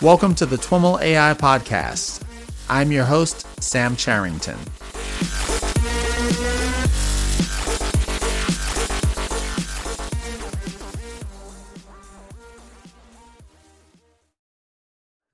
Welcome 0.00 0.36
to 0.36 0.46
the 0.46 0.54
TWIML 0.54 1.02
AI 1.02 1.34
Podcast. 1.34 2.22
I'm 2.70 2.92
your 2.92 3.04
host, 3.04 3.44
Sam 3.60 3.96
Charrington. 3.96 4.56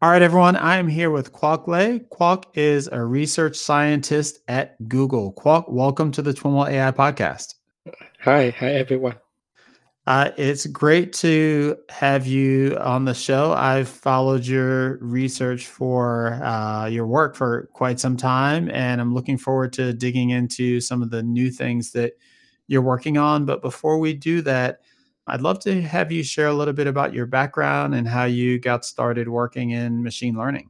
All 0.00 0.10
right, 0.10 0.22
everyone. 0.22 0.56
I 0.56 0.78
am 0.78 0.88
here 0.88 1.10
with 1.10 1.34
Quoc 1.34 1.66
Le. 1.66 2.00
Quoc 2.00 2.44
is 2.54 2.88
a 2.90 3.04
research 3.04 3.56
scientist 3.56 4.38
at 4.48 4.88
Google. 4.88 5.34
Quoc, 5.34 5.70
welcome 5.70 6.10
to 6.12 6.22
the 6.22 6.32
TWIML 6.32 6.70
AI 6.70 6.90
podcast. 6.92 7.56
Hi, 8.20 8.48
hi, 8.48 8.72
everyone. 8.72 9.16
Uh, 10.06 10.30
it's 10.36 10.66
great 10.66 11.14
to 11.14 11.76
have 11.88 12.26
you 12.26 12.76
on 12.78 13.06
the 13.06 13.14
show. 13.14 13.52
I've 13.52 13.88
followed 13.88 14.44
your 14.44 14.98
research 14.98 15.66
for 15.66 16.34
uh, 16.44 16.86
your 16.86 17.06
work 17.06 17.34
for 17.34 17.70
quite 17.72 17.98
some 17.98 18.16
time, 18.16 18.70
and 18.70 19.00
I'm 19.00 19.14
looking 19.14 19.38
forward 19.38 19.72
to 19.74 19.94
digging 19.94 20.30
into 20.30 20.80
some 20.80 21.02
of 21.02 21.08
the 21.10 21.22
new 21.22 21.50
things 21.50 21.92
that 21.92 22.12
you're 22.66 22.82
working 22.82 23.16
on. 23.16 23.46
But 23.46 23.62
before 23.62 23.98
we 23.98 24.12
do 24.12 24.42
that, 24.42 24.80
I'd 25.26 25.40
love 25.40 25.58
to 25.60 25.80
have 25.80 26.12
you 26.12 26.22
share 26.22 26.48
a 26.48 26.54
little 26.54 26.74
bit 26.74 26.86
about 26.86 27.14
your 27.14 27.24
background 27.24 27.94
and 27.94 28.06
how 28.06 28.24
you 28.24 28.58
got 28.58 28.84
started 28.84 29.26
working 29.26 29.70
in 29.70 30.02
machine 30.02 30.36
learning. 30.36 30.68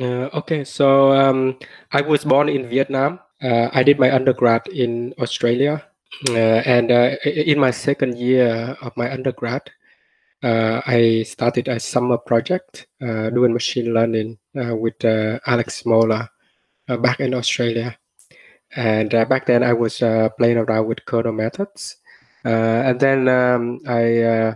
Uh, 0.00 0.32
okay, 0.32 0.64
so 0.64 1.12
um, 1.12 1.58
I 1.92 2.00
was 2.00 2.24
born 2.24 2.48
in 2.48 2.70
Vietnam. 2.70 3.20
Uh, 3.42 3.68
I 3.74 3.82
did 3.82 3.98
my 3.98 4.10
undergrad 4.10 4.66
in 4.68 5.12
Australia. 5.18 5.84
Uh, 6.28 6.62
and 6.64 6.90
uh, 6.90 7.16
in 7.24 7.58
my 7.58 7.70
second 7.70 8.18
year 8.18 8.76
of 8.80 8.96
my 8.96 9.10
undergrad, 9.10 9.62
uh, 10.42 10.82
I 10.86 11.22
started 11.22 11.68
a 11.68 11.80
summer 11.80 12.18
project 12.18 12.86
uh, 13.00 13.30
doing 13.30 13.52
machine 13.52 13.94
learning 13.94 14.38
with 14.54 15.04
Alex 15.04 15.82
Smola 15.82 16.28
back 17.00 17.20
in 17.20 17.34
Australia. 17.34 17.96
And 18.74 19.10
back 19.10 19.46
then, 19.46 19.62
I 19.62 19.72
was 19.72 19.98
playing 20.38 20.58
around 20.58 20.86
with 20.86 21.04
kernel 21.04 21.32
methods. 21.32 21.96
Uh, 22.44 22.82
and 22.84 22.98
then 22.98 23.28
um, 23.28 23.80
I 23.86 24.22
uh, 24.22 24.54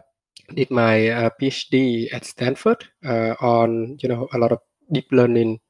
did 0.55 0.71
my 0.71 1.09
uh, 1.09 1.31
PhD 1.41 2.13
at 2.13 2.25
Stanford 2.25 2.85
on 3.05 3.99
you 4.01 4.09
know 4.09 4.29
a 4.33 4.39
lot 4.39 4.53
of 4.53 4.59
deep 4.91 5.07
learning 5.13 5.61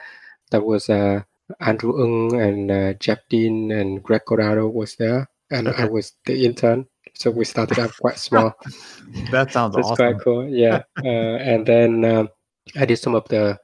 that 0.51 0.65
was 0.65 0.91
uh, 0.91 1.23
Andrew 1.61 2.03
Ng 2.03 2.41
and 2.41 2.71
uh, 2.71 2.93
Jeff 2.95 3.19
Dean 3.29 3.71
and 3.71 4.03
Greg 4.03 4.23
Corrado 4.27 4.69
was 4.69 4.97
there, 4.97 5.29
and 5.51 5.69
okay. 5.69 5.83
I 5.83 5.87
was 5.87 6.13
the 6.27 6.45
intern. 6.45 6.87
So 7.15 7.31
we 7.31 7.45
started 7.45 7.79
out 7.79 7.93
quite 8.01 8.19
small. 8.19 8.55
that 9.31 9.53
sounds 9.53 9.77
That's 9.77 9.89
awesome. 9.89 9.97
quite 9.97 10.25
cool. 10.25 10.49
Yeah, 10.49 10.83
uh, 11.05 11.37
and 11.39 11.67
then 11.67 12.05
um, 12.05 12.29
I 12.77 12.87
did 12.87 12.97
some 12.97 13.15
of 13.15 13.29
the, 13.29 13.59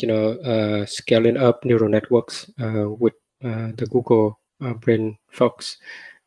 you 0.00 0.08
know, 0.08 0.38
uh, 0.40 0.86
scaling 0.86 1.36
up 1.36 1.64
neural 1.64 1.88
networks 1.88 2.50
with 2.58 3.14
the 3.40 3.88
Google 3.90 4.40
Brain 4.80 5.18
folks, 5.30 5.78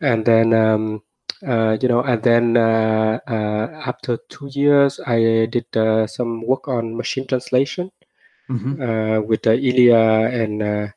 and 0.02 0.26
then. 0.26 0.54
Um, 0.54 1.04
uh, 1.46 1.78
you 1.80 1.88
know, 1.88 2.02
and 2.02 2.24
then 2.24 2.58
uh, 2.58 3.20
uh, 3.28 3.82
after 3.86 4.18
two 4.28 4.50
years, 4.54 5.00
I 5.06 5.46
did 5.46 5.68
some 6.10 6.44
work 6.44 6.68
on 6.68 6.98
machine 6.98 7.28
translation 7.28 7.92
mm-hmm. 8.50 9.24
with 9.24 9.46
Ilya 9.46 10.32
and 10.34 10.94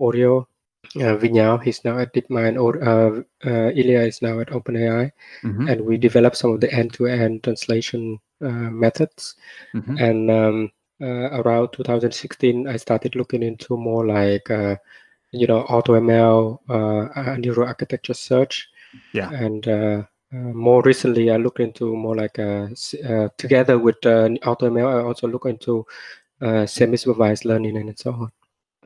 Oriol. 0.00 0.46
Uh, 0.94 1.16
Vinyals, 1.16 1.64
he's 1.64 1.84
now 1.84 1.98
at 1.98 2.14
DeepMind, 2.14 2.62
or 2.62 2.82
uh, 2.82 3.22
uh, 3.44 3.70
Ilya 3.70 4.02
is 4.02 4.22
now 4.22 4.38
at 4.38 4.50
OpenAI, 4.50 5.10
mm-hmm. 5.42 5.68
and 5.68 5.80
we 5.80 5.96
developed 5.96 6.36
some 6.36 6.52
of 6.52 6.60
the 6.60 6.72
end-to-end 6.72 7.42
translation 7.42 8.20
methods. 8.40 9.34
Mm-hmm. 9.74 9.98
And 9.98 10.30
um, 10.30 10.72
around 11.00 11.72
2016, 11.72 12.68
I 12.68 12.76
started 12.76 13.16
looking 13.16 13.42
into 13.42 13.76
more 13.76 14.06
like, 14.06 14.48
you 14.48 15.46
know, 15.48 15.64
AutoML, 15.64 16.60
uh, 16.68 17.36
neural 17.36 17.66
architecture 17.66 18.14
search, 18.14 18.68
yeah. 19.12 19.30
And 19.30 19.66
uh, 19.66 20.02
uh, 20.32 20.36
more 20.36 20.82
recently, 20.82 21.30
I 21.30 21.36
look 21.36 21.60
into 21.60 21.94
more 21.94 22.16
like 22.16 22.38
uh, 22.38 22.68
uh 23.08 23.28
together 23.38 23.78
with 23.78 24.04
uh, 24.04 24.28
AutoML, 24.44 25.00
I 25.00 25.04
also 25.04 25.28
look 25.28 25.46
into 25.46 25.86
uh, 26.40 26.66
semi-supervised 26.66 27.44
learning 27.44 27.76
and 27.76 27.98
so 27.98 28.12
on. 28.12 28.32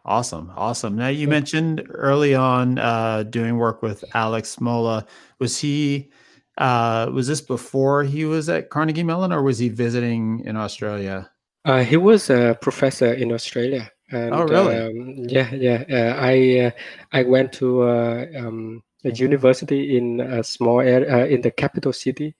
Awesome, 0.04 0.52
awesome. 0.56 0.96
Now 0.96 1.08
you 1.08 1.28
mentioned 1.28 1.86
early 1.90 2.34
on 2.34 2.78
uh, 2.78 3.24
doing 3.24 3.58
work 3.58 3.82
with 3.82 4.04
Alex 4.14 4.56
Smola. 4.56 5.06
Was 5.38 5.58
he? 5.58 6.10
Uh, 6.58 7.10
was 7.12 7.26
this 7.26 7.40
before 7.40 8.04
he 8.04 8.24
was 8.24 8.48
at 8.48 8.70
Carnegie 8.70 9.02
Mellon, 9.02 9.32
or 9.32 9.42
was 9.42 9.58
he 9.58 9.68
visiting 9.68 10.40
in 10.44 10.56
Australia? 10.56 11.30
Uh, 11.64 11.82
he 11.82 11.96
was 11.96 12.30
a 12.30 12.56
professor 12.60 13.12
in 13.12 13.32
Australia. 13.32 13.90
And, 14.10 14.34
oh, 14.34 14.42
really? 14.42 14.76
Um, 14.76 15.14
yeah, 15.28 15.54
yeah. 15.54 15.84
Uh, 15.88 16.20
I 16.20 16.66
uh, 16.66 16.70
I 17.12 17.22
went 17.22 17.52
to 17.54 17.82
uh, 17.82 18.26
um, 18.36 18.82
a 19.04 19.10
university 19.10 19.96
in 19.96 20.20
a 20.20 20.42
small 20.42 20.80
area 20.80 21.22
uh, 21.22 21.26
in 21.26 21.42
the 21.42 21.50
capital 21.50 21.92
city 21.92 22.34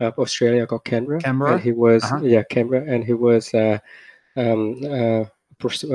of 0.00 0.18
Australia 0.18 0.66
called 0.66 0.84
Canberra. 0.84 1.20
Canberra. 1.20 1.54
And 1.54 1.62
he 1.62 1.72
was 1.72 2.02
uh-huh. 2.02 2.20
yeah 2.22 2.42
Canberra, 2.42 2.84
and 2.86 3.04
he 3.04 3.12
was 3.12 3.54
uh, 3.54 3.78
um, 4.36 4.80
uh, 4.84 5.24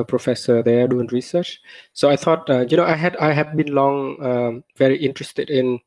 professor 0.07 0.63
there 0.63 0.87
doing 0.87 1.07
research. 1.07 1.59
So 1.93 2.09
I 2.09 2.15
thought 2.15 2.49
uh, 2.49 2.65
you 2.69 2.77
know 2.77 2.85
I 2.85 2.95
had 2.95 3.15
I 3.17 3.33
have 3.33 3.55
been 3.55 3.73
long 3.73 4.23
um, 4.23 4.63
very 4.77 4.97
interested 4.97 5.49
in 5.49 5.79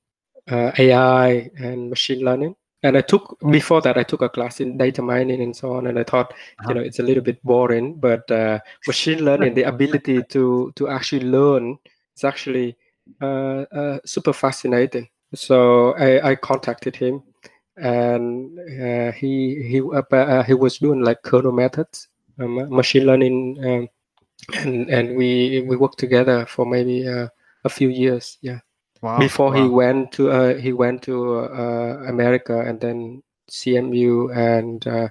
uh, 0.50 0.72
AI 0.78 1.50
and 1.58 1.90
machine 1.90 2.24
learning. 2.24 2.56
And 2.82 2.96
I 2.96 3.02
took 3.02 3.36
before 3.50 3.82
that 3.82 3.98
I 3.98 4.02
took 4.04 4.22
a 4.22 4.28
class 4.30 4.58
in 4.58 4.78
data 4.78 5.02
mining 5.02 5.42
and 5.42 5.54
so 5.54 5.74
on, 5.74 5.86
and 5.86 5.98
I 5.98 6.04
thought 6.04 6.32
uh-huh. 6.32 6.68
you 6.68 6.74
know 6.74 6.80
it's 6.80 6.98
a 6.98 7.02
little 7.02 7.22
bit 7.22 7.42
boring, 7.44 7.94
but 7.94 8.30
uh, 8.30 8.58
machine 8.86 9.22
learning, 9.24 9.54
the 9.54 9.64
ability 9.64 10.22
to 10.30 10.72
to 10.76 10.88
actually 10.88 11.26
learn, 11.26 11.78
is 12.16 12.24
actually 12.24 12.76
uh, 13.20 13.64
uh, 13.72 13.98
super 14.06 14.32
fascinating. 14.32 15.08
So 15.34 15.94
I, 15.96 16.30
I 16.30 16.34
contacted 16.36 16.96
him, 16.96 17.22
and 17.76 18.58
uh, 18.58 19.12
he 19.12 19.62
he 19.62 19.82
he 20.46 20.54
was 20.54 20.78
doing 20.78 21.02
like 21.02 21.22
kernel 21.22 21.52
methods, 21.52 22.08
machine 22.48 23.06
learning, 23.06 23.58
um, 23.64 23.88
and 24.54 24.88
and 24.88 25.16
we 25.16 25.62
we 25.68 25.76
worked 25.76 25.98
together 25.98 26.46
for 26.46 26.66
maybe 26.66 27.06
a 27.06 27.30
few 27.68 27.88
years. 27.88 28.38
Yeah. 28.40 28.60
Wow, 29.02 29.18
Before 29.18 29.50
wow. 29.50 29.62
he 29.62 29.68
went 29.68 30.12
to 30.12 30.30
uh, 30.30 30.54
he 30.54 30.72
went 30.72 31.02
to 31.04 31.38
uh, 31.40 32.04
America 32.06 32.60
and 32.60 32.80
then 32.80 33.22
CMU 33.50 34.36
and 34.36 34.86
uh, 34.86 35.08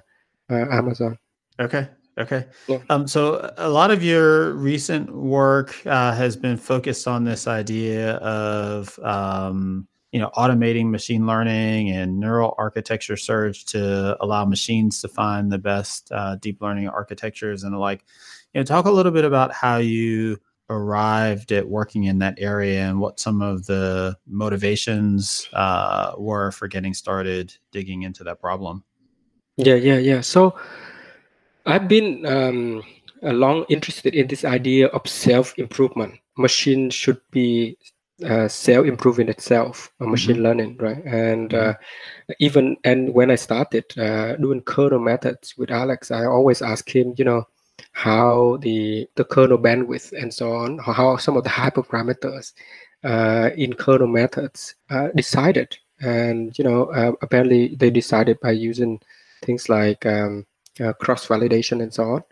Amazon. 0.48 1.18
Okay, 1.58 1.88
Okay. 2.20 2.46
Yeah. 2.68 2.78
Um, 2.90 3.06
so 3.08 3.52
a 3.56 3.68
lot 3.68 3.90
of 3.90 4.02
your 4.02 4.52
recent 4.52 5.14
work 5.14 5.74
uh, 5.86 6.12
has 6.12 6.36
been 6.36 6.56
focused 6.56 7.08
on 7.08 7.24
this 7.24 7.46
idea 7.46 8.14
of 8.16 8.98
um, 9.02 9.88
you 10.12 10.18
know 10.18 10.30
automating 10.36 10.90
machine 10.90 11.26
learning 11.26 11.90
and 11.90 12.18
neural 12.18 12.54
architecture 12.58 13.16
search 13.16 13.64
to 13.66 14.16
allow 14.20 14.44
machines 14.44 15.00
to 15.00 15.08
find 15.08 15.50
the 15.50 15.58
best 15.58 16.10
uh, 16.12 16.36
deep 16.36 16.60
learning 16.60 16.88
architectures 16.88 17.62
and 17.62 17.74
the 17.74 17.78
like. 17.78 18.04
You 18.54 18.60
know, 18.60 18.64
talk 18.64 18.86
a 18.86 18.90
little 18.90 19.12
bit 19.12 19.24
about 19.24 19.52
how 19.52 19.76
you 19.76 20.38
arrived 20.70 21.52
at 21.52 21.68
working 21.68 22.04
in 22.04 22.18
that 22.20 22.34
area 22.38 22.88
and 22.88 23.00
what 23.00 23.20
some 23.20 23.42
of 23.42 23.66
the 23.66 24.16
motivations 24.26 25.48
uh, 25.52 26.12
were 26.16 26.50
for 26.52 26.68
getting 26.68 26.94
started 26.94 27.54
digging 27.72 28.02
into 28.02 28.24
that 28.24 28.40
problem. 28.40 28.84
Yeah, 29.56 29.74
yeah, 29.74 29.98
yeah. 29.98 30.20
So 30.20 30.56
I've 31.66 31.88
been 31.88 32.24
um, 32.24 32.82
long 33.22 33.66
interested 33.68 34.14
in 34.14 34.28
this 34.28 34.44
idea 34.44 34.86
of 34.88 35.06
self 35.08 35.58
improvement. 35.58 36.14
Machine 36.36 36.88
should 36.90 37.20
be 37.30 37.76
uh, 38.24 38.48
self 38.48 38.86
improving 38.86 39.28
itself, 39.28 39.92
uh, 40.00 40.06
machine 40.06 40.36
mm-hmm. 40.36 40.44
learning, 40.44 40.76
right? 40.78 41.04
And 41.04 41.50
mm-hmm. 41.50 41.70
uh, 41.70 42.34
even 42.38 42.76
and 42.84 43.14
when 43.14 43.30
I 43.30 43.36
started 43.36 43.84
uh, 43.98 44.36
doing 44.36 44.62
kernel 44.62 45.00
methods 45.00 45.56
with 45.56 45.70
Alex, 45.70 46.10
I 46.10 46.24
always 46.26 46.62
ask 46.62 46.88
him, 46.94 47.14
you 47.16 47.24
know, 47.24 47.46
how 47.92 48.58
the 48.62 49.08
the 49.16 49.24
kernel 49.24 49.58
bandwidth 49.58 50.12
and 50.12 50.32
so 50.32 50.52
on, 50.52 50.78
how 50.78 51.16
some 51.16 51.36
of 51.36 51.44
the 51.44 51.50
hyperparameters 51.50 52.52
uh, 53.04 53.50
in 53.56 53.72
kernel 53.72 54.08
methods 54.08 54.74
uh, 54.90 55.08
decided. 55.14 55.76
And 56.02 56.58
you 56.58 56.64
know, 56.64 57.16
apparently 57.20 57.74
they 57.74 57.90
decided 57.90 58.40
by 58.40 58.52
using 58.52 59.00
things 59.42 59.68
like 59.68 60.06
um, 60.06 60.46
uh, 60.80 60.92
cross 60.94 61.26
validation 61.26 61.82
and 61.82 61.92
so 61.92 62.04
on. 62.04 62.24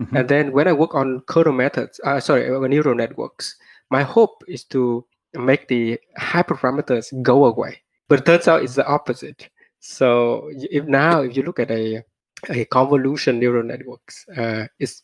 Mm-hmm. 0.00 0.16
And 0.16 0.28
then 0.28 0.52
when 0.52 0.68
I 0.68 0.72
work 0.72 0.94
on 0.94 1.20
kernel 1.26 1.52
methods, 1.52 2.00
uh, 2.04 2.20
sorry, 2.20 2.48
neural 2.68 2.94
networks, 2.94 3.56
my 3.90 4.02
hope 4.02 4.42
is 4.48 4.64
to 4.64 5.04
make 5.38 5.68
the 5.68 5.98
hyperparameters 6.18 7.22
go 7.22 7.46
away. 7.46 7.82
But 8.08 8.20
it 8.20 8.26
turns 8.26 8.48
out 8.48 8.62
it's 8.62 8.74
the 8.74 8.86
opposite. 8.86 9.48
So 9.80 10.50
if 10.52 10.84
now 10.86 11.22
if 11.22 11.36
you 11.36 11.42
look 11.42 11.60
at 11.60 11.70
a 11.70 12.02
a 12.48 12.64
convolution 12.66 13.38
neural 13.38 13.62
networks, 13.62 14.26
uh, 14.36 14.66
it's 14.78 15.02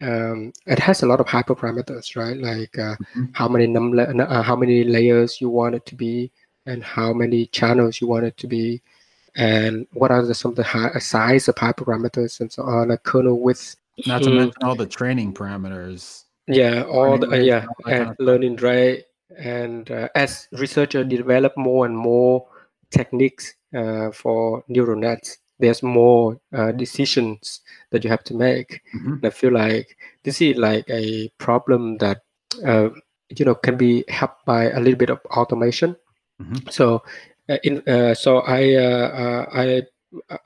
um, 0.00 0.52
it 0.66 0.78
has 0.78 1.02
a 1.02 1.06
lot 1.06 1.20
of 1.20 1.26
hyperparameters, 1.26 2.16
right? 2.16 2.36
Like 2.36 2.76
uh, 2.78 2.96
mm-hmm. 2.96 3.24
how 3.32 3.48
many 3.48 3.66
num 3.66 3.98
uh, 3.98 4.42
how 4.42 4.56
many 4.56 4.84
layers 4.84 5.40
you 5.40 5.48
want 5.48 5.74
it 5.74 5.86
to 5.86 5.94
be, 5.94 6.30
and 6.66 6.82
how 6.82 7.12
many 7.12 7.46
channels 7.46 8.00
you 8.00 8.08
want 8.08 8.24
it 8.24 8.36
to 8.38 8.46
be, 8.46 8.82
and 9.36 9.86
what 9.92 10.10
are 10.10 10.24
the, 10.24 10.34
some 10.34 10.50
of 10.50 10.56
the 10.56 10.64
high, 10.64 10.98
size 10.98 11.48
of 11.48 11.54
hyperparameters 11.54 12.40
and 12.40 12.52
so 12.52 12.64
on, 12.64 12.90
a 12.90 12.98
kernel 12.98 13.40
width. 13.40 13.76
Not 14.06 14.22
to 14.22 14.30
mm. 14.30 14.36
mention 14.36 14.62
all 14.62 14.74
the 14.74 14.86
training 14.86 15.34
parameters. 15.34 16.24
Yeah, 16.48 16.82
all 16.82 17.18
the 17.18 17.30
uh, 17.30 17.36
yeah, 17.36 17.66
and 17.86 18.16
learning 18.18 18.56
rate. 18.56 19.04
And 19.38 19.90
uh, 19.90 20.08
as 20.14 20.48
researchers 20.52 21.06
develop 21.08 21.56
more 21.56 21.86
and 21.86 21.96
more 21.96 22.46
techniques 22.90 23.54
uh, 23.74 24.10
for 24.12 24.64
neural 24.68 24.98
nets, 24.98 25.38
there's 25.58 25.82
more 25.82 26.40
uh, 26.52 26.72
decisions 26.72 27.60
that 27.90 28.04
you 28.04 28.10
have 28.10 28.24
to 28.24 28.34
make. 28.34 28.80
Mm-hmm. 28.94 29.24
I 29.24 29.30
feel 29.30 29.52
like 29.52 29.96
this 30.24 30.40
is 30.42 30.56
like 30.56 30.88
a 30.90 31.30
problem 31.38 31.98
that 31.98 32.22
uh, 32.64 32.90
you 33.30 33.44
know 33.44 33.54
can 33.54 33.76
be 33.76 34.04
helped 34.08 34.44
by 34.44 34.70
a 34.70 34.80
little 34.80 34.98
bit 34.98 35.10
of 35.10 35.20
automation. 35.26 35.96
Mm-hmm. 36.40 36.68
So, 36.70 37.02
uh, 37.48 37.58
in 37.62 37.82
uh, 37.88 38.14
so 38.14 38.38
I 38.38 38.74
uh, 38.74 39.08
uh, 39.08 39.46
I 39.52 39.82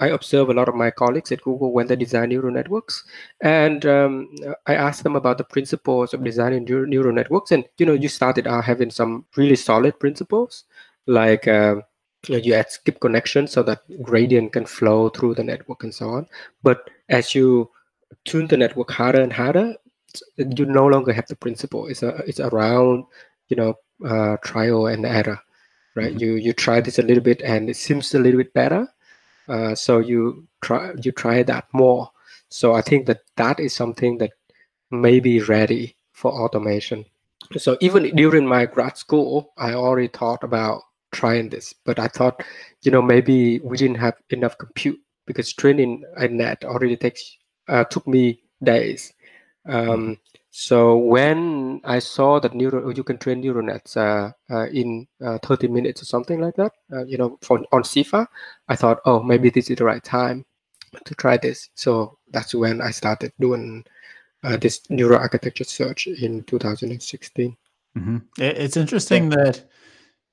I 0.00 0.08
observe 0.08 0.48
a 0.48 0.54
lot 0.54 0.68
of 0.68 0.74
my 0.74 0.90
colleagues 0.90 1.32
at 1.32 1.42
Google 1.42 1.72
when 1.72 1.86
they 1.86 1.96
design 1.96 2.28
neural 2.28 2.52
networks, 2.52 3.04
and 3.40 3.84
um, 3.86 4.28
I 4.66 4.74
ask 4.74 5.02
them 5.02 5.16
about 5.16 5.38
the 5.38 5.44
principles 5.44 6.14
of 6.14 6.22
designing 6.22 6.64
neural 6.64 7.12
networks. 7.12 7.50
And 7.50 7.64
you 7.78 7.86
know, 7.86 7.92
you 7.94 8.08
started 8.08 8.46
out 8.46 8.64
having 8.64 8.90
some 8.90 9.24
really 9.36 9.56
solid 9.56 9.98
principles, 9.98 10.64
like 11.06 11.48
uh, 11.48 11.76
you 12.28 12.54
add 12.54 12.70
skip 12.70 13.00
connection 13.00 13.46
so 13.46 13.62
that 13.64 13.80
gradient 14.02 14.52
can 14.52 14.66
flow 14.66 15.08
through 15.08 15.34
the 15.34 15.44
network 15.44 15.82
and 15.82 15.94
so 15.94 16.10
on. 16.10 16.26
But 16.62 16.90
as 17.08 17.34
you 17.34 17.70
tune 18.24 18.46
the 18.46 18.56
network 18.56 18.90
harder 18.90 19.20
and 19.20 19.32
harder, 19.32 19.74
you 20.36 20.64
no 20.64 20.86
longer 20.86 21.12
have 21.12 21.26
the 21.26 21.36
principle. 21.36 21.86
It's 21.86 22.02
a, 22.02 22.16
it's 22.26 22.40
around 22.40 23.04
you 23.48 23.56
know 23.56 23.74
uh, 24.04 24.36
trial 24.44 24.86
and 24.86 25.04
error, 25.04 25.40
right? 25.94 26.10
Mm-hmm. 26.10 26.20
You 26.20 26.34
you 26.34 26.52
try 26.52 26.80
this 26.80 26.98
a 26.98 27.02
little 27.02 27.22
bit 27.22 27.42
and 27.42 27.70
it 27.70 27.76
seems 27.76 28.14
a 28.14 28.18
little 28.18 28.38
bit 28.38 28.52
better, 28.54 28.88
uh, 29.48 29.74
so 29.74 29.98
you 29.98 30.46
try 30.60 30.92
you 31.02 31.12
try 31.12 31.42
that 31.42 31.66
more. 31.72 32.10
So 32.48 32.74
I 32.74 32.82
think 32.82 33.06
that 33.06 33.22
that 33.36 33.60
is 33.60 33.74
something 33.74 34.18
that 34.18 34.32
may 34.90 35.20
be 35.20 35.40
ready 35.40 35.96
for 36.12 36.32
automation. 36.32 37.04
So 37.58 37.76
even 37.80 38.14
during 38.16 38.46
my 38.46 38.66
grad 38.66 38.96
school, 38.96 39.52
I 39.58 39.74
already 39.74 40.08
thought 40.08 40.42
about 40.42 40.82
trying 41.12 41.48
this, 41.48 41.74
but 41.84 41.98
I 41.98 42.08
thought, 42.08 42.42
you 42.82 42.90
know, 42.90 43.02
maybe 43.02 43.60
we 43.60 43.76
didn't 43.76 43.98
have 43.98 44.14
enough 44.30 44.58
compute 44.58 45.00
because 45.26 45.52
training 45.52 46.04
a 46.16 46.28
net 46.28 46.64
already 46.64 46.96
takes 46.96 47.36
uh, 47.68 47.84
took 47.84 48.06
me 48.06 48.40
days. 48.62 49.12
Um, 49.68 50.18
so 50.58 50.96
when 50.96 51.82
I 51.84 51.98
saw 51.98 52.40
that 52.40 52.54
neural, 52.54 52.90
you 52.90 53.04
can 53.04 53.18
train 53.18 53.42
neural 53.42 53.62
nets 53.62 53.94
uh, 53.94 54.30
uh, 54.50 54.66
in 54.68 55.06
uh, 55.22 55.36
30 55.42 55.68
minutes 55.68 56.00
or 56.00 56.06
something 56.06 56.40
like 56.40 56.56
that, 56.56 56.72
uh, 56.90 57.04
you 57.04 57.18
know, 57.18 57.36
for, 57.42 57.58
on 57.72 57.82
CIFAR, 57.82 58.26
I 58.66 58.74
thought, 58.74 59.00
oh, 59.04 59.22
maybe 59.22 59.50
this 59.50 59.68
is 59.68 59.76
the 59.76 59.84
right 59.84 60.02
time 60.02 60.46
to 61.04 61.14
try 61.14 61.36
this. 61.36 61.68
So 61.74 62.16
that's 62.30 62.54
when 62.54 62.80
I 62.80 62.90
started 62.90 63.34
doing 63.38 63.84
uh, 64.44 64.56
this 64.56 64.80
neural 64.88 65.18
architecture 65.18 65.64
search 65.64 66.06
in 66.06 66.42
2016. 66.44 67.54
Mm-hmm. 67.98 68.16
It's 68.38 68.78
interesting 68.78 69.28
that 69.28 69.62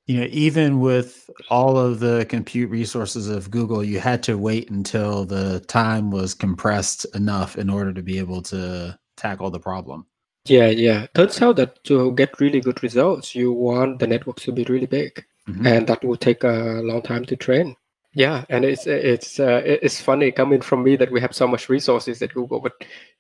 you 0.06 0.22
know 0.22 0.28
even 0.32 0.80
with 0.80 1.30
all 1.50 1.78
of 1.78 2.00
the 2.00 2.26
compute 2.30 2.70
resources 2.70 3.28
of 3.28 3.52
Google, 3.52 3.84
you 3.84 4.00
had 4.00 4.24
to 4.24 4.38
wait 4.38 4.70
until 4.70 5.26
the 5.26 5.60
time 5.68 6.12
was 6.12 6.34
compressed 6.34 7.06
enough 7.14 7.58
in 7.58 7.70
order 7.70 7.92
to 7.92 8.02
be 8.02 8.20
able 8.20 8.42
to 8.44 8.98
tackle 9.18 9.52
the 9.52 9.60
problem. 9.60 10.06
Yeah, 10.46 10.68
yeah. 10.68 11.08
Turns 11.14 11.42
out 11.42 11.56
that 11.56 11.84
to 11.86 12.12
get 12.14 12.40
really 12.40 12.60
good 12.60 12.84
results, 12.84 13.34
you 13.34 13.54
want 13.54 14.00
the 14.00 14.08
networks 14.08 14.44
to 14.44 14.52
be 14.52 14.66
really 14.66 14.88
big, 14.88 15.24
mm-hmm. 15.48 15.66
and 15.66 15.88
that 15.88 16.04
will 16.04 16.18
take 16.18 16.44
a 16.44 16.82
long 16.84 17.02
time 17.02 17.26
to 17.26 17.36
train. 17.36 17.76
Yeah, 18.14 18.46
and 18.50 18.64
it's 18.64 18.86
it's 18.86 19.40
uh, 19.40 19.62
it's 19.66 20.00
funny 20.02 20.32
coming 20.32 20.62
from 20.62 20.84
me 20.84 20.96
that 20.98 21.12
we 21.12 21.20
have 21.22 21.34
so 21.34 21.48
much 21.48 21.70
resources 21.70 22.22
at 22.22 22.34
Google, 22.34 22.60
but 22.60 22.74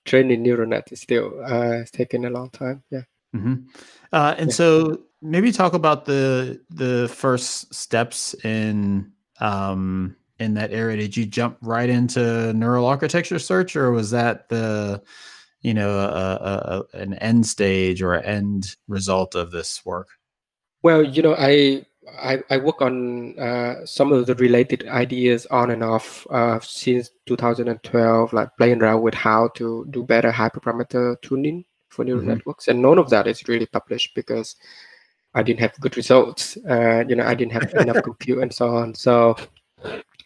training 0.06 0.44
neural 0.44 0.68
net 0.68 0.92
is 0.92 1.02
still 1.02 1.34
uh, 1.44 1.84
taking 1.92 2.25
a 2.25 2.30
long 2.30 2.50
time. 2.52 2.84
Yeah. 2.92 3.04
Mm-hmm. 3.34 3.54
Uh, 4.12 4.36
and 4.38 4.50
yeah. 4.50 4.56
so 4.56 5.02
maybe 5.22 5.52
talk 5.52 5.74
about 5.74 6.06
the 6.06 6.62
the 6.70 7.10
first 7.10 7.74
steps 7.74 8.36
in 8.44 9.12
um, 9.40 10.16
in 10.40 10.54
that 10.56 10.72
area. 10.72 10.98
Did 10.98 11.18
you 11.18 11.25
jump 11.25 11.58
right 11.62 11.90
into 11.90 12.54
neural 12.54 12.86
architecture 12.86 13.40
search, 13.40 13.75
or 13.75 13.92
was 13.92 14.12
that 14.12 14.50
the 14.50 15.02
you 15.63 15.74
know 15.74 15.98
a, 15.98 16.83
a, 16.94 16.98
an 16.98 17.15
end 17.15 17.45
stage 17.48 18.01
or 18.01 18.13
an 18.13 18.25
end 18.25 18.75
result 18.88 19.33
of 19.36 19.51
this 19.51 19.83
work? 19.86 20.10
Well 20.83 21.01
you 21.01 21.21
know 21.21 21.36
i 21.38 21.86
i, 22.19 22.44
I 22.50 22.57
work 22.57 22.81
on 22.81 23.39
uh, 23.39 23.86
some 23.86 24.12
of 24.12 24.25
the 24.25 24.36
related 24.36 24.88
ideas 24.88 25.45
on 25.48 25.71
and 25.71 25.83
off 25.83 26.27
uh, 26.30 26.60
since 26.62 27.10
2012 27.25 28.33
like 28.33 28.50
playing 28.57 28.81
around 28.81 29.01
with 29.01 29.13
how 29.13 29.48
to 29.56 29.88
do 29.89 30.04
better 30.04 30.31
hyperparameter 30.31 31.21
tuning 31.21 31.63
for 31.88 32.04
neural 32.04 32.21
mm-hmm. 32.21 32.31
networks. 32.31 32.68
And 32.68 32.81
none 32.81 32.98
of 32.98 33.10
that 33.12 33.27
is 33.27 33.48
really 33.48 33.68
published 33.68 34.15
because 34.15 34.56
i 35.36 35.42
didn't 35.42 35.62
have 35.62 35.80
good 35.80 35.98
results 35.98 36.57
uh, 36.69 37.04
you 37.07 37.15
know 37.15 37.25
i 37.25 37.33
didn't 37.33 37.54
have 37.54 37.74
enough 37.75 38.04
compute 38.10 38.39
and 38.39 38.54
so 38.54 38.75
on. 38.75 38.94
So 38.94 39.36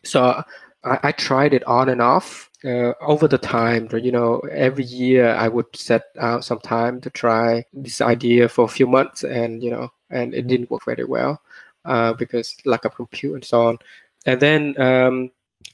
so 0.04 0.44
I, 0.84 1.00
I 1.04 1.12
tried 1.12 1.54
it 1.54 1.64
on 1.66 1.90
and 1.90 2.02
off 2.02 2.50
uh, 2.64 2.94
over 3.02 3.28
the 3.28 3.38
time. 3.38 3.90
You 3.92 4.12
know, 4.12 4.40
every 4.52 4.84
year 4.86 5.30
I 5.36 5.48
would 5.48 5.76
set 5.76 6.04
out 6.20 6.44
some 6.44 6.60
time 6.60 7.02
to 7.02 7.10
try 7.10 7.66
this 7.74 8.02
idea 8.02 8.50
for 8.50 8.66
a 8.66 8.70
few 8.70 8.88
months, 8.88 9.24
and 9.24 9.64
you 9.64 9.72
know, 9.72 9.92
and 10.10 10.34
it 10.34 10.48
didn't 10.48 10.72
work 10.72 10.86
very 10.86 11.06
well 11.06 11.42
uh, 11.86 12.14
because 12.14 12.56
lack 12.66 12.86
of 12.86 12.96
compute 12.96 13.34
and 13.34 13.46
so 13.46 13.68
on. 13.68 13.78
And 14.26 14.40
then 14.40 14.80
um, 14.80 15.32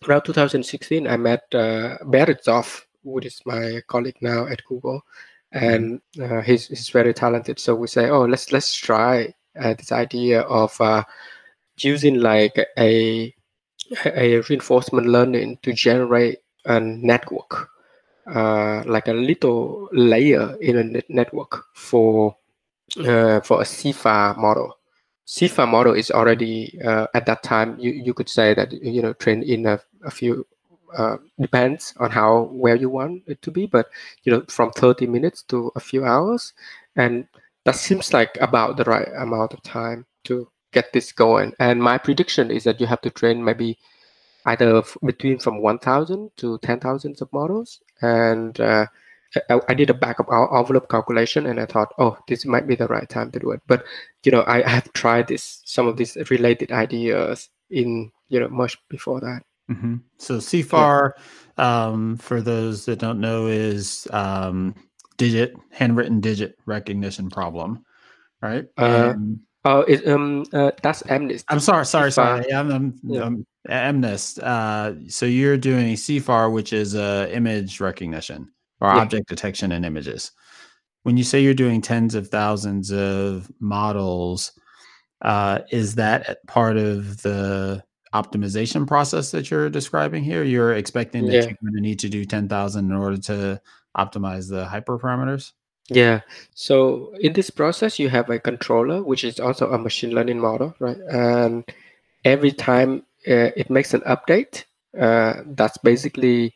around 0.08 0.24
2016, 0.24 1.08
I 1.08 1.18
met 1.18 1.44
uh, 1.54 1.98
Barret 2.06 2.44
Zoph, 2.46 2.86
who 3.04 3.20
is 3.20 3.42
my 3.46 3.82
colleague 3.88 4.18
now 4.22 4.48
at 4.48 4.64
Google, 4.66 5.04
and 5.52 6.02
uh, 6.22 6.42
he's 6.42 6.68
he's 6.68 6.90
very 6.90 7.14
talented. 7.14 7.60
So 7.60 7.76
we 7.76 7.88
say, 7.88 8.10
oh, 8.10 8.26
let's 8.26 8.52
let's 8.52 8.76
try 8.76 9.34
uh, 9.60 9.74
this 9.74 9.92
idea 9.92 10.42
of 10.42 10.80
uh, 10.80 11.04
using 11.78 12.20
like 12.20 12.58
a 12.78 13.34
a 14.06 14.40
reinforcement 14.42 15.08
learning 15.08 15.58
to 15.64 15.74
generate 15.74 16.40
a 16.66 16.80
network, 16.80 17.70
uh, 18.28 18.84
like 18.86 19.08
a 19.08 19.14
little 19.14 19.90
layer 19.92 20.56
in 20.62 20.78
a 20.78 21.04
network 21.10 21.66
for 21.74 22.36
uh, 23.00 23.42
for 23.42 23.62
a 23.62 23.66
CIFAR 23.66 24.38
model. 24.38 24.78
CIFAR 25.26 25.68
model 25.68 25.94
is 25.94 26.12
already 26.12 26.80
uh, 26.84 27.08
at 27.14 27.26
that 27.26 27.44
time 27.44 27.78
you, 27.80 27.92
you 27.92 28.14
could 28.14 28.30
say 28.30 28.54
that 28.54 28.72
you 28.72 29.02
know 29.02 29.14
trained 29.14 29.44
in 29.44 29.66
a, 29.66 29.80
a 30.04 30.12
few 30.12 30.46
uh, 30.98 31.18
depends 31.40 31.94
on 32.00 32.12
how 32.12 32.44
where 32.52 32.76
you 32.76 32.90
want 32.90 33.24
it 33.28 33.42
to 33.42 33.52
be, 33.52 33.66
but 33.66 33.90
you 34.24 34.32
know 34.32 34.44
from 34.48 34.72
30 34.72 35.08
minutes 35.08 35.44
to 35.44 35.72
a 35.76 35.80
few 35.80 36.06
hours, 36.06 36.54
and 36.96 37.28
that 37.66 37.76
seems 37.76 38.14
like 38.14 38.38
about 38.42 38.78
the 38.78 38.84
right 38.84 39.08
amount 39.18 39.54
of 39.54 39.62
time 39.64 40.06
to 40.26 40.48
get 40.74 40.92
this 40.94 41.12
going. 41.12 41.54
And 41.60 41.82
my 41.82 41.98
prediction 41.98 42.52
is 42.52 42.64
that 42.66 42.82
you 42.82 42.88
have 42.88 43.02
to 43.02 43.10
train 43.10 43.44
maybe 43.44 43.78
either 44.46 44.78
f- 44.78 44.98
between 45.04 45.40
from 45.40 45.62
1,000 45.62 46.32
to 46.38 46.58
10,000 46.60 47.22
of 47.22 47.32
models. 47.32 47.80
And 48.02 48.60
uh, 48.60 48.88
I, 49.50 49.62
I, 49.70 49.74
did 49.74 49.90
a 49.90 49.94
backup 49.94 50.28
envelope 50.32 50.90
calculation 50.90 51.46
and 51.46 51.60
I 51.60 51.66
thought, 51.66 51.94
oh, 51.98 52.18
this 52.28 52.46
might 52.46 52.68
be 52.68 52.76
the 52.76 52.88
right 52.88 53.08
time 53.08 53.32
to 53.32 53.40
do 53.40 53.52
it. 53.52 53.62
But, 53.68 53.86
you 54.24 54.32
know, 54.32 54.44
I, 54.46 54.68
have 54.68 54.92
tried 54.94 55.28
this, 55.28 55.62
some 55.66 55.88
of 55.88 55.98
these 55.98 56.18
related 56.30 56.72
ideas 56.72 57.50
in, 57.70 58.12
you 58.30 58.40
know, 58.40 58.50
much 58.50 58.78
before 58.90 59.22
that. 59.22 59.44
Mm-hmm. 59.72 59.96
So 60.18 60.38
CIFAR, 60.38 61.12
yeah. 61.58 61.86
um, 61.88 62.18
for 62.18 62.42
those 62.42 62.86
that 62.86 63.00
don't 63.00 63.22
know, 63.22 63.48
is 63.48 64.08
um, 64.12 64.76
digit, 65.18 65.56
handwritten 65.72 66.20
digit 66.20 66.58
recognition 66.66 67.30
problem, 67.30 67.86
right? 68.42 68.66
Uh, 68.78 69.14
Oh, 69.66 69.82
it, 69.82 70.06
um, 70.08 70.46
uh, 70.52 70.72
that's 70.82 71.04
MNIST. 71.04 71.46
I'm 71.48 71.60
sorry, 71.60 71.86
sorry, 71.86 72.12
sorry. 72.12 72.52
I'm, 72.52 72.70
I'm, 72.70 73.00
yeah. 73.04 73.24
I'm 73.24 73.46
MNIST. 73.70 74.40
Uh, 74.44 75.10
so 75.10 75.26
you're 75.26 75.58
doing 75.58 75.96
CIFAR, 75.96 76.52
which 76.52 76.74
is 76.74 76.96
uh, 76.96 77.30
image 77.32 77.80
recognition 77.80 78.52
or 78.82 78.90
yeah. 78.90 79.02
object 79.02 79.30
detection 79.30 79.72
in 79.72 79.86
images. 79.86 80.32
When 81.04 81.16
you 81.16 81.24
say 81.24 81.42
you're 81.42 81.54
doing 81.54 81.82
tens 81.82 82.16
of 82.16 82.28
thousands 82.28 82.92
of 82.92 83.50
models, 83.60 84.52
uh, 85.22 85.60
is 85.72 85.96
that 85.96 86.46
part 86.48 86.76
of 86.76 87.22
the 87.22 87.84
optimization 88.14 88.86
process 88.86 89.32
that 89.32 89.50
you're 89.50 89.70
describing 89.70 90.24
here? 90.24 90.44
You're 90.44 90.74
expecting 90.74 91.26
that 91.28 91.34
yeah. 91.34 91.40
you're 91.42 91.58
going 91.62 91.76
to 91.76 91.82
need 91.82 92.00
to 92.00 92.10
do 92.10 92.26
10,000 92.26 92.86
in 92.86 92.96
order 92.96 93.18
to 93.18 93.62
optimize 93.98 94.50
the 94.50 94.66
hyperparameters? 94.66 95.54
Yeah. 95.90 96.22
So 96.54 97.14
in 97.20 97.34
this 97.34 97.50
process, 97.50 98.00
you 98.00 98.10
have 98.10 98.30
a 98.30 98.40
controller, 98.40 99.04
which 99.04 99.24
is 99.24 99.40
also 99.40 99.72
a 99.72 99.78
machine 99.78 100.12
learning 100.16 100.40
model, 100.40 100.74
right? 100.80 100.98
And 101.12 101.66
every 102.24 102.52
time 102.52 103.04
uh, 103.28 103.52
it 103.56 103.70
makes 103.70 103.94
an 103.94 104.02
update, 104.02 104.64
uh, 105.00 105.42
that's 105.46 105.78
basically 105.78 106.56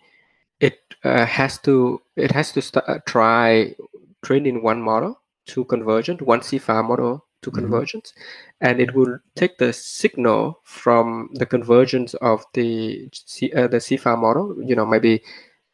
it 0.60 0.79
uh, 1.03 1.25
has 1.25 1.60
to 1.60 2.01
it 2.15 2.31
has 2.31 2.51
to 2.53 2.62
start, 2.62 2.86
uh, 2.88 3.00
try 3.05 3.75
training 4.24 4.63
one 4.63 4.81
model 4.81 5.19
to 5.48 5.65
convergent, 5.65 6.22
one 6.22 6.39
CIFAR 6.39 6.88
model 6.88 7.25
to 7.41 7.51
mm-hmm. 7.51 7.60
convergence, 7.60 8.13
and 8.62 8.79
it 8.79 8.96
will 8.96 9.19
take 9.36 9.57
the 9.57 9.74
signal 9.74 10.60
from 10.63 11.29
the 11.34 11.46
convergence 11.46 12.13
of 12.15 12.46
the 12.53 13.10
C, 13.13 13.51
uh, 13.53 13.67
the 13.67 13.77
CIFAR 13.77 14.17
model. 14.17 14.55
You 14.63 14.75
know, 14.75 14.86
maybe 14.86 15.22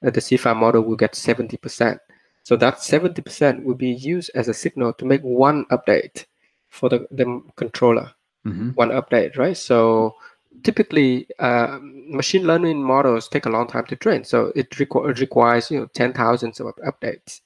uh, 0.05 0.09
the 0.09 0.21
CIFAR 0.21 0.55
model 0.55 0.81
will 0.81 0.97
get 0.97 1.15
seventy 1.15 1.57
percent. 1.57 1.99
So 2.43 2.55
that 2.57 2.81
seventy 2.81 3.21
percent 3.21 3.65
will 3.65 3.75
be 3.75 3.91
used 3.91 4.31
as 4.35 4.47
a 4.47 4.53
signal 4.53 4.93
to 4.93 5.05
make 5.05 5.21
one 5.21 5.65
update 5.65 6.25
for 6.69 6.89
the, 6.89 7.07
the 7.11 7.41
controller. 7.55 8.11
Mm-hmm. 8.45 8.71
One 8.71 8.89
update, 8.89 9.37
right? 9.37 9.55
So 9.55 10.15
typically 10.63 11.27
uh, 11.39 11.79
machine 11.81 12.43
learning 12.43 12.83
models 12.83 13.27
take 13.27 13.45
a 13.45 13.49
long 13.49 13.67
time 13.67 13.85
to 13.85 13.95
train 13.95 14.23
so 14.23 14.51
it, 14.55 14.69
requ- 14.71 15.09
it 15.09 15.19
requires 15.19 15.71
you 15.71 15.79
know 15.79 15.87
10,000 15.93 16.59
of 16.59 16.75
updates 16.87 17.41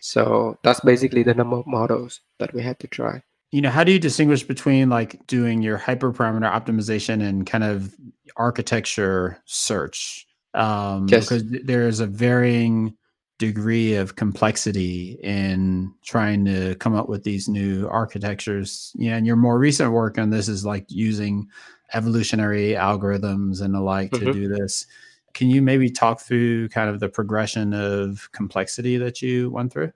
so 0.00 0.58
that's 0.62 0.80
basically 0.80 1.22
the 1.22 1.34
number 1.34 1.56
of 1.56 1.66
models 1.66 2.20
that 2.38 2.52
we 2.52 2.62
had 2.62 2.78
to 2.78 2.86
try 2.86 3.22
you 3.50 3.60
know 3.60 3.70
how 3.70 3.82
do 3.82 3.92
you 3.92 3.98
distinguish 3.98 4.42
between 4.42 4.90
like 4.90 5.26
doing 5.26 5.62
your 5.62 5.78
hyperparameter 5.78 6.50
optimization 6.50 7.22
and 7.22 7.46
kind 7.46 7.64
of 7.64 7.94
architecture 8.36 9.38
search 9.46 10.26
um 10.54 11.06
yes. 11.08 11.24
because 11.24 11.44
there's 11.64 12.00
a 12.00 12.06
varying 12.06 12.94
degree 13.40 13.94
of 13.94 14.16
complexity 14.16 15.18
in 15.22 15.90
trying 16.04 16.44
to 16.44 16.74
come 16.74 16.94
up 16.94 17.08
with 17.08 17.24
these 17.24 17.48
new 17.48 17.88
architectures 17.88 18.92
yeah 18.96 19.16
and 19.16 19.26
your 19.26 19.34
more 19.34 19.58
recent 19.58 19.92
work 19.92 20.18
on 20.18 20.28
this 20.28 20.46
is 20.46 20.66
like 20.66 20.84
using 20.88 21.48
evolutionary 21.94 22.72
algorithms 22.72 23.62
and 23.62 23.74
the 23.74 23.80
like 23.80 24.10
mm-hmm. 24.10 24.26
to 24.26 24.32
do 24.34 24.46
this 24.46 24.86
can 25.32 25.48
you 25.48 25.62
maybe 25.62 25.88
talk 25.88 26.20
through 26.20 26.68
kind 26.68 26.90
of 26.90 27.00
the 27.00 27.08
progression 27.08 27.72
of 27.72 28.28
complexity 28.32 28.98
that 28.98 29.22
you 29.22 29.50
went 29.50 29.72
through 29.72 29.90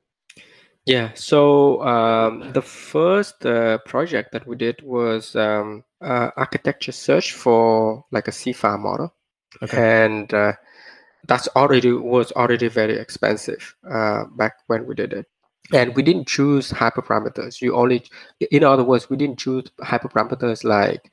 yeah, 0.87 1.13
so 1.15 1.83
um, 1.83 2.53
the 2.53 2.61
first 2.61 3.47
uh, 3.47 3.79
project 3.87 4.33
that 4.33 4.47
we 4.47 4.55
did 4.55 4.83
was 4.83 5.35
um, 5.35 5.83
uh, 6.03 6.31
architecture 6.37 6.93
search 6.93 7.33
for 7.33 8.05
like 8.11 8.29
a 8.29 8.33
CIFAR 8.33 8.79
model, 8.79 9.15
okay. 9.63 10.05
and 10.05 10.35
uh, 10.35 10.53
that's 11.27 11.49
already 11.57 11.93
was 11.93 12.33
already 12.33 12.69
very 12.69 12.97
expensive 12.97 13.75
uh, 13.91 14.25
back 14.37 14.55
when 14.67 14.87
we 14.87 14.95
did 14.95 15.13
it. 15.13 15.27
And 15.73 15.97
we 15.97 16.03
didn't 16.03 16.29
choose 16.29 16.71
hyperparameters. 16.71 17.63
You 17.63 17.75
only, 17.75 18.05
in 18.51 18.65
other 18.65 18.85
words, 18.85 19.09
we 19.09 19.17
didn't 19.17 19.39
choose 19.39 19.65
hyperparameters 19.81 20.63
like 20.63 21.11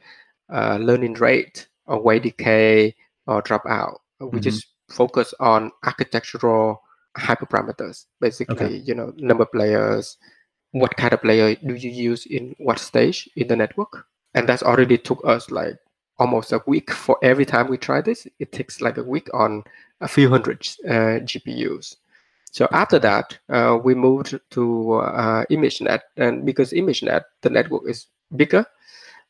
uh, 0.51 0.77
learning 0.77 1.13
rate 1.13 1.67
or 1.85 2.01
weight 2.01 2.23
decay 2.23 2.95
or 3.27 3.41
dropout. 3.41 3.99
We 4.19 4.27
mm-hmm. 4.27 4.39
just 4.39 4.67
focus 4.89 5.33
on 5.39 5.71
architectural 5.85 6.81
hyperparameters 7.17 8.05
basically 8.19 8.65
okay. 8.65 8.75
you 8.75 8.95
know 8.95 9.13
number 9.17 9.43
of 9.43 9.49
layers 9.53 10.17
what 10.71 10.95
kind 10.95 11.11
of 11.11 11.23
layer 11.23 11.55
do 11.55 11.73
you 11.75 11.89
use 11.89 12.25
in 12.25 12.55
what 12.57 12.79
stage 12.79 13.29
in 13.35 13.47
the 13.47 13.55
network 13.55 14.05
and 14.33 14.47
that's 14.47 14.63
already 14.63 14.97
took 14.97 15.21
us 15.25 15.51
like 15.51 15.75
almost 16.19 16.53
a 16.53 16.61
week 16.67 16.91
for 16.91 17.17
every 17.21 17.45
time 17.45 17.67
we 17.67 17.77
try 17.77 17.99
this 17.99 18.27
it 18.39 18.51
takes 18.51 18.79
like 18.79 18.97
a 18.97 19.03
week 19.03 19.27
on 19.33 19.63
a 20.01 20.07
few 20.07 20.29
hundred 20.29 20.67
uh, 20.87 21.19
gpus 21.29 21.95
so 22.51 22.67
after 22.71 22.99
that 22.99 23.37
uh, 23.49 23.77
we 23.83 23.95
moved 23.95 24.39
to 24.49 24.93
uh, 24.93 25.45
imagenet 25.49 26.01
and 26.17 26.45
because 26.45 26.73
imagenet 26.73 27.23
the 27.41 27.49
network 27.49 27.83
is 27.87 28.07
bigger 28.35 28.65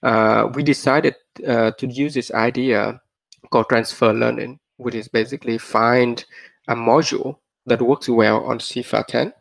uh, 0.04 0.50
we 0.56 0.63
decided 0.63 1.16
uh, 1.48 1.72
to 1.72 1.88
use 1.88 2.13
this 2.13 2.32
idea 2.32 3.00
called 3.51 3.70
transfer 3.70 4.13
learning 4.13 4.60
which 4.78 4.96
is 4.96 5.08
basically 5.08 5.58
find 5.58 6.25
a 6.68 6.75
module 6.75 7.38
that 7.66 7.82
works 7.82 8.10
well 8.10 8.44
on 8.44 8.60
CIFAR 8.60 9.06
10 9.06 9.34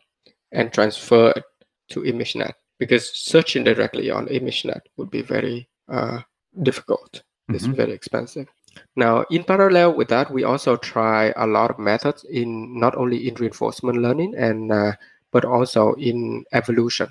and 0.51 0.73
transfer 0.73 1.31
it 1.35 1.43
to 1.89 2.01
ImageNet 2.01 2.53
because 2.79 3.09
searching 3.15 3.63
directly 3.63 4.09
on 4.09 4.27
ImageNet 4.27 4.81
would 4.97 5.09
be 5.09 5.21
very 5.21 5.67
uh, 5.89 6.19
difficult. 6.63 7.13
Mm-hmm. 7.13 7.55
It's 7.55 7.65
very 7.65 7.91
expensive. 7.91 8.47
Now, 8.95 9.25
in 9.29 9.43
parallel 9.43 9.95
with 9.95 10.09
that, 10.09 10.31
we 10.31 10.43
also 10.43 10.75
try 10.75 11.33
a 11.35 11.47
lot 11.47 11.71
of 11.71 11.79
methods 11.79 12.23
in 12.25 12.79
not 12.79 12.95
only 12.95 13.27
in 13.27 13.35
reinforcement 13.35 13.97
learning 13.97 14.35
and 14.35 14.71
uh, 14.71 14.93
but 15.31 15.45
also 15.45 15.93
in 15.93 16.43
evolution. 16.53 17.07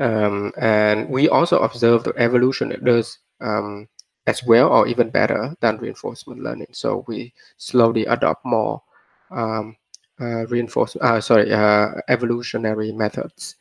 Um, 0.00 0.52
and 0.58 1.08
we 1.08 1.28
also 1.28 1.58
observe 1.60 2.04
the 2.04 2.14
evolution 2.16 2.74
does 2.84 3.18
um, 3.40 3.88
as 4.26 4.42
well 4.44 4.68
or 4.68 4.86
even 4.88 5.10
better 5.10 5.54
than 5.60 5.78
reinforcement 5.78 6.42
learning. 6.42 6.68
So 6.72 7.04
we 7.06 7.32
slowly 7.56 8.04
adopt 8.06 8.44
more 8.44 8.82
um, 9.30 9.76
uh, 10.20 10.46
reinforcement, 10.46 11.04
uh, 11.04 11.20
sorry, 11.20 11.52
uh, 11.52 11.92
evolutionary 12.08 12.92
methods. 12.92 13.56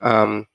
Um, 0.00 0.46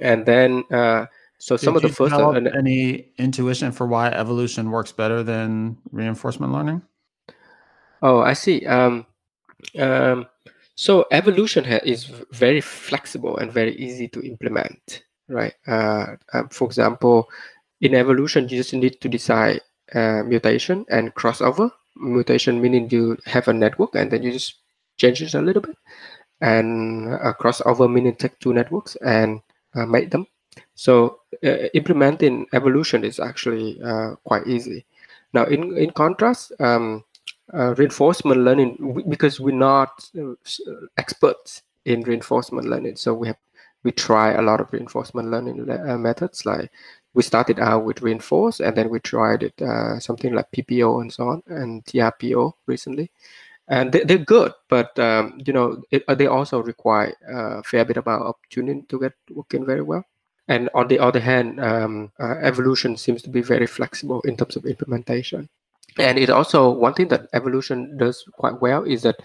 and 0.00 0.26
then, 0.26 0.64
uh, 0.70 1.06
so 1.38 1.56
Did 1.56 1.64
some 1.64 1.76
of 1.76 1.82
the 1.82 1.88
first. 1.88 2.14
Uh, 2.14 2.32
any 2.56 3.12
intuition 3.16 3.72
for 3.72 3.86
why 3.86 4.08
evolution 4.08 4.70
works 4.70 4.92
better 4.92 5.22
than 5.22 5.78
reinforcement 5.92 6.52
learning? 6.52 6.82
Oh, 8.02 8.20
I 8.20 8.32
see. 8.32 8.66
Um, 8.66 9.06
um, 9.78 10.26
so 10.74 11.06
evolution 11.10 11.64
ha- 11.64 11.80
is 11.84 12.04
very 12.32 12.60
flexible 12.60 13.36
and 13.36 13.52
very 13.52 13.74
easy 13.76 14.08
to 14.08 14.22
implement, 14.22 15.02
right? 15.28 15.54
Uh, 15.66 16.16
um, 16.32 16.48
for 16.48 16.66
example, 16.66 17.28
in 17.80 17.94
evolution, 17.94 18.48
you 18.48 18.56
just 18.58 18.74
need 18.74 19.00
to 19.00 19.08
decide 19.08 19.60
uh, 19.94 20.22
mutation 20.24 20.84
and 20.90 21.14
crossover. 21.14 21.70
Mutation 21.96 22.60
meaning 22.60 22.88
you 22.90 23.16
have 23.26 23.48
a 23.48 23.52
network 23.52 23.94
and 23.94 24.10
then 24.10 24.22
you 24.22 24.32
just 24.32 24.56
changes 24.98 25.34
a 25.34 25.42
little 25.42 25.62
bit 25.62 25.76
and 26.40 27.12
uh, 27.14 27.32
crossover 27.38 27.90
meaning 27.92 28.14
take 28.14 28.38
two 28.38 28.52
networks 28.52 28.96
and 28.96 29.40
uh, 29.74 29.86
make 29.86 30.10
them. 30.10 30.26
So 30.74 31.20
uh, 31.44 31.68
implementing 31.74 32.46
evolution 32.52 33.04
is 33.04 33.20
actually 33.20 33.80
uh, 33.82 34.16
quite 34.24 34.46
easy. 34.46 34.84
Now, 35.32 35.44
in 35.44 35.76
in 35.76 35.90
contrast, 35.90 36.52
um, 36.60 37.04
uh, 37.52 37.74
reinforcement 37.74 38.40
learning 38.40 39.04
because 39.08 39.40
we're 39.40 39.54
not 39.54 40.08
uh, 40.18 40.34
experts 40.96 41.62
in 41.84 42.02
reinforcement 42.02 42.68
learning, 42.68 42.96
so 42.96 43.14
we 43.14 43.28
have 43.28 43.38
we 43.84 43.92
try 43.92 44.32
a 44.32 44.42
lot 44.42 44.60
of 44.60 44.72
reinforcement 44.72 45.30
learning 45.30 45.66
methods. 46.02 46.46
Like 46.46 46.70
we 47.14 47.22
started 47.22 47.58
out 47.58 47.84
with 47.84 48.02
reinforce, 48.02 48.60
and 48.60 48.76
then 48.76 48.88
we 48.90 49.00
tried 49.00 49.42
it 49.42 49.54
something 50.02 50.32
like 50.34 50.50
PPO 50.52 51.00
and 51.02 51.12
so 51.12 51.28
on, 51.28 51.42
and 51.46 51.84
TRPO 51.84 52.52
recently 52.66 53.10
and 53.68 53.92
they, 53.92 54.14
are 54.14 54.18
good 54.18 54.52
but 54.68 54.98
um, 54.98 55.38
you 55.44 55.52
know 55.52 55.82
it, 55.90 56.02
uh, 56.08 56.14
they 56.14 56.26
also 56.26 56.62
require 56.62 57.14
a 57.28 57.62
fair 57.62 57.84
bit 57.84 57.98
of 57.98 58.34
tuning 58.50 58.84
to 58.86 58.98
get 58.98 59.12
working 59.30 59.64
very 59.64 59.82
well 59.82 60.04
and 60.48 60.68
on 60.74 60.88
the 60.88 60.98
other 60.98 61.20
hand 61.20 61.60
um, 61.60 62.10
uh, 62.18 62.36
evolution 62.40 62.96
seems 62.96 63.22
to 63.22 63.30
be 63.30 63.42
very 63.42 63.66
flexible 63.66 64.20
in 64.22 64.36
terms 64.36 64.56
of 64.56 64.64
implementation 64.64 65.48
and 65.98 66.18
it 66.18 66.30
also 66.30 66.70
one 66.70 66.94
thing 66.94 67.08
that 67.08 67.28
evolution 67.32 67.96
does 67.96 68.24
quite 68.32 68.60
well 68.60 68.82
is 68.84 69.02
that 69.02 69.16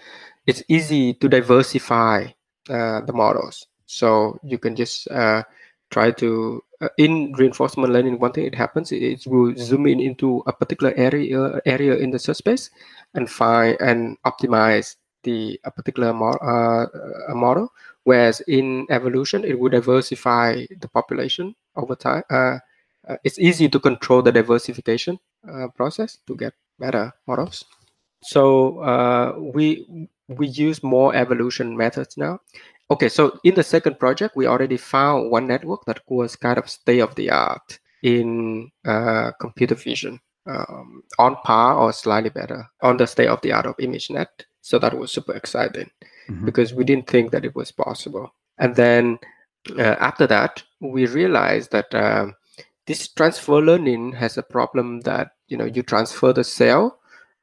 it's 0.46 0.62
easy 0.68 1.14
to 1.14 1.28
diversify 1.28 2.26
uh, 2.68 3.00
the 3.02 3.12
models 3.12 3.66
so 3.86 4.38
you 4.42 4.58
can 4.58 4.76
just 4.76 5.08
uh, 5.10 5.42
try 5.90 6.10
to 6.10 6.62
uh, 6.80 6.88
in 6.98 7.32
reinforcement 7.32 7.92
learning 7.92 8.18
one 8.18 8.32
thing 8.32 8.44
it 8.44 8.54
happens 8.54 8.92
is 8.92 9.26
will 9.26 9.54
zoom 9.56 9.86
in 9.86 10.00
into 10.00 10.42
a 10.46 10.52
particular 10.52 10.92
area 10.96 11.60
area 11.64 11.96
in 11.96 12.10
the 12.10 12.18
search 12.18 12.38
space 12.38 12.70
and 13.14 13.30
find 13.30 13.76
and 13.80 14.16
optimize 14.24 14.96
the 15.24 15.58
a 15.64 15.70
particular 15.70 16.12
mo- 16.12 16.38
uh, 16.40 16.86
model. 17.34 17.72
Whereas 18.04 18.40
in 18.46 18.86
evolution, 18.90 19.44
it 19.44 19.58
would 19.58 19.72
diversify 19.72 20.66
the 20.78 20.88
population 20.88 21.54
over 21.76 21.94
time. 21.94 22.22
Uh, 22.30 22.58
uh, 23.08 23.16
it's 23.24 23.38
easy 23.38 23.68
to 23.68 23.80
control 23.80 24.22
the 24.22 24.32
diversification 24.32 25.18
uh, 25.50 25.68
process 25.68 26.18
to 26.26 26.36
get 26.36 26.54
better 26.78 27.12
models. 27.26 27.64
So 28.22 28.78
uh, 28.80 29.34
we 29.38 30.08
we 30.28 30.48
use 30.48 30.82
more 30.82 31.14
evolution 31.14 31.76
methods 31.76 32.16
now. 32.16 32.40
Okay, 32.90 33.08
so 33.08 33.38
in 33.44 33.54
the 33.54 33.62
second 33.62 33.98
project, 33.98 34.36
we 34.36 34.46
already 34.46 34.76
found 34.76 35.30
one 35.30 35.46
network 35.46 35.84
that 35.86 36.00
was 36.08 36.36
kind 36.36 36.58
of 36.58 36.68
state 36.68 37.00
of 37.00 37.14
the 37.14 37.30
art 37.30 37.78
in 38.02 38.70
uh, 38.86 39.32
computer 39.40 39.74
vision 39.74 40.20
um, 40.46 41.02
on 41.18 41.36
par 41.44 41.78
or 41.78 41.92
slightly 41.92 42.30
better 42.30 42.66
on 42.82 42.96
the 42.96 43.06
state 43.06 43.28
of 43.28 43.40
the 43.40 43.52
art 43.52 43.66
of 43.66 43.76
ImageNet. 43.78 44.44
So 44.64 44.78
that 44.78 44.96
was 44.98 45.12
super 45.12 45.34
exciting 45.34 45.90
mm-hmm. 46.26 46.46
because 46.46 46.72
we 46.72 46.84
didn't 46.84 47.06
think 47.06 47.32
that 47.32 47.44
it 47.44 47.54
was 47.54 47.70
possible. 47.70 48.34
And 48.56 48.74
then 48.74 49.18
uh, 49.78 49.96
after 50.00 50.26
that, 50.26 50.62
we 50.80 51.04
realized 51.04 51.70
that 51.72 51.94
um, 51.94 52.34
this 52.86 53.06
transfer 53.08 53.60
learning 53.60 54.12
has 54.12 54.38
a 54.38 54.42
problem 54.42 55.02
that 55.02 55.32
you 55.48 55.58
know 55.58 55.66
you 55.66 55.82
transfer 55.82 56.32
the 56.32 56.44
cell 56.44 56.98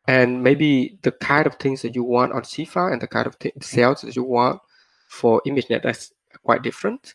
and 0.07 0.41
maybe 0.41 0.97
the 1.03 1.11
kind 1.11 1.45
of 1.45 1.57
things 1.57 1.83
that 1.83 1.93
you 1.93 2.03
want 2.03 2.33
on 2.33 2.41
CIFAR 2.41 2.91
and 2.91 2.99
the 2.99 3.07
kind 3.07 3.27
of 3.27 3.37
th- 3.37 3.53
cells 3.61 4.01
that 4.01 4.15
you 4.15 4.23
want 4.23 4.59
for 5.07 5.43
ImageNet 5.45 5.85
is 5.85 6.11
quite 6.43 6.63
different. 6.63 7.13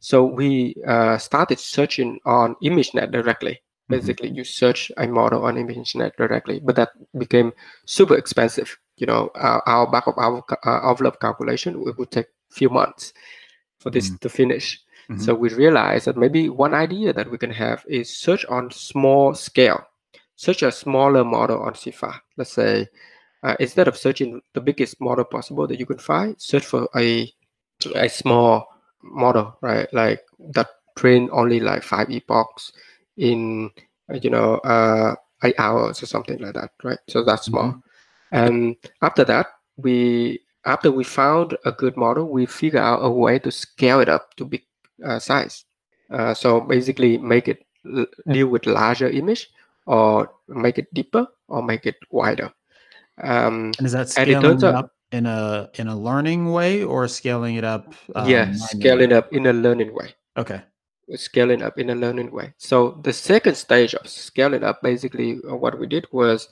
So 0.00 0.22
we 0.22 0.74
uh, 0.86 1.16
started 1.16 1.58
searching 1.58 2.20
on 2.26 2.56
ImageNet 2.62 3.10
directly. 3.10 3.52
Mm-hmm. 3.52 3.94
Basically, 3.94 4.28
mm-hmm. 4.28 4.36
you 4.36 4.44
search 4.44 4.92
a 4.98 5.06
model 5.06 5.46
on 5.46 5.54
ImageNet 5.54 6.16
directly, 6.18 6.60
but 6.60 6.76
that 6.76 6.90
became 7.16 7.54
super 7.86 8.16
expensive. 8.16 8.76
You 8.96 9.06
know, 9.06 9.30
our, 9.34 9.62
our 9.66 9.90
back 9.90 10.06
of 10.06 10.14
our 10.16 10.42
uh, 10.64 10.90
envelope 10.90 11.20
calculation 11.20 11.82
it 11.86 11.98
would 11.98 12.10
take 12.10 12.26
a 12.26 12.54
few 12.54 12.70
months 12.70 13.12
for 13.78 13.90
this 13.90 14.08
mm-hmm. 14.08 14.16
to 14.16 14.28
finish. 14.28 14.80
Mm-hmm. 15.10 15.22
So 15.22 15.34
we 15.34 15.50
realized 15.50 16.06
that 16.06 16.16
maybe 16.16 16.48
one 16.48 16.74
idea 16.74 17.12
that 17.12 17.30
we 17.30 17.38
can 17.38 17.50
have 17.50 17.84
is 17.86 18.16
search 18.16 18.44
on 18.46 18.70
small 18.70 19.34
scale, 19.34 19.86
search 20.34 20.62
a 20.62 20.72
smaller 20.72 21.24
model 21.24 21.62
on 21.62 21.74
CIFAR. 21.74 22.20
Let's 22.36 22.52
say 22.52 22.88
uh, 23.42 23.54
instead 23.60 23.86
of 23.86 23.96
searching 23.96 24.42
the 24.54 24.60
biggest 24.60 25.00
model 25.00 25.24
possible 25.24 25.66
that 25.68 25.78
you 25.78 25.86
can 25.86 25.98
find, 25.98 26.34
search 26.40 26.64
for 26.64 26.88
a 26.96 27.32
a 27.94 28.08
small 28.08 28.66
model, 29.02 29.56
right? 29.60 29.86
Like 29.92 30.22
that 30.50 30.68
train 30.96 31.28
only 31.30 31.60
like 31.60 31.82
five 31.82 32.10
epochs 32.10 32.72
in 33.16 33.70
you 34.20 34.30
know 34.30 34.54
uh, 34.58 35.14
eight 35.44 35.54
hours 35.58 36.02
or 36.02 36.06
something 36.06 36.38
like 36.38 36.54
that, 36.54 36.70
right? 36.82 36.98
So 37.08 37.22
that's 37.22 37.44
small. 37.44 37.70
Mm-hmm. 37.70 37.85
And 38.32 38.76
after 39.02 39.24
that, 39.24 39.46
we 39.76 40.40
after 40.64 40.90
we 40.90 41.04
found 41.04 41.56
a 41.64 41.72
good 41.72 41.96
model, 41.96 42.28
we 42.28 42.46
figure 42.46 42.80
out 42.80 43.04
a 43.04 43.10
way 43.10 43.38
to 43.38 43.50
scale 43.50 44.00
it 44.00 44.08
up 44.08 44.34
to 44.36 44.44
big 44.44 44.62
uh, 45.04 45.18
size. 45.18 45.64
Uh, 46.10 46.34
so 46.34 46.60
basically, 46.60 47.18
make 47.18 47.48
it 47.48 47.64
l- 47.86 48.06
deal 48.30 48.48
with 48.48 48.66
larger 48.66 49.08
image, 49.08 49.50
or 49.86 50.30
make 50.48 50.78
it 50.78 50.92
deeper, 50.92 51.26
or 51.48 51.62
make 51.62 51.86
it 51.86 51.96
wider. 52.10 52.52
Um, 53.22 53.72
and 53.78 53.86
is 53.86 53.92
that 53.92 54.08
scaling 54.08 54.64
up 54.64 54.92
in 55.12 55.26
a 55.26 55.70
in 55.74 55.86
a 55.88 55.96
learning 55.96 56.52
way, 56.52 56.82
or 56.82 57.08
scaling 57.08 57.56
it 57.56 57.64
up? 57.64 57.94
Um, 58.14 58.28
yeah, 58.28 58.52
scaling 58.52 59.12
up 59.12 59.32
in 59.32 59.46
a 59.46 59.52
learning 59.52 59.94
way. 59.94 60.14
Okay. 60.36 60.62
Scaling 61.14 61.62
up 61.62 61.78
in 61.78 61.90
a 61.90 61.94
learning 61.94 62.32
way. 62.32 62.52
So 62.58 62.98
the 63.04 63.12
second 63.12 63.54
stage 63.54 63.94
of 63.94 64.08
scaling 64.08 64.64
up, 64.64 64.82
basically, 64.82 65.38
uh, 65.48 65.54
what 65.54 65.78
we 65.78 65.86
did 65.86 66.06
was, 66.10 66.48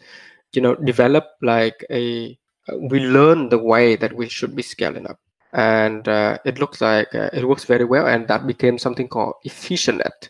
you 0.55 0.63
know, 0.63 0.75
develop 0.75 1.27
like 1.43 1.85
a. 1.91 2.39
Uh, 2.67 2.79
we 2.91 3.01
learned 3.01 3.53
the 3.53 3.59
way 3.59 3.95
that 3.95 4.15
we 4.15 4.27
should 4.27 4.57
be 4.57 4.63
scaling 4.63 5.07
up 5.07 5.19
and 5.55 6.09
uh, 6.09 6.37
it 6.45 6.59
looks 6.59 6.81
like 6.81 7.15
uh, 7.15 7.31
it 7.33 7.47
works 7.47 7.65
very 7.65 7.85
well 7.85 8.07
and 8.07 8.27
that 8.27 8.47
became 8.47 8.77
something 8.77 9.07
called 9.07 9.35
EfficientNet 9.47 10.29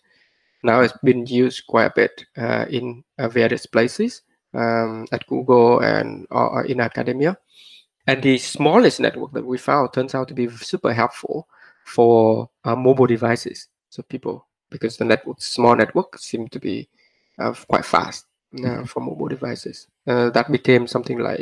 now 0.62 0.81
it's 0.81 0.97
been 1.02 1.26
used 1.26 1.66
quite 1.66 1.87
a 1.87 1.93
bit 1.97 2.25
uh, 2.37 2.66
in 2.69 3.02
uh, 3.19 3.28
various 3.28 3.64
places 3.64 4.23
um, 4.52 5.07
at 5.12 5.26
google 5.26 5.81
and 5.81 6.26
uh, 6.31 6.62
in 6.66 6.78
academia 6.78 7.37
and 8.07 8.23
the 8.23 8.37
smallest 8.37 9.00
network 9.00 9.33
that 9.33 9.47
we 9.47 9.57
found 9.57 9.93
turns 9.93 10.14
out 10.14 10.28
to 10.28 10.35
be 10.35 10.49
super 10.50 10.93
helpful 10.93 11.49
for 11.87 12.49
mobile 12.64 13.07
devices 13.07 13.69
so 13.88 14.02
people 14.02 14.47
because 14.71 14.99
the 14.99 15.04
network 15.04 15.40
small 15.40 15.75
network 15.75 16.19
seem 16.19 16.49
to 16.49 16.59
be 16.59 16.88
quite 17.69 17.85
fast. 17.85 18.26
For 18.87 19.01
mobile 19.01 19.29
devices 19.29 19.87
that 20.07 20.47
became 20.51 20.87
something 20.87 21.19
like 21.19 21.41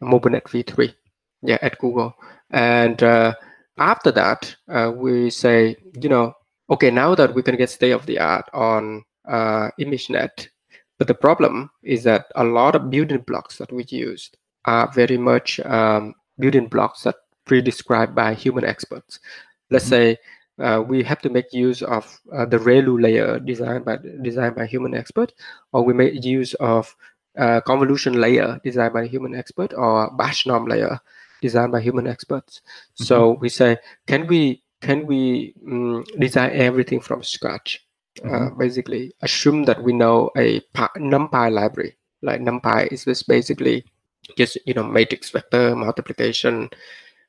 mobilenet 0.00 0.44
v3 0.44 0.94
yeah 1.42 1.58
at 1.62 1.78
google 1.78 2.14
and 2.50 3.02
uh, 3.02 3.34
after 3.78 4.10
that, 4.12 4.56
uh, 4.68 4.92
we 4.94 5.30
say, 5.30 5.76
you 6.00 6.08
know, 6.08 6.34
okay, 6.70 6.90
now 6.90 7.14
that 7.14 7.34
we 7.34 7.42
can 7.42 7.56
get 7.56 7.70
state 7.70 7.92
of 7.92 8.06
the 8.06 8.18
art 8.18 8.48
on 8.52 9.04
uh, 9.26 9.70
ImageNet, 9.80 10.48
but 10.98 11.06
the 11.06 11.14
problem 11.14 11.70
is 11.82 12.02
that 12.04 12.26
a 12.34 12.44
lot 12.44 12.74
of 12.74 12.90
building 12.90 13.22
blocks 13.26 13.58
that 13.58 13.72
we 13.72 13.84
used 13.88 14.36
are 14.64 14.90
very 14.92 15.16
much 15.16 15.60
um, 15.60 16.14
building 16.38 16.66
blocks 16.66 17.02
that 17.02 17.14
pre-described 17.44 18.14
by 18.14 18.34
human 18.34 18.64
experts. 18.64 19.20
Let's 19.70 19.84
mm-hmm. 19.84 19.90
say 19.90 20.18
uh, 20.60 20.82
we 20.86 21.02
have 21.02 21.20
to 21.22 21.30
make 21.30 21.52
use 21.52 21.82
of 21.82 22.20
uh, 22.32 22.44
the 22.44 22.58
ReLU 22.58 23.00
layer 23.00 23.38
designed 23.38 23.84
by 23.84 23.98
designed 24.22 24.56
by 24.56 24.66
human 24.66 24.94
expert, 24.94 25.32
or 25.72 25.84
we 25.84 25.94
make 25.94 26.24
use 26.24 26.54
of 26.54 26.94
uh, 27.38 27.60
convolution 27.60 28.20
layer 28.20 28.60
designed 28.64 28.94
by 28.94 29.06
human 29.06 29.34
expert, 29.34 29.72
or 29.74 30.10
batch 30.16 30.46
norm 30.46 30.66
layer 30.66 31.00
designed 31.40 31.72
by 31.72 31.80
human 31.80 32.06
experts. 32.06 32.60
Mm-hmm. 32.60 33.04
So 33.04 33.38
we 33.40 33.48
say, 33.48 33.76
can 34.06 34.26
we 34.26 34.62
can 34.80 35.06
we 35.06 35.54
um, 35.66 36.04
design 36.18 36.50
everything 36.52 37.00
from 37.00 37.22
scratch? 37.22 37.84
Uh, 38.24 38.28
mm-hmm. 38.28 38.58
Basically, 38.58 39.12
assume 39.22 39.64
that 39.64 39.82
we 39.82 39.92
know 39.92 40.30
a 40.36 40.60
NumPy 40.74 41.52
library. 41.52 41.96
Like 42.22 42.40
NumPy 42.40 42.92
is 42.92 43.04
just 43.04 43.28
basically 43.28 43.84
just 44.36 44.58
you 44.66 44.74
know 44.74 44.82
matrix 44.82 45.30
vector 45.30 45.74
multiplication 45.76 46.68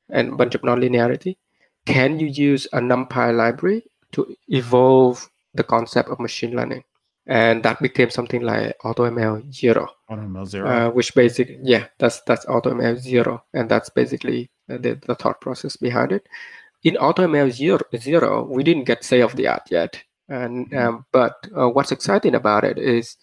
and 0.10 0.34
a 0.34 0.36
bunch 0.36 0.56
of 0.56 0.62
nonlinearity. 0.62 1.38
Can 1.86 2.20
you 2.20 2.28
use 2.28 2.68
a 2.74 2.80
NumPy 2.80 3.36
library 3.36 3.84
to 4.12 4.36
evolve 4.48 5.30
the 5.54 5.64
concept 5.64 6.10
of 6.10 6.20
machine 6.20 6.56
learning? 6.56 6.84
and 7.30 7.62
that 7.62 7.80
became 7.80 8.10
something 8.10 8.42
like 8.42 8.76
AutoML 8.84 9.54
zero. 9.54 9.88
AutoML 10.10 10.48
zero, 10.48 10.68
uh, 10.68 10.90
which 10.90 11.14
basically, 11.14 11.60
yeah, 11.62 11.86
that's 12.00 12.22
that's 12.22 12.44
AutoML 12.48 12.98
zero, 12.98 13.44
and 13.54 13.70
that's 13.70 13.90
basically 13.90 14.50
the, 14.68 15.00
the 15.06 15.14
thought 15.14 15.40
process 15.40 15.78
behind 15.78 16.12
it. 16.12 16.28
In 16.84 16.96
AutoML 16.96 17.52
zero, 17.52 17.82
zero, 17.96 18.44
we 18.44 18.64
didn't 18.64 18.86
get 18.86 19.04
state 19.04 19.22
of 19.22 19.36
the 19.36 19.48
art 19.48 19.70
yet, 19.70 20.04
and 20.28 20.72
mm-hmm. 20.72 20.78
um, 20.78 21.06
but 21.12 21.36
uh, 21.56 21.70
what's 21.70 21.92
exciting 21.92 22.34
about 22.34 22.64
it 22.64 22.80
is 22.80 23.16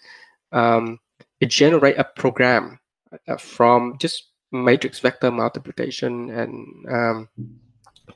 um, 0.53 1.01
it 1.41 1.51
generate 1.51 1.99
a 1.99 2.05
program 2.05 2.79
uh, 3.27 3.37
from 3.37 3.99
just 3.99 4.31
matrix 4.53 5.01
vector 5.01 5.33
multiplication 5.33 6.31
and 6.31 6.87
um, 6.89 7.29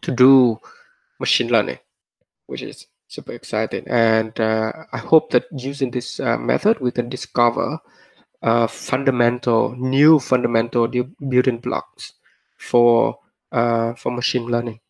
to 0.02 0.12
do 0.12 0.58
machine 1.18 1.48
learning, 1.48 1.78
which 2.46 2.62
is 2.62 2.86
super 3.08 3.32
exciting. 3.32 3.86
And 3.88 4.38
uh, 4.40 4.72
I 4.92 4.98
hope 4.98 5.30
that 5.30 5.44
using 5.52 5.90
this 5.90 6.20
uh, 6.20 6.38
method, 6.38 6.80
we 6.80 6.90
can 6.90 7.08
discover 7.08 7.78
uh, 8.42 8.66
fundamental, 8.66 9.74
new 9.76 10.18
fundamental 10.18 10.88
building 10.88 11.58
blocks 11.58 12.14
for 12.56 13.18
uh, 13.52 13.94
for 13.94 14.12
machine 14.12 14.46
learning. 14.46 14.80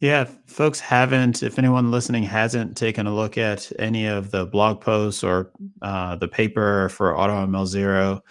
Yeah, 0.00 0.28
folks 0.46 0.80
haven't, 0.80 1.42
if 1.42 1.58
anyone 1.58 1.90
listening 1.90 2.24
hasn't 2.24 2.76
taken 2.76 3.06
a 3.06 3.14
look 3.14 3.38
at 3.38 3.72
any 3.78 4.06
of 4.06 4.32
the 4.32 4.44
blog 4.44 4.80
posts 4.80 5.22
or 5.24 5.52
uh, 5.80 6.16
the 6.16 6.28
paper 6.28 6.88
for 6.90 7.14
AutoML 7.14 7.66
Zero, 7.66 8.22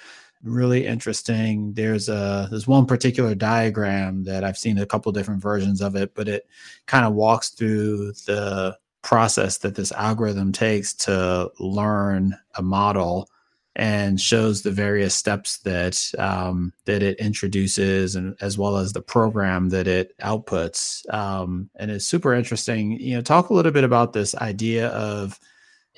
really 0.43 0.85
interesting. 0.85 1.73
There's 1.73 2.09
a 2.09 2.47
there's 2.49 2.67
one 2.67 2.85
particular 2.85 3.35
diagram 3.35 4.23
that 4.25 4.43
I've 4.43 4.57
seen 4.57 4.77
a 4.77 4.85
couple 4.85 5.11
different 5.11 5.41
versions 5.41 5.81
of 5.81 5.95
it, 5.95 6.13
but 6.13 6.27
it 6.27 6.47
kind 6.85 7.05
of 7.05 7.13
walks 7.13 7.49
through 7.49 8.13
the 8.25 8.77
process 9.01 9.57
that 9.59 9.75
this 9.75 9.91
algorithm 9.91 10.51
takes 10.51 10.93
to 10.93 11.51
learn 11.59 12.37
a 12.55 12.61
model 12.61 13.29
and 13.75 14.21
shows 14.21 14.61
the 14.61 14.71
various 14.71 15.15
steps 15.15 15.57
that 15.59 16.11
um, 16.19 16.73
that 16.85 17.01
it 17.01 17.19
introduces 17.19 18.15
and 18.15 18.35
as 18.39 18.57
well 18.57 18.77
as 18.77 18.93
the 18.93 19.01
program 19.01 19.69
that 19.69 19.87
it 19.87 20.17
outputs 20.19 21.11
um, 21.13 21.69
and 21.75 21.89
it's 21.89 22.05
super 22.05 22.33
interesting 22.33 22.91
you 22.99 23.15
know 23.15 23.21
talk 23.21 23.49
a 23.49 23.53
little 23.53 23.71
bit 23.71 23.83
about 23.83 24.13
this 24.13 24.35
idea 24.35 24.89
of 24.89 25.39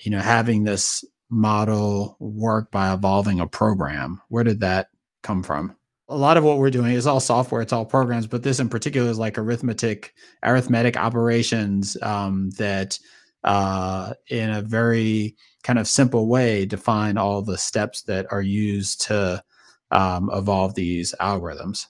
you 0.03 0.09
know 0.09 0.19
having 0.19 0.63
this 0.63 1.03
model 1.29 2.17
work 2.19 2.71
by 2.71 2.93
evolving 2.93 3.39
a 3.39 3.47
program. 3.47 4.21
Where 4.29 4.43
did 4.43 4.59
that 4.61 4.89
come 5.23 5.43
from? 5.43 5.75
A 6.07 6.15
lot 6.15 6.37
of 6.37 6.43
what 6.43 6.59
we're 6.59 6.69
doing 6.69 6.93
is 6.93 7.07
all 7.07 7.19
software 7.19 7.63
it's 7.63 7.73
all 7.73 7.83
programs 7.83 8.27
but 8.27 8.43
this 8.43 8.59
in 8.59 8.69
particular 8.69 9.09
is 9.09 9.17
like 9.17 9.39
arithmetic 9.39 10.13
arithmetic 10.43 10.97
operations 10.97 11.97
um, 12.03 12.51
that 12.51 12.99
uh, 13.43 14.13
in 14.27 14.51
a 14.51 14.61
very 14.61 15.35
kind 15.63 15.79
of 15.79 15.87
simple 15.87 16.27
way 16.27 16.65
define 16.65 17.17
all 17.17 17.41
the 17.41 17.57
steps 17.57 18.03
that 18.03 18.27
are 18.31 18.41
used 18.41 19.01
to 19.01 19.43
um, 19.89 20.29
evolve 20.31 20.75
these 20.75 21.15
algorithms. 21.19 21.87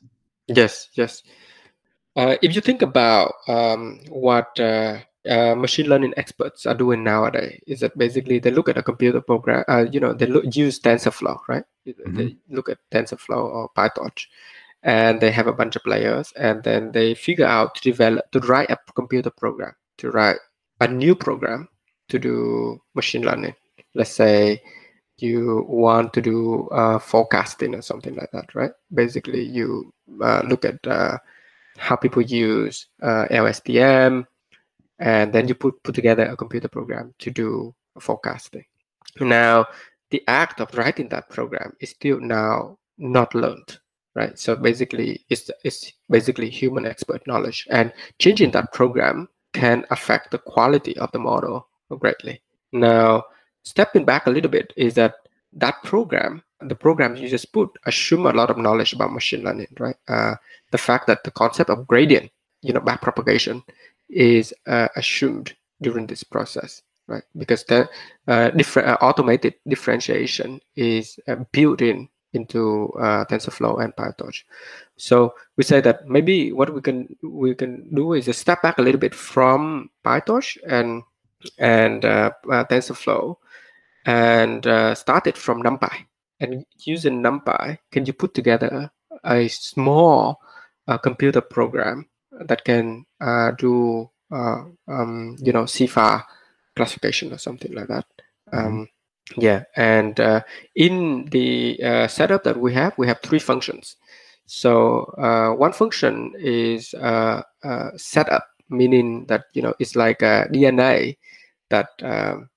Yes 0.48 0.88
yes. 0.94 1.22
Uh, 2.16 2.38
if 2.42 2.56
you 2.56 2.62
think 2.62 2.82
about 2.82 3.34
um, 3.50 4.00
what 4.08 4.58
uh, 4.62 5.00
uh, 5.28 5.56
machine 5.56 5.88
learning 5.88 6.14
experts 6.18 6.66
are 6.66 6.76
doing 6.76 7.04
nowadays 7.04 7.60
is 7.68 7.80
that 7.80 7.98
basically 7.98 8.40
they 8.40 8.52
look 8.52 8.70
at 8.70 8.78
a 8.78 8.84
computer 8.84 9.22
program, 9.22 9.64
uh, 9.68 9.86
you 9.92 10.00
know, 10.00 10.14
they 10.14 10.26
look, 10.26 10.56
use 10.56 10.80
TensorFlow, 10.80 11.40
right? 11.48 11.64
Mm-hmm. 11.88 12.18
They 12.18 12.36
look 12.50 12.70
at 12.70 12.78
TensorFlow 12.92 13.44
or 13.44 13.70
PyTorch, 13.78 14.28
and 14.84 15.20
they 15.20 15.32
have 15.32 15.48
a 15.48 15.54
bunch 15.54 15.76
of 15.76 15.86
layers, 15.86 16.32
and 16.36 16.64
then 16.64 16.92
they 16.92 17.16
figure 17.16 17.46
out 17.46 17.76
to 17.76 17.82
develop 17.82 18.32
to 18.32 18.40
write 18.40 18.70
a 18.70 18.78
computer 18.94 19.30
program 19.30 19.74
to 19.98 20.12
write 20.12 20.38
a 20.82 20.88
new 20.88 21.16
program 21.16 21.68
to 22.10 22.20
do 22.20 22.82
machine 22.94 23.24
learning. 23.24 23.56
Let's 23.94 24.12
say 24.12 24.62
you 25.18 25.66
want 25.70 26.14
to 26.14 26.22
do 26.22 26.68
uh, 26.70 27.00
forecasting 27.00 27.74
or 27.74 27.82
something 27.82 28.16
like 28.16 28.32
that, 28.32 28.54
right? 28.54 28.72
Basically, 28.94 29.44
you 29.44 29.94
uh, 30.22 30.44
look 30.48 30.66
at 30.66 30.86
uh, 30.86 31.18
how 31.78 31.96
people 31.96 32.22
use 32.22 32.88
uh, 33.02 33.26
LSTM 33.32 34.26
and 35.00 35.34
then 35.34 35.48
you 35.48 35.56
put 35.56 35.82
put 35.84 35.96
together 35.96 36.26
a 36.26 36.38
computer 36.38 36.68
program 36.68 37.14
to 37.20 37.32
do 37.32 37.74
forecasting. 38.00 38.66
Now, 39.20 39.68
the 40.10 40.24
act 40.28 40.62
of 40.62 40.74
writing 40.76 41.10
that 41.10 41.30
program 41.30 41.74
is 41.80 41.92
still 41.92 42.20
now 42.20 42.78
not 42.98 43.34
learned, 43.34 43.80
right? 44.14 44.38
So 44.38 44.56
basically, 44.56 45.26
it's, 45.30 45.50
it's 45.64 45.92
basically 46.10 46.50
human 46.50 46.86
expert 46.86 47.26
knowledge, 47.28 47.68
and 47.70 47.92
changing 48.20 48.52
that 48.52 48.74
program 48.74 49.28
can 49.54 49.86
affect 49.90 50.32
the 50.32 50.38
quality 50.38 50.98
of 50.98 51.12
the 51.12 51.20
model 51.20 51.68
greatly. 52.00 52.42
Now, 52.72 53.24
stepping 53.64 54.06
back 54.06 54.28
a 54.28 54.30
little 54.30 54.52
bit 54.52 54.74
is 54.76 54.94
that 54.96 55.16
that 55.54 55.82
program, 55.84 56.44
the 56.60 56.76
program 56.76 57.16
you 57.16 57.30
just 57.30 57.54
put, 57.54 57.70
assume 57.86 58.26
a 58.26 58.34
lot 58.34 58.50
of 58.50 58.58
knowledge 58.58 58.94
about 58.94 59.14
machine 59.14 59.44
learning, 59.44 59.68
right? 59.80 59.96
Uh, 60.08 60.36
the 60.72 60.78
fact 60.78 61.08
that 61.08 61.24
the 61.24 61.32
concept 61.32 61.70
of 61.70 61.88
gradient, 61.88 62.30
you 62.62 62.74
know, 62.74 62.82
backpropagation, 62.82 63.64
is 64.10 64.54
uh, 64.68 64.88
assumed 64.96 65.56
during 65.82 66.08
this 66.08 66.24
process, 66.24 66.82
right? 67.08 67.24
Because 67.38 67.64
the 67.66 67.90
uh, 68.28 68.50
different 68.52 68.90
uh, 68.90 68.98
automated 69.02 69.56
differentiation 69.68 70.60
is 70.76 71.20
uh, 71.28 71.36
built 71.52 71.82
in 71.82 72.10
into 72.34 72.92
uh, 73.00 73.24
TensorFlow 73.26 73.82
and 73.82 73.96
PyTorch. 73.96 74.44
So 74.98 75.36
we 75.56 75.64
say 75.64 75.80
that 75.82 76.08
maybe 76.08 76.52
what 76.52 76.74
we 76.74 76.82
can 76.82 77.16
we 77.24 77.56
can 77.56 77.94
do 77.96 78.14
is 78.14 78.36
step 78.38 78.62
back 78.62 78.78
a 78.78 78.82
little 78.82 79.00
bit 79.00 79.16
from 79.16 79.90
PyTorch 80.04 80.58
and 80.68 81.04
and 81.58 82.02
TensorFlow 82.02 83.38
and 84.06 84.66
uh, 84.68 84.96
it 85.26 85.38
from 85.38 85.64
NumPy. 85.64 86.06
And 86.40 86.66
using 86.80 87.22
NumPy, 87.24 87.80
can 87.92 88.06
you 88.06 88.14
put 88.14 88.34
together 88.34 88.92
a 89.24 89.48
small 89.48 90.40
uh, 90.88 90.98
computer 90.98 91.42
program 91.42 92.08
that 92.40 92.64
can 92.64 93.06
uh, 93.22 93.52
do, 93.52 94.10
uh, 94.32 94.64
um, 94.88 95.38
you 95.40 95.54
know, 95.54 95.64
CIFAR 95.64 96.24
classification 96.76 97.34
or 97.34 97.38
something 97.38 97.74
like 97.74 97.88
that? 97.88 98.06
Mm-hmm. 98.54 98.68
Um, 98.68 98.88
yeah, 99.38 99.64
and 99.76 100.20
uh, 100.20 100.42
in 100.76 101.26
the 101.32 101.82
uh, 101.84 102.08
setup 102.08 102.44
that 102.44 102.60
we 102.60 102.74
have, 102.74 102.96
we 102.98 103.08
have 103.08 103.22
three 103.22 103.40
functions. 103.40 103.96
So 104.46 105.12
one 105.58 105.74
function 105.74 106.34
is 106.38 106.94
setup, 107.98 108.48
meaning 108.70 109.26
that 109.26 109.46
you 109.54 109.64
know 109.64 109.74
it's 109.80 109.96
like 109.96 110.22
a 110.22 110.48
DNA 110.52 111.18
that 111.70 111.90
um, 112.04 112.50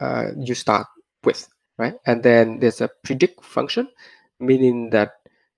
uh, 0.00 0.30
you 0.38 0.54
start 0.54 0.86
with, 1.24 1.48
right? 1.76 1.94
And 2.06 2.22
then 2.22 2.60
there's 2.60 2.80
a 2.80 2.90
predict 3.02 3.44
function, 3.44 3.88
meaning 4.40 4.90
that 4.90 5.14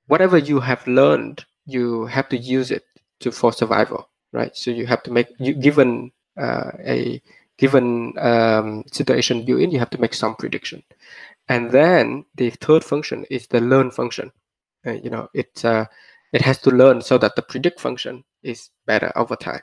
whatever 0.06 0.38
you 0.38 0.60
have 0.60 0.86
learned, 0.86 1.44
you 1.66 2.06
have 2.06 2.28
to 2.30 2.36
use 2.36 2.70
it 2.70 2.84
to 3.20 3.30
for 3.30 3.52
survival, 3.52 4.08
right? 4.32 4.56
So 4.56 4.70
you 4.70 4.86
have 4.86 5.02
to 5.04 5.10
make 5.10 5.28
you 5.38 5.54
given 5.54 6.12
uh, 6.36 6.70
a 6.84 7.22
given 7.58 8.18
um, 8.18 8.84
situation 8.90 9.44
built 9.44 9.60
in, 9.60 9.70
you 9.70 9.78
have 9.78 9.90
to 9.90 10.00
make 10.00 10.14
some 10.14 10.34
prediction. 10.34 10.82
And 11.48 11.70
then 11.70 12.24
the 12.36 12.50
third 12.50 12.82
function 12.82 13.26
is 13.30 13.46
the 13.46 13.60
learn 13.60 13.90
function. 13.90 14.32
Uh, 14.86 14.92
you 14.92 15.10
know, 15.10 15.28
it 15.34 15.64
uh, 15.64 15.84
it 16.32 16.42
has 16.42 16.58
to 16.58 16.70
learn 16.70 17.02
so 17.02 17.18
that 17.18 17.36
the 17.36 17.42
predict 17.42 17.80
function 17.80 18.24
is 18.42 18.70
better 18.86 19.12
over 19.16 19.36
time. 19.36 19.60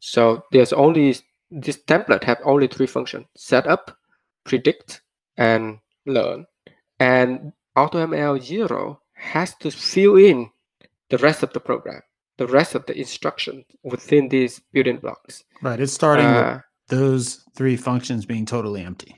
So 0.00 0.44
there's 0.52 0.72
only 0.72 1.16
this 1.50 1.78
template 1.86 2.24
have 2.24 2.40
only 2.44 2.66
three 2.66 2.86
functions: 2.86 3.26
setup, 3.36 3.96
predict 4.44 5.02
and 5.36 5.78
learn. 6.06 6.46
And 7.00 7.52
AutoML 7.76 8.40
0 8.40 9.00
has 9.14 9.54
to 9.56 9.70
fill 9.70 10.16
in 10.16 10.50
the 11.10 11.18
rest 11.18 11.42
of 11.42 11.52
the 11.52 11.60
program, 11.60 12.02
the 12.36 12.46
rest 12.46 12.74
of 12.74 12.86
the 12.86 12.98
instructions 12.98 13.64
within 13.82 14.28
these 14.28 14.60
building 14.72 14.98
blocks. 14.98 15.44
Right. 15.62 15.80
It's 15.80 15.92
starting 15.92 16.26
uh, 16.26 16.60
with 16.90 16.98
those 16.98 17.44
three 17.54 17.76
functions 17.76 18.26
being 18.26 18.46
totally 18.46 18.82
empty. 18.82 19.16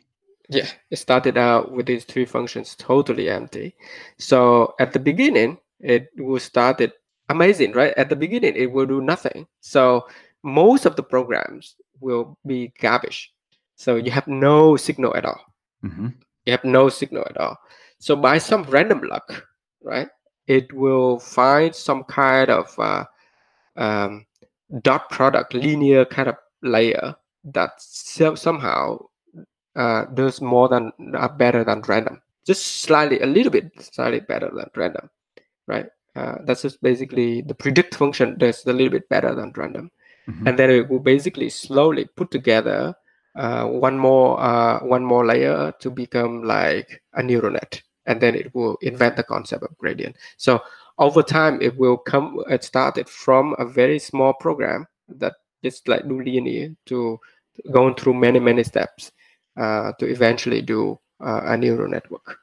Yeah, 0.49 0.69
it 0.91 0.97
started 0.97 1.37
out 1.37 1.73
with 1.73 1.87
these 1.87 2.05
three 2.05 2.25
functions 2.25 2.77
totally 2.77 3.29
empty. 3.29 3.75
So 4.19 4.75
at 4.79 4.93
the 4.93 5.01
beginning, 5.01 5.59
it 5.81 6.09
was 6.17 6.45
started 6.45 6.93
amazing, 7.29 7.73
right? 7.73 7.93
At 7.97 8.09
the 8.09 8.17
beginning, 8.17 8.55
it 8.55 8.71
will 8.71 8.87
do 8.87 9.01
nothing. 9.01 9.47
So 9.61 10.07
most 10.45 10.87
of 10.87 10.95
the 10.95 11.03
programs 11.03 11.75
will 12.01 12.39
be 12.47 12.73
garbage. 12.81 13.33
So 13.75 13.97
you 13.97 14.11
have 14.13 14.29
no 14.29 14.77
signal 14.77 15.17
at 15.17 15.25
all. 15.25 15.41
Mm-hmm. 15.85 16.09
You 16.45 16.53
have 16.53 16.65
no 16.65 16.89
signal 16.89 17.27
at 17.29 17.37
all. 17.37 17.59
So 17.99 18.15
by 18.15 18.39
some 18.39 18.63
random 18.65 19.01
luck, 19.03 19.45
right, 19.83 20.09
it 20.47 20.73
will 20.73 21.19
find 21.19 21.75
some 21.75 22.05
kind 22.05 22.51
of 22.51 22.79
uh, 22.79 23.05
um, 23.77 24.27
dot 24.83 25.11
product 25.11 25.55
linear 25.55 26.05
kind 26.05 26.29
of 26.29 26.37
layer 26.63 27.15
that 27.45 27.73
somehow 27.79 28.99
uh, 29.77 30.05
does 30.07 30.41
more 30.41 30.69
than 30.69 30.93
uh, 31.15 31.29
better 31.29 31.65
than 31.65 31.83
random, 31.83 32.21
just 32.47 32.81
slightly, 32.83 33.21
a 33.21 33.27
little 33.27 33.53
bit 33.53 33.71
slightly 33.79 34.21
better 34.21 34.51
than 34.55 34.71
random, 34.75 35.11
right? 35.67 35.87
Uh, 36.15 36.37
that's 36.45 36.63
just 36.63 36.83
basically 36.83 37.43
the 37.43 37.55
predict 37.55 37.95
function 37.95 38.39
does 38.39 38.65
a 38.67 38.73
little 38.73 38.91
bit 38.91 39.09
better 39.09 39.35
than 39.35 39.53
random, 39.55 39.91
mm-hmm. 40.27 40.47
and 40.47 40.59
then 40.59 40.71
it 40.71 40.89
will 40.89 41.01
basically 41.01 41.51
slowly 41.51 42.07
put 42.17 42.31
together 42.31 42.95
uh, 43.37 43.67
one 43.67 43.99
more 43.99 44.41
uh, 44.41 44.79
one 44.81 45.05
more 45.05 45.27
layer 45.27 45.73
to 45.79 45.91
become 45.91 46.43
like 46.43 47.03
a 47.15 47.23
neural 47.23 47.53
net 47.53 47.83
and 48.07 48.21
then 48.21 48.35
it 48.35 48.55
will 48.55 48.77
invent 48.83 49.17
the 49.17 49.23
concept 49.23 49.63
of 49.63 49.77
gradient 49.79 50.17
so 50.37 50.61
over 50.99 51.23
time 51.23 51.61
it 51.61 51.77
will 51.77 51.97
come 51.97 52.43
it 52.49 52.65
started 52.65 53.09
from 53.09 53.55
a 53.59 53.65
very 53.65 53.99
small 53.99 54.33
program 54.35 54.87
that 55.09 55.35
is 55.63 55.83
like 55.87 56.05
linear 56.05 56.75
to 56.87 57.19
going 57.73 57.95
through 57.95 58.15
many 58.15 58.39
many 58.39 58.63
steps 58.63 59.13
uh, 59.57 59.93
to 59.99 60.07
eventually 60.07 60.61
do 60.61 60.99
uh, 61.25 61.41
a 61.45 61.57
neural 61.57 61.89
network 61.89 62.39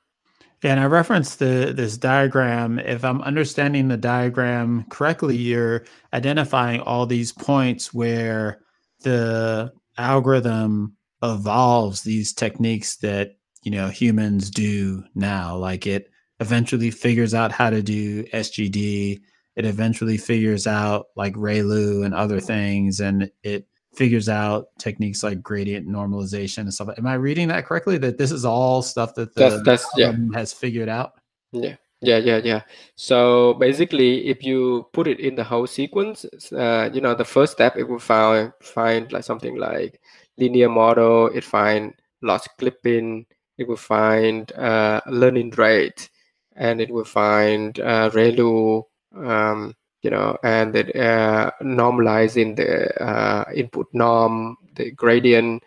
yeah, 0.64 0.72
and 0.72 0.80
I 0.80 0.86
referenced 0.86 1.40
the 1.40 1.74
this 1.76 1.98
diagram. 1.98 2.80
If 2.80 3.04
I'm 3.04 3.22
understanding 3.22 3.90
the 3.90 3.98
diagram 3.98 4.86
correctly, 4.90 5.36
you're 5.36 5.84
identifying 6.14 6.80
all 6.80 7.06
these 7.06 7.34
points 7.34 7.94
where 7.94 8.62
the 9.02 9.74
algorithm 9.98 10.96
evolves 11.22 12.02
these 12.02 12.32
techniques 12.34 12.96
that 12.98 13.32
you 13.64 13.72
know 13.72 13.88
humans 13.88 14.50
do 14.50 15.04
now 15.16 15.56
like 15.56 15.88
it 15.88 16.10
eventually 16.40 16.92
figures 16.92 17.34
out 17.34 17.52
how 17.52 17.70
to 17.70 17.82
do 17.82 18.24
sgd 18.26 19.22
it 19.56 19.66
eventually 19.66 20.18
figures 20.18 20.66
out 20.66 21.08
like 21.16 21.36
ReLU 21.36 22.04
and 22.04 22.14
other 22.14 22.40
things 22.40 23.00
and 23.00 23.30
it 23.44 23.68
figures 23.94 24.28
out 24.28 24.66
techniques 24.80 25.24
like 25.24 25.44
gradient 25.44 25.88
normalization 25.88 26.60
and 26.60 26.74
stuff 26.74 26.90
am 26.98 27.08
i 27.08 27.14
reading 27.14 27.48
that 27.48 27.66
correctly 27.66 27.98
that 27.98 28.18
this 28.18 28.32
is 28.32 28.46
all 28.46 28.82
stuff 28.82 29.14
that 29.16 29.34
the 29.36 29.50
that's, 29.50 29.64
that's 29.64 29.88
yeah. 29.96 30.14
has 30.34 30.52
figured 30.52 30.90
out 30.90 31.14
yeah 31.52 31.76
yeah, 32.04 32.18
yeah, 32.18 32.42
yeah. 32.44 32.62
So 32.96 33.54
basically, 33.54 34.28
if 34.28 34.44
you 34.44 34.88
put 34.92 35.08
it 35.08 35.22
in 35.22 35.36
the 35.36 35.44
whole 35.44 35.66
sequence, 35.66 36.26
uh, 36.52 36.90
you 36.94 37.00
know, 37.00 37.16
the 37.16 37.24
first 37.24 37.54
step 37.54 37.78
it 37.78 37.88
will 37.88 37.98
find 37.98 38.52
find 38.62 39.10
like 39.14 39.24
something 39.24 39.56
like 39.58 40.02
linear 40.38 40.68
model. 40.68 41.28
It 41.28 41.46
find 41.46 41.94
loss 42.22 42.46
clipping. 42.60 43.26
It 43.58 43.68
will 43.68 43.78
find 43.78 44.52
uh, 44.54 45.02
learning 45.08 45.52
rate, 45.52 46.10
and 46.56 46.82
it 46.82 46.90
will 46.92 47.06
find 47.06 47.80
uh, 47.80 48.10
ReLU. 48.12 48.84
Um, 49.16 49.76
you 50.02 50.10
know, 50.10 50.38
and 50.44 50.76
it 50.76 50.94
uh, 50.96 51.52
normalizing 51.62 52.56
the 52.58 52.92
uh, 53.02 53.46
input 53.56 53.88
norm, 53.94 54.58
the 54.76 54.92
gradient, 54.92 55.64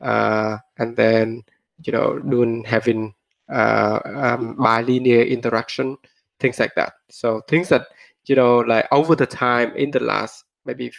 uh, 0.00 0.58
and 0.78 0.96
then 0.96 1.42
you 1.84 1.92
know, 1.92 2.18
doing 2.18 2.64
having 2.64 3.14
uh, 3.52 4.00
um, 4.04 4.56
bilinear 4.56 5.22
interaction, 5.22 5.96
things 6.40 6.58
like 6.58 6.74
that. 6.74 6.94
So 7.10 7.42
things 7.48 7.68
that 7.68 7.88
you 8.26 8.34
know, 8.34 8.58
like 8.58 8.86
over 8.92 9.14
the 9.14 9.26
time 9.26 9.74
in 9.76 9.90
the 9.90 10.00
last 10.00 10.44
maybe 10.64 10.92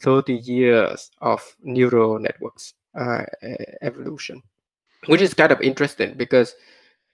30 0.00 0.34
years 0.34 1.10
of 1.20 1.56
neural 1.62 2.18
networks 2.18 2.74
uh, 2.98 3.24
evolution, 3.82 4.42
which 5.06 5.20
is 5.20 5.34
kind 5.34 5.52
of 5.52 5.60
interesting 5.60 6.14
because 6.16 6.54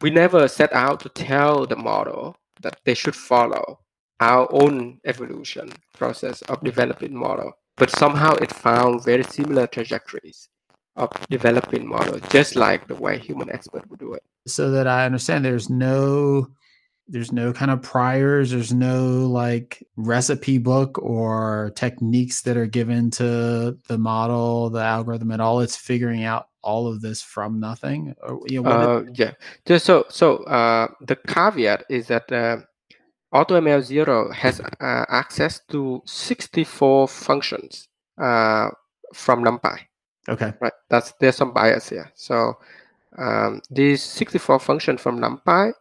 we 0.01 0.11
never 0.11 0.47
set 0.49 0.73
out 0.73 1.01
to 1.01 1.09
tell 1.09 1.67
the 1.67 1.77
model 1.77 2.37
that 2.63 2.79
they 2.85 2.95
should 2.95 3.17
follow 3.17 3.81
our 4.21 4.49
own 4.53 5.01
evolution 5.05 5.71
process 5.95 6.43
of 6.43 6.61
developing 6.63 7.15
model, 7.15 7.53
but 7.77 7.91
somehow 7.91 8.35
it 8.35 8.53
found 8.53 9.05
very 9.05 9.25
similar 9.25 9.67
trajectories 9.67 10.49
of 10.97 11.11
developing 11.31 11.87
model, 11.87 12.19
just 12.31 12.57
like 12.57 12.87
the 12.89 12.95
way 12.95 13.19
human 13.19 13.51
expert 13.51 13.89
would 13.89 14.01
do 14.01 14.15
it. 14.15 14.23
So 14.47 14.71
that 14.73 14.89
I 14.89 15.07
understand, 15.07 15.45
there's 15.45 15.71
no 15.71 16.49
there's 17.11 17.33
no 17.33 17.55
kind 17.55 17.71
of 17.71 17.81
priors 17.81 18.51
there's 18.51 18.73
no 18.73 19.27
like 19.27 19.83
recipe 19.97 20.59
book 20.59 20.99
or 20.99 21.73
techniques 21.75 22.43
that 22.43 22.57
are 22.57 22.67
given 22.67 23.11
to 23.11 23.77
the 23.89 23.97
model 23.97 24.69
the 24.69 24.83
algorithm 24.83 25.31
at 25.31 25.41
all 25.41 25.61
it's 25.61 25.75
figuring 25.75 26.25
out 26.25 26.48
all 26.69 26.87
of 26.87 27.01
this 27.01 27.23
from 27.23 27.59
nothing 27.59 28.15
or, 28.23 28.41
you 28.47 28.63
know, 28.63 28.71
uh, 28.71 29.05
yeah 29.15 29.33
just 29.67 29.85
so 29.85 30.05
so 30.09 30.29
uh, 30.45 30.87
the 31.01 31.17
caveat 31.17 31.85
is 31.89 32.07
that 32.07 32.31
uh, 32.33 32.59
automl 33.33 33.83
0 33.83 34.33
has 34.33 34.61
uh, 34.61 35.05
access 35.09 35.61
to 35.69 36.03
64 36.05 37.09
functions 37.09 37.89
uh, 38.19 38.69
from 39.15 39.43
numpy 39.43 39.89
Okay. 40.29 40.53
Right. 40.61 40.73
That's 40.91 41.13
there's 41.21 41.37
some 41.37 41.53
bias 41.53 41.89
here. 41.89 42.13
So 42.15 42.59
um, 43.17 43.63
these 43.71 44.03
64 44.03 44.61
function 44.61 44.99
from 44.99 45.19
NumPy, 45.19 45.73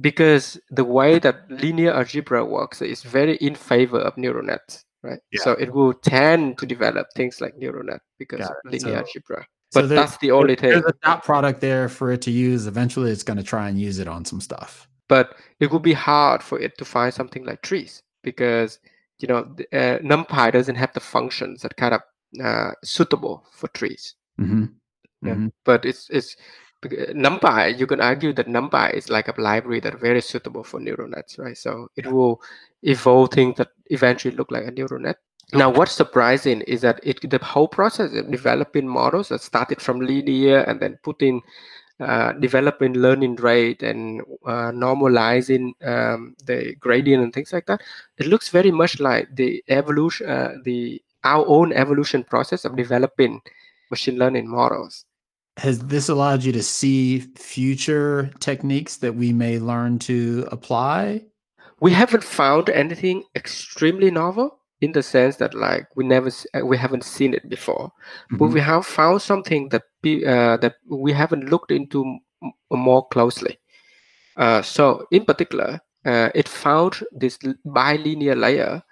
because 0.00 0.60
the 0.70 0.84
way 0.84 1.18
that 1.20 1.48
linear 1.50 1.92
algebra 1.92 2.44
works 2.44 2.82
is 2.82 3.02
very 3.02 3.36
in 3.36 3.54
favor 3.54 4.00
of 4.00 4.16
neural 4.18 4.44
nets, 4.44 4.84
right? 5.02 5.20
Yeah. 5.30 5.42
So 5.42 5.52
it 5.52 5.72
will 5.72 5.94
tend 5.94 6.58
to 6.58 6.66
develop 6.66 7.06
things 7.14 7.40
like 7.40 7.56
neural 7.56 7.84
net 7.84 8.00
because 8.18 8.46
linear 8.64 8.80
so, 8.80 8.94
algebra. 8.96 9.46
But 9.76 9.88
so 9.88 9.94
that's 9.94 10.16
the 10.18 10.30
only 10.30 10.56
thing. 10.56 10.70
There's 10.70 10.84
a 10.84 10.94
dot 11.02 11.22
product 11.22 11.60
there 11.60 11.88
for 11.88 12.10
it 12.10 12.22
to 12.22 12.30
use. 12.30 12.66
Eventually, 12.66 13.10
it's 13.10 13.22
going 13.22 13.36
to 13.36 13.42
try 13.42 13.68
and 13.68 13.78
use 13.78 13.98
it 13.98 14.08
on 14.08 14.24
some 14.24 14.40
stuff. 14.40 14.88
But 15.08 15.36
it 15.60 15.70
would 15.70 15.82
be 15.82 15.92
hard 15.92 16.42
for 16.42 16.58
it 16.58 16.76
to 16.78 16.84
find 16.84 17.12
something 17.12 17.44
like 17.44 17.62
trees 17.62 18.02
because 18.22 18.78
you 19.18 19.28
know 19.28 19.38
uh, 19.72 19.98
NumPy 20.02 20.52
doesn't 20.52 20.74
have 20.76 20.92
the 20.94 21.00
functions 21.00 21.62
that 21.62 21.76
kind 21.76 21.94
of 21.94 22.00
uh, 22.42 22.72
suitable 22.82 23.44
for 23.52 23.68
trees. 23.68 24.14
Mm-hmm. 24.40 24.64
Yeah. 25.22 25.34
Mm-hmm. 25.34 25.48
But 25.64 25.84
it's 25.84 26.08
it's 26.10 26.36
NumPy. 26.84 27.78
You 27.78 27.86
can 27.86 28.00
argue 28.00 28.32
that 28.32 28.46
NumPy 28.46 28.94
is 28.94 29.08
like 29.08 29.28
a 29.28 29.40
library 29.40 29.80
that 29.80 30.00
very 30.00 30.20
suitable 30.20 30.64
for 30.64 30.80
neural 30.80 31.08
nets, 31.08 31.38
right? 31.38 31.56
So 31.56 31.88
it 31.96 32.06
will 32.06 32.40
evolve 32.82 33.30
things 33.30 33.56
that 33.58 33.68
eventually 33.86 34.36
look 34.36 34.50
like 34.50 34.66
a 34.66 34.70
neural 34.70 35.00
net. 35.00 35.16
Now, 35.52 35.70
what's 35.70 35.92
surprising 35.92 36.62
is 36.62 36.80
that 36.80 36.98
it 37.04 37.20
the 37.30 37.38
whole 37.38 37.68
process 37.68 38.12
of 38.12 38.30
developing 38.30 38.88
models 38.88 39.28
that 39.28 39.40
started 39.42 39.80
from 39.80 40.00
linear 40.00 40.60
and 40.60 40.80
then 40.80 40.98
putting 41.04 41.42
uh, 42.00 42.32
developing 42.32 42.94
learning 42.94 43.36
rate 43.36 43.82
and 43.82 44.20
uh, 44.44 44.70
normalizing 44.70 45.72
um, 45.86 46.34
the 46.44 46.74
gradient 46.80 47.22
and 47.22 47.32
things 47.32 47.52
like 47.52 47.66
that, 47.66 47.80
it 48.18 48.26
looks 48.26 48.48
very 48.50 48.70
much 48.70 49.00
like 49.00 49.28
the 49.34 49.62
evolution, 49.68 50.28
uh, 50.28 50.52
the 50.64 51.00
our 51.24 51.46
own 51.46 51.72
evolution 51.72 52.22
process 52.22 52.64
of 52.64 52.76
developing 52.76 53.40
machine 53.90 54.18
learning 54.18 54.48
models. 54.48 55.04
Has 55.56 55.78
this 55.78 56.08
allowed 56.08 56.42
you 56.44 56.52
to 56.52 56.62
see 56.62 57.20
future 57.36 58.30
techniques 58.40 58.98
that 58.98 59.14
we 59.14 59.32
may 59.32 59.58
learn 59.58 59.98
to 60.00 60.46
apply? 60.52 61.24
We 61.80 61.92
haven't 61.92 62.24
found 62.24 62.68
anything 62.68 63.24
extremely 63.34 64.10
novel 64.10 64.58
in 64.80 64.92
the 64.92 65.02
sense 65.02 65.36
that 65.36 65.54
like 65.54 65.86
we 65.96 66.04
never 66.04 66.30
uh, 66.54 66.64
we 66.64 66.76
haven't 66.76 67.04
seen 67.04 67.34
it 67.34 67.48
before, 67.48 67.88
mm-hmm. 67.88 68.36
but 68.36 68.48
we 68.48 68.60
have 68.60 68.84
found 68.84 69.22
something 69.22 69.68
that 69.70 69.82
be, 70.02 70.24
uh, 70.26 70.56
that 70.58 70.74
we 70.88 71.12
haven't 71.12 71.48
looked 71.48 71.70
into 71.70 72.04
m- 72.42 72.52
more 72.70 73.06
closely. 73.08 73.58
Uh, 74.36 74.60
so 74.60 75.06
in 75.10 75.24
particular, 75.24 75.80
uh, 76.04 76.30
it 76.34 76.48
found 76.48 77.02
this 77.12 77.38
bilinear 77.64 78.36
layer 78.36 78.82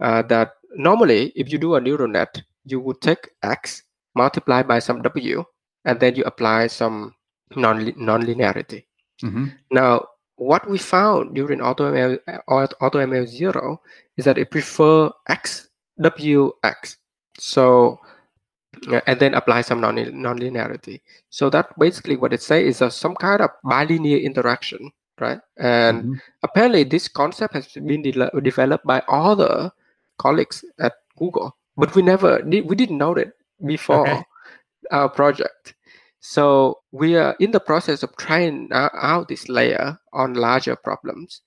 uh, 0.00 0.22
that 0.22 0.52
normally, 0.76 1.32
if 1.36 1.52
you 1.52 1.58
do 1.58 1.74
a 1.74 1.80
neural 1.80 2.08
net, 2.08 2.42
you 2.64 2.80
would 2.80 3.00
take 3.00 3.28
x 3.42 3.82
multiply 4.14 4.62
by 4.62 4.78
some 4.78 5.02
w, 5.02 5.44
and 5.84 6.00
then 6.00 6.14
you 6.16 6.24
apply 6.24 6.66
some 6.66 7.14
non 7.54 7.92
nonlinearity. 7.92 8.84
Mm-hmm. 9.22 9.46
Now, 9.70 10.06
what 10.38 10.68
we 10.70 10.78
found 10.78 11.34
during 11.34 11.58
AutoML, 11.58 12.18
AutoML 12.48 13.26
zero 13.26 13.80
is 14.16 14.24
that 14.24 14.38
it 14.38 14.50
prefer 14.50 15.10
x 15.28 15.68
w 16.00 16.52
x. 16.64 16.96
So 17.38 18.00
and 19.06 19.18
then 19.18 19.34
apply 19.34 19.62
some 19.62 19.80
non 19.80 19.96
nonlinearity. 19.96 21.00
So 21.30 21.50
that 21.50 21.76
basically 21.78 22.16
what 22.16 22.32
it 22.32 22.42
says 22.42 22.64
is 22.64 22.82
uh, 22.82 22.90
some 22.90 23.14
kind 23.16 23.40
of 23.40 23.50
bilinear 23.64 24.18
interaction, 24.18 24.90
right? 25.20 25.40
And 25.56 26.02
mm-hmm. 26.02 26.14
apparently 26.42 26.84
this 26.84 27.08
concept 27.08 27.54
has 27.54 27.66
been 27.68 28.02
de- 28.02 28.30
developed 28.40 28.86
by 28.86 29.02
other 29.08 29.72
colleagues 30.18 30.64
at 30.78 30.94
Google, 31.18 31.56
but 31.76 31.94
we 31.94 32.02
never 32.02 32.42
did, 32.42 32.68
we 32.68 32.76
didn't 32.76 32.98
know 32.98 33.14
it 33.14 33.32
before 33.64 34.08
okay. 34.08 34.22
our 34.90 35.08
project. 35.08 35.74
So 36.20 36.80
we 36.92 37.16
are 37.16 37.36
in 37.38 37.52
the 37.52 37.60
process 37.60 38.02
of 38.02 38.16
trying 38.16 38.70
out 38.72 39.28
this 39.28 39.48
layer 39.48 39.98
on 40.12 40.34
larger 40.34 40.76
problems, 40.76 41.42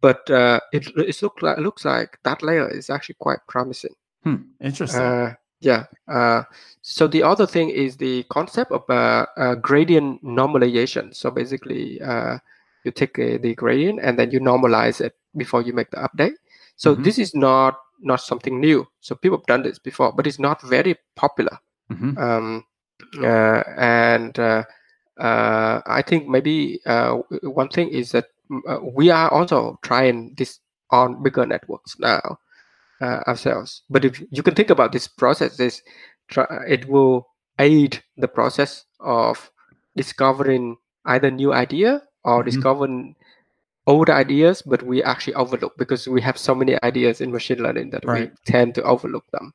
but 0.00 0.28
uh, 0.30 0.60
it, 0.72 0.86
it 0.96 1.22
look 1.22 1.42
like, 1.42 1.58
looks 1.58 1.84
like 1.84 2.18
that 2.24 2.42
layer 2.42 2.68
is 2.68 2.88
actually 2.88 3.16
quite 3.18 3.40
promising. 3.48 3.94
Hmm, 4.22 4.36
interesting. 4.60 5.00
Uh, 5.00 5.34
yeah. 5.60 5.84
Uh, 6.08 6.42
so 6.82 7.06
the 7.06 7.22
other 7.22 7.46
thing 7.46 7.70
is 7.70 7.96
the 7.96 8.24
concept 8.24 8.72
of 8.72 8.88
uh, 8.88 9.26
uh, 9.36 9.54
gradient 9.56 10.22
normalization. 10.24 11.14
So 11.14 11.30
basically, 11.30 12.00
uh, 12.00 12.38
you 12.84 12.90
take 12.90 13.14
the 13.14 13.54
gradient 13.54 14.00
and 14.02 14.18
then 14.18 14.30
you 14.30 14.40
normalize 14.40 15.00
it 15.00 15.14
before 15.36 15.62
you 15.62 15.72
make 15.72 15.90
the 15.90 15.98
update. 15.98 16.34
So 16.76 16.94
mm-hmm. 16.94 17.04
this 17.04 17.18
is 17.18 17.34
not 17.34 17.78
not 18.00 18.20
something 18.20 18.58
new. 18.60 18.86
So 19.00 19.14
people 19.14 19.38
have 19.38 19.46
done 19.46 19.62
this 19.62 19.78
before, 19.78 20.12
but 20.12 20.26
it's 20.26 20.40
not 20.40 20.60
very 20.62 20.96
popular. 21.14 21.56
Mm-hmm. 21.92 22.18
Um, 22.18 22.64
uh, 23.20 23.62
and 23.76 24.38
uh, 24.38 24.64
uh, 25.18 25.80
I 25.86 26.02
think 26.02 26.28
maybe 26.28 26.80
uh, 26.86 27.16
one 27.42 27.68
thing 27.68 27.88
is 27.88 28.12
that 28.12 28.26
uh, 28.68 28.78
we 28.82 29.10
are 29.10 29.30
also 29.32 29.78
trying 29.82 30.34
this 30.36 30.58
on 30.90 31.22
bigger 31.22 31.46
networks 31.46 31.98
now 31.98 32.38
uh, 33.00 33.20
ourselves. 33.26 33.82
But 33.90 34.04
if 34.04 34.22
you 34.30 34.42
can 34.42 34.54
think 34.54 34.70
about 34.70 34.92
this 34.92 35.08
process, 35.08 35.56
this 35.56 35.82
it 36.66 36.88
will 36.88 37.28
aid 37.58 38.02
the 38.16 38.28
process 38.28 38.84
of 39.00 39.50
discovering 39.96 40.76
either 41.06 41.30
new 41.30 41.52
idea 41.52 42.02
or 42.24 42.40
mm-hmm. 42.40 42.50
discovering 42.50 43.16
old 43.86 44.08
ideas, 44.08 44.62
but 44.62 44.82
we 44.82 45.02
actually 45.02 45.34
overlook 45.34 45.76
because 45.76 46.06
we 46.06 46.20
have 46.20 46.38
so 46.38 46.54
many 46.54 46.80
ideas 46.82 47.20
in 47.20 47.32
machine 47.32 47.58
learning 47.58 47.90
that 47.90 48.04
right. 48.04 48.30
we 48.30 48.36
tend 48.46 48.74
to 48.76 48.82
overlook 48.84 49.24
them. 49.32 49.52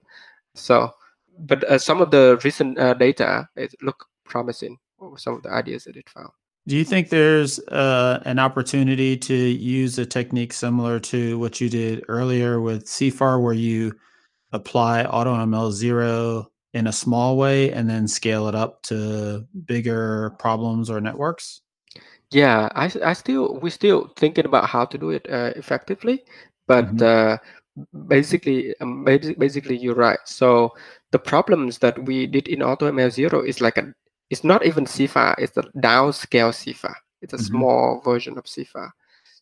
So, 0.53 0.93
but 1.39 1.63
uh, 1.65 1.77
some 1.77 2.01
of 2.01 2.11
the 2.11 2.39
recent 2.43 2.77
uh, 2.79 2.93
data 2.93 3.47
it 3.55 3.73
look 3.81 4.05
promising. 4.25 4.77
Some 5.17 5.35
of 5.35 5.43
the 5.43 5.51
ideas 5.51 5.83
that 5.83 5.95
it 5.95 6.09
found. 6.09 6.29
Do 6.67 6.75
you 6.75 6.83
think 6.83 7.09
there's 7.09 7.59
uh, 7.69 8.21
an 8.25 8.39
opportunity 8.39 9.15
to 9.15 9.33
use 9.33 9.97
a 9.99 10.05
technique 10.05 10.51
similar 10.51 10.99
to 11.01 11.39
what 11.39 11.61
you 11.61 11.69
did 11.69 12.03
earlier 12.09 12.59
with 12.59 12.85
CIFAR, 12.85 13.41
where 13.41 13.53
you 13.53 13.93
apply 14.51 15.05
AutoML 15.05 15.71
zero 15.71 16.51
in 16.73 16.87
a 16.87 16.91
small 16.91 17.37
way 17.37 17.71
and 17.71 17.89
then 17.89 18.07
scale 18.07 18.47
it 18.47 18.55
up 18.55 18.81
to 18.83 19.45
bigger 19.65 20.31
problems 20.39 20.89
or 20.89 20.99
networks? 20.99 21.61
Yeah, 22.31 22.67
I, 22.75 22.91
I 23.03 23.13
still 23.13 23.59
we're 23.61 23.69
still 23.69 24.11
thinking 24.17 24.45
about 24.45 24.65
how 24.65 24.83
to 24.83 24.97
do 24.97 25.11
it 25.11 25.25
uh, 25.29 25.53
effectively, 25.55 26.25
but 26.67 26.85
mm-hmm. 26.95 27.33
uh, 27.33 27.37
basically, 28.07 28.75
um, 28.81 29.05
basically 29.05 29.77
you're 29.77 29.95
right. 29.95 30.19
So 30.25 30.73
the 31.11 31.19
problems 31.19 31.79
that 31.79 32.03
we 32.05 32.27
did 32.27 32.47
in 32.47 32.59
AutoML 32.59 33.11
zero 33.11 33.41
is 33.41 33.61
like 33.61 33.77
a 33.77 33.93
it's 34.29 34.43
not 34.43 34.65
even 34.65 34.85
CIFAR; 34.85 35.35
it's 35.37 35.55
a 35.57 35.63
downscale 35.77 36.51
CIFAR. 36.51 36.93
It's 37.21 37.33
a 37.33 37.37
mm-hmm. 37.37 37.45
small 37.45 38.01
version 38.03 38.37
of 38.37 38.43
CIFAR. 38.45 38.91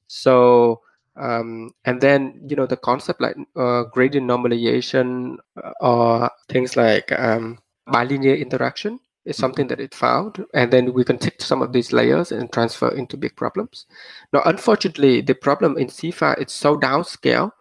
So 0.08 0.82
um, 1.18 1.72
and 1.86 2.02
then 2.02 2.42
you 2.48 2.56
know 2.56 2.66
the 2.66 2.78
concept 2.78 3.22
like 3.22 3.36
uh, 3.56 3.84
gradient 3.84 4.28
normalization 4.28 5.38
uh, 5.64 5.72
or 5.82 6.30
things 6.50 6.76
like 6.76 7.12
um, 7.14 7.58
bilinear 7.92 8.36
interaction 8.36 9.00
is 9.26 9.38
something 9.38 9.68
that 9.68 9.80
it 9.80 9.96
found, 9.96 10.46
and 10.54 10.72
then 10.72 10.94
we 10.94 11.04
can 11.04 11.18
take 11.18 11.42
some 11.42 11.62
of 11.62 11.74
these 11.74 11.92
layers 11.92 12.32
and 12.32 12.52
transfer 12.52 12.90
into 12.90 13.18
big 13.18 13.36
problems. 13.36 13.88
Now, 14.34 14.44
unfortunately, 14.46 15.22
the 15.22 15.34
problem 15.34 15.78
in 15.78 15.88
CIFAR 15.88 16.40
is 16.46 16.52
so 16.54 16.78
downscale 16.78 17.52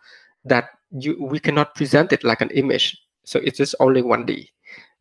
that 0.45 0.69
you 0.91 1.17
we 1.21 1.39
cannot 1.39 1.75
present 1.75 2.13
it 2.13 2.25
like 2.25 2.41
an 2.41 2.51
image. 2.51 2.99
So 3.25 3.41
it's 3.41 3.59
just 3.59 3.75
only 3.81 4.03
1D. 4.03 4.51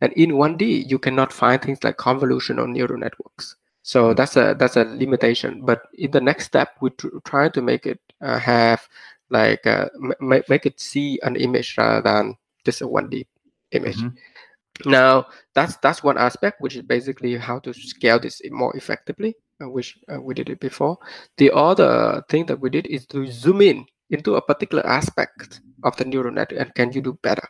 And 0.02 0.12
in 0.14 0.32
1D, 0.32 0.90
you 0.90 1.00
cannot 1.00 1.32
find 1.32 1.62
things 1.62 1.84
like 1.84 1.98
convolutional 1.98 2.70
neural 2.70 2.98
networks. 2.98 3.56
So 3.84 4.14
that's 4.14 4.36
a 4.38 4.56
that's 4.58 4.78
a 4.78 4.86
limitation. 4.86 5.62
But 5.66 5.84
in 5.94 6.12
the 6.12 6.22
next 6.22 6.46
step, 6.46 6.76
we 6.82 6.90
tr- 6.92 7.20
try 7.26 7.50
to 7.50 7.62
make 7.62 7.86
it 7.86 8.00
uh, 8.22 8.40
have 8.40 8.88
like 9.30 9.68
uh, 9.68 9.90
m- 10.22 10.44
make 10.48 10.66
it 10.66 10.80
see 10.80 11.20
an 11.24 11.36
image 11.36 11.76
rather 11.78 12.02
than 12.02 12.38
just 12.66 12.82
a 12.82 12.88
1D 12.88 13.26
image. 13.72 13.98
Mm-hmm. 13.98 14.90
Now, 14.90 15.28
that's 15.54 15.78
that's 15.78 16.04
one 16.04 16.18
aspect, 16.18 16.62
which 16.62 16.76
is 16.76 16.82
basically 16.82 17.38
how 17.38 17.60
to 17.60 17.74
scale 17.74 18.20
this 18.20 18.42
more 18.52 18.76
effectively, 18.76 19.36
uh, 19.62 19.70
which 19.70 19.98
uh, 20.12 20.20
we 20.20 20.34
did 20.34 20.50
it 20.50 20.60
before. 20.60 20.98
The 21.38 21.52
other 21.54 22.24
thing 22.30 22.46
that 22.48 22.60
we 22.60 22.70
did 22.70 22.88
is 22.88 23.06
to 23.08 23.28
zoom 23.28 23.62
in 23.62 23.86
into 24.10 24.36
a 24.36 24.42
particular 24.42 24.86
aspect 24.86 25.62
of 25.84 25.96
the 25.98 26.06
neural 26.06 26.34
net, 26.34 26.52
and 26.52 26.74
can 26.74 26.92
you 26.92 27.02
do 27.02 27.14
better? 27.22 27.48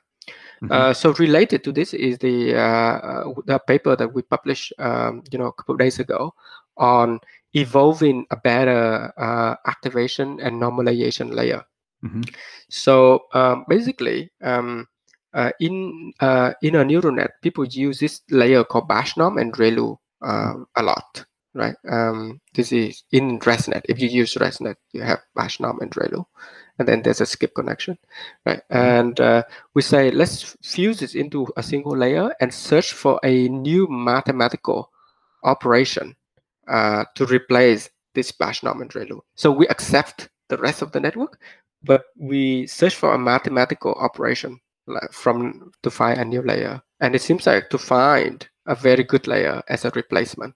Mm-hmm. 0.63 0.71
Uh, 0.71 0.93
so 0.93 1.11
related 1.13 1.63
to 1.65 1.71
this 1.71 1.93
is 1.93 2.17
the 2.19 2.55
uh, 2.55 2.97
uh, 3.03 3.33
the 3.45 3.59
paper 3.59 3.95
that 3.95 4.13
we 4.13 4.21
published, 4.21 4.71
um, 4.79 5.23
you 5.31 5.37
know, 5.37 5.47
a 5.47 5.53
couple 5.53 5.75
of 5.75 5.79
days 5.79 5.99
ago 5.99 6.33
on 6.77 7.19
evolving 7.53 8.25
a 8.31 8.37
better 8.37 9.11
uh, 9.17 9.55
activation 9.67 10.39
and 10.39 10.61
normalization 10.61 11.33
layer. 11.33 11.63
Mm-hmm. 12.03 12.21
So 12.69 13.25
um, 13.33 13.65
basically. 13.67 14.31
Um, 14.41 14.87
uh, 15.33 15.49
in 15.59 16.13
uh, 16.19 16.53
in 16.61 16.75
a 16.75 16.85
neural 16.85 17.11
net, 17.11 17.31
people 17.41 17.65
use 17.65 17.99
this 17.99 18.21
layer 18.29 18.63
called 18.63 18.87
Batchnorm 18.87 19.41
and 19.41 19.51
ReLU 19.53 19.97
um, 20.21 20.67
a 20.75 20.83
lot, 20.83 21.25
right? 21.55 21.75
Um, 21.89 22.39
this 22.53 22.71
is 22.71 23.03
in 23.11 23.39
ResNet. 23.39 23.81
If 23.89 23.99
you 23.99 24.09
use 24.09 24.35
ResNet, 24.35 24.75
you 24.91 25.01
have 25.01 25.21
Batchnorm 25.35 25.81
and 25.81 25.91
ReLU, 25.91 26.25
and 26.79 26.87
then 26.87 27.01
there's 27.01 27.21
a 27.21 27.25
skip 27.25 27.53
connection, 27.55 27.97
right? 28.45 28.61
Mm-hmm. 28.71 28.77
And 28.77 29.19
uh, 29.19 29.43
we 29.73 29.81
say 29.81 30.11
let's 30.11 30.55
fuse 30.61 30.99
this 30.99 31.15
into 31.15 31.47
a 31.55 31.63
single 31.63 31.95
layer 31.95 32.33
and 32.39 32.53
search 32.53 32.93
for 32.93 33.19
a 33.23 33.47
new 33.49 33.87
mathematical 33.87 34.89
operation 35.43 36.15
uh, 36.67 37.05
to 37.15 37.25
replace 37.25 37.89
this 38.15 38.31
batch 38.31 38.63
norm 38.63 38.81
and 38.81 38.91
ReLU. 38.91 39.21
So 39.35 39.51
we 39.51 39.67
accept 39.67 40.29
the 40.49 40.57
rest 40.57 40.81
of 40.81 40.91
the 40.91 40.99
network, 40.99 41.39
but 41.83 42.05
we 42.17 42.67
search 42.67 42.95
for 42.95 43.13
a 43.13 43.19
mathematical 43.19 43.93
operation 43.93 44.59
from 45.11 45.71
to 45.81 45.89
find 45.89 46.19
a 46.19 46.25
new 46.25 46.41
layer. 46.41 46.81
And 46.99 47.15
it 47.15 47.21
seems 47.21 47.47
like 47.47 47.69
to 47.69 47.77
find 47.77 48.47
a 48.65 48.75
very 48.75 49.03
good 49.03 49.27
layer 49.27 49.61
as 49.67 49.85
a 49.85 49.91
replacement. 49.91 50.55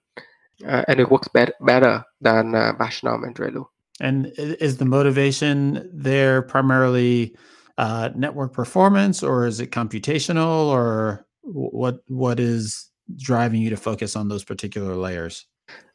Uh, 0.66 0.84
and 0.88 0.98
it 0.98 1.10
works 1.10 1.28
better 1.28 1.52
better 1.60 2.04
than 2.20 2.54
uh, 2.54 2.72
batch 2.72 3.04
norm 3.04 3.22
and 3.22 3.36
ReLU. 3.36 3.66
And 4.00 4.32
is 4.36 4.76
the 4.76 4.84
motivation 4.84 5.90
there 5.92 6.42
primarily 6.42 7.36
uh, 7.78 8.10
network 8.14 8.52
performance, 8.52 9.22
or 9.22 9.46
is 9.46 9.60
it 9.60 9.70
computational, 9.70 10.66
or 10.66 11.26
what? 11.42 12.00
What 12.08 12.38
is 12.38 12.90
driving 13.16 13.60
you 13.60 13.70
to 13.70 13.76
focus 13.76 14.14
on 14.14 14.28
those 14.28 14.44
particular 14.44 14.94
layers? 14.94 15.46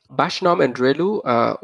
Batch 0.10 0.42
norm 0.42 0.62
and 0.62 0.76
ReLU. 0.76 1.22
Uh, 1.24 1.56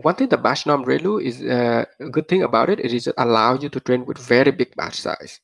one 0.00 0.14
thing 0.14 0.28
the 0.28 0.38
batch 0.38 0.66
norm 0.66 0.84
ReLU 0.84 1.22
is 1.22 1.42
uh, 1.42 1.84
a 2.00 2.08
good 2.08 2.28
thing 2.28 2.42
about 2.42 2.70
it. 2.70 2.80
It 2.80 2.92
is 2.92 3.08
allow 3.18 3.58
you 3.58 3.68
to 3.68 3.80
train 3.80 4.06
with 4.06 4.18
very 4.18 4.50
big 4.50 4.74
batch 4.76 5.00
size 5.00 5.40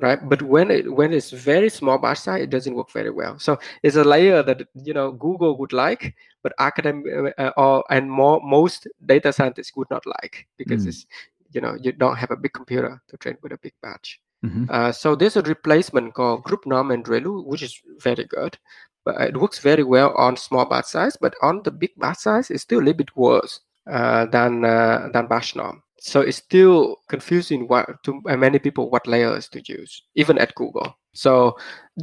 right 0.00 0.26
but 0.28 0.40
when 0.42 0.70
it 0.70 0.90
when 0.94 1.12
it's 1.12 1.30
very 1.30 1.68
small 1.68 1.98
batch 1.98 2.18
size 2.18 2.42
it 2.42 2.50
doesn't 2.50 2.74
work 2.74 2.90
very 2.90 3.10
well 3.10 3.38
so 3.38 3.58
it's 3.82 3.96
a 3.96 4.04
layer 4.04 4.42
that 4.42 4.66
you 4.74 4.94
know 4.94 5.12
google 5.12 5.58
would 5.58 5.72
like 5.72 6.14
but 6.42 6.52
academic 6.58 7.34
uh, 7.36 7.50
or 7.58 7.84
and 7.90 8.10
more 8.10 8.40
most 8.42 8.88
data 9.04 9.32
scientists 9.32 9.72
would 9.76 9.90
not 9.90 10.04
like 10.06 10.46
because 10.56 10.84
mm. 10.84 10.88
it's 10.88 11.06
you 11.52 11.60
know 11.60 11.76
you 11.82 11.92
don't 11.92 12.16
have 12.16 12.30
a 12.30 12.36
big 12.36 12.54
computer 12.54 13.02
to 13.08 13.18
train 13.18 13.36
with 13.42 13.52
a 13.52 13.58
big 13.58 13.74
batch 13.82 14.18
mm-hmm. 14.42 14.64
uh, 14.70 14.90
so 14.90 15.14
there's 15.14 15.36
a 15.36 15.42
replacement 15.42 16.14
called 16.14 16.42
group 16.42 16.64
norm 16.64 16.90
and 16.90 17.04
ReLU, 17.04 17.44
which 17.44 17.62
is 17.62 17.78
very 17.98 18.24
good 18.24 18.56
but 19.04 19.20
it 19.20 19.36
works 19.36 19.58
very 19.58 19.82
well 19.82 20.14
on 20.16 20.38
small 20.38 20.64
batch 20.64 20.86
size 20.86 21.18
but 21.20 21.34
on 21.42 21.62
the 21.64 21.70
big 21.70 21.90
batch 21.98 22.18
size 22.18 22.50
it's 22.50 22.62
still 22.62 22.78
a 22.78 22.80
little 22.80 22.94
bit 22.94 23.14
worse 23.14 23.60
uh, 23.90 24.24
than 24.26 24.64
uh, 24.64 25.10
than 25.12 25.26
batch 25.26 25.54
norm 25.54 25.82
so 26.04 26.20
it's 26.20 26.38
still 26.38 26.96
confusing 27.08 27.68
what 27.68 28.02
to 28.02 28.20
many 28.24 28.58
people 28.58 28.90
what 28.90 29.06
layers 29.06 29.48
to 29.48 29.62
use, 29.64 30.02
even 30.16 30.36
at 30.36 30.52
Google. 30.56 30.98
So 31.14 31.56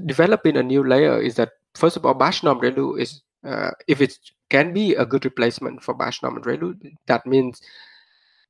developing 0.05 0.55
a 0.55 0.63
new 0.63 0.87
layer 0.87 1.21
is 1.21 1.35
that 1.35 1.49
first 1.75 1.97
of 1.97 2.05
all, 2.05 2.13
batch 2.13 2.41
norm 2.41 2.61
ReLU 2.61 2.97
is 2.97 3.21
uh, 3.45 3.71
if 3.89 3.99
it 3.99 4.17
can 4.49 4.71
be 4.71 4.95
a 4.95 5.05
good 5.05 5.25
replacement 5.25 5.83
for 5.83 5.93
batch 5.93 6.23
norm 6.23 6.37
and 6.37 6.45
ReLU, 6.45 6.79
that 7.07 7.25
means 7.25 7.61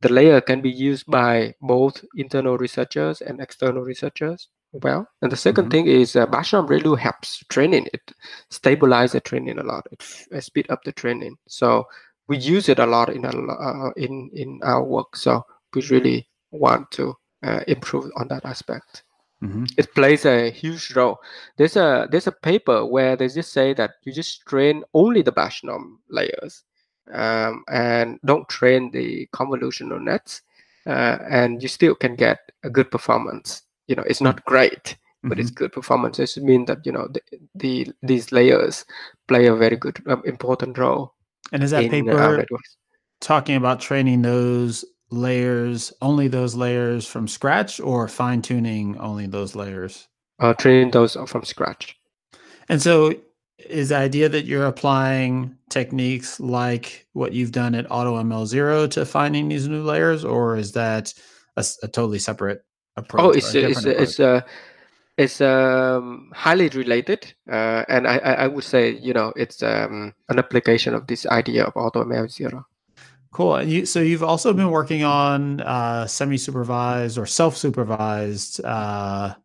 the 0.01 0.13
layer 0.13 0.39
can 0.39 0.61
be 0.61 0.69
used 0.69 1.07
by 1.07 1.55
both 1.61 2.05
internal 2.15 2.59
researchers 2.59 3.21
and 3.21 3.41
external 3.41 3.81
researchers 3.81 4.49
well. 4.71 5.07
And 5.23 5.31
the 5.31 5.35
2nd 5.35 5.53
mm-hmm. 5.53 5.69
thing 5.69 5.87
is 5.87 6.15
uh, 6.15 6.27
batch 6.27 6.53
norm 6.53 6.67
ReLU 6.67 6.95
helps 6.95 7.43
training. 7.49 7.87
It 7.91 8.13
stabilize 8.51 9.13
the 9.13 9.19
training 9.19 9.57
a 9.57 9.63
lot. 9.63 9.87
It, 9.91 10.05
it 10.29 10.43
speed 10.43 10.69
up 10.69 10.83
the 10.83 10.91
training. 10.91 11.37
So 11.47 11.87
we 12.29 12.37
use 12.37 12.69
it 12.69 12.79
a 12.79 12.85
lot 12.85 13.09
in 13.09 13.25
a, 13.25 13.29
uh, 13.29 13.91
in 13.97 14.29
in 14.33 14.59
our 14.63 14.83
work. 14.83 15.17
So 15.17 15.43
we 15.73 15.81
really 15.89 16.29
want 16.51 16.89
to 16.91 17.15
uh, 17.43 17.61
improve 17.67 18.09
on 18.15 18.27
that 18.29 18.45
aspect. 18.45 19.03
Mm-hmm. 19.43 19.65
It 19.77 19.93
plays 19.95 20.25
a 20.25 20.51
huge 20.51 20.95
role. 20.95 21.17
There's 21.57 21.75
a 21.75 22.07
there's 22.09 22.27
a 22.27 22.31
paper 22.31 22.85
where 22.85 23.15
they 23.15 23.27
just 23.27 23.51
say 23.51 23.73
that 23.73 23.91
you 24.03 24.13
just 24.13 24.45
train 24.45 24.83
only 24.93 25.21
the 25.21 25.31
batch 25.31 25.63
norm 25.63 25.99
layers 26.09 26.63
um, 27.11 27.63
and 27.69 28.19
don't 28.25 28.47
train 28.47 28.91
the 28.91 29.27
convolutional 29.33 30.01
nets, 30.01 30.41
uh, 30.85 31.17
and 31.29 31.63
you 31.63 31.67
still 31.67 31.95
can 31.95 32.15
get 32.15 32.39
a 32.63 32.69
good 32.69 32.91
performance. 32.91 33.63
You 33.87 33.95
know, 33.95 34.03
it's 34.05 34.21
not 34.21 34.45
great, 34.45 34.97
but 35.23 35.31
mm-hmm. 35.31 35.39
it's 35.39 35.49
good 35.49 35.71
performance. 35.71 36.19
It 36.19 36.43
means 36.43 36.67
that 36.67 36.85
you 36.85 36.91
know 36.91 37.07
the, 37.07 37.21
the 37.55 37.87
these 38.03 38.31
layers 38.31 38.85
play 39.27 39.47
a 39.47 39.55
very 39.55 39.77
good 39.77 40.03
um, 40.05 40.21
important 40.25 40.77
role 40.77 41.15
and 41.51 41.63
is 41.63 41.71
that 41.71 41.83
in, 41.83 41.89
paper 41.89 42.45
talking 43.21 43.55
about 43.55 43.79
training 43.79 44.21
those 44.21 44.85
layers, 45.11 45.93
only 46.01 46.27
those 46.27 46.55
layers 46.55 47.05
from 47.05 47.27
scratch, 47.27 47.79
or 47.79 48.07
fine 48.07 48.41
tuning 48.41 48.97
only 48.99 49.27
those 49.27 49.55
layers? 49.55 50.07
Uh, 50.39 50.53
training 50.53 50.91
those 50.91 51.17
from 51.27 51.43
scratch. 51.43 51.97
And 52.69 52.81
so, 52.81 53.13
is 53.67 53.89
the 53.89 53.97
idea 53.97 54.29
that 54.29 54.45
you're 54.45 54.65
applying 54.65 55.55
techniques 55.69 56.39
like 56.39 57.07
what 57.13 57.33
you've 57.33 57.51
done 57.51 57.75
at 57.75 57.87
AutoML 57.89 58.45
Zero 58.45 58.87
to 58.87 59.05
finding 59.05 59.49
these 59.49 59.67
new 59.67 59.83
layers, 59.83 60.23
or 60.23 60.55
is 60.55 60.71
that 60.73 61.13
a, 61.57 61.65
a 61.83 61.87
totally 61.87 62.19
separate 62.19 62.63
approach? 62.95 63.25
Oh, 63.25 63.31
it's 63.31 63.53
a, 63.53 63.69
it's 63.69 63.85
a, 63.85 64.01
it's 64.01 64.19
a 64.19 64.45
it's 65.19 65.41
um, 65.41 66.31
highly 66.33 66.69
related, 66.69 67.33
uh, 67.51 67.83
and 67.89 68.07
I, 68.07 68.17
I 68.17 68.47
would 68.47 68.63
say 68.63 68.91
you 68.91 69.13
know 69.13 69.33
it's 69.35 69.61
um, 69.61 70.13
an 70.29 70.39
application 70.39 70.93
of 70.93 71.07
this 71.07 71.25
idea 71.27 71.65
of 71.65 71.73
AutoML 71.73 72.31
zero. 72.31 72.65
Cool. 73.31 73.55
And 73.55 73.69
you, 73.69 73.85
so 73.85 73.99
you've 73.99 74.23
also 74.23 74.53
been 74.53 74.71
working 74.71 75.03
on 75.03 75.61
uh, 75.61 76.07
semi-supervised 76.07 77.17
or 77.17 77.27
self-supervised 77.27 78.63
uh, 78.65 79.35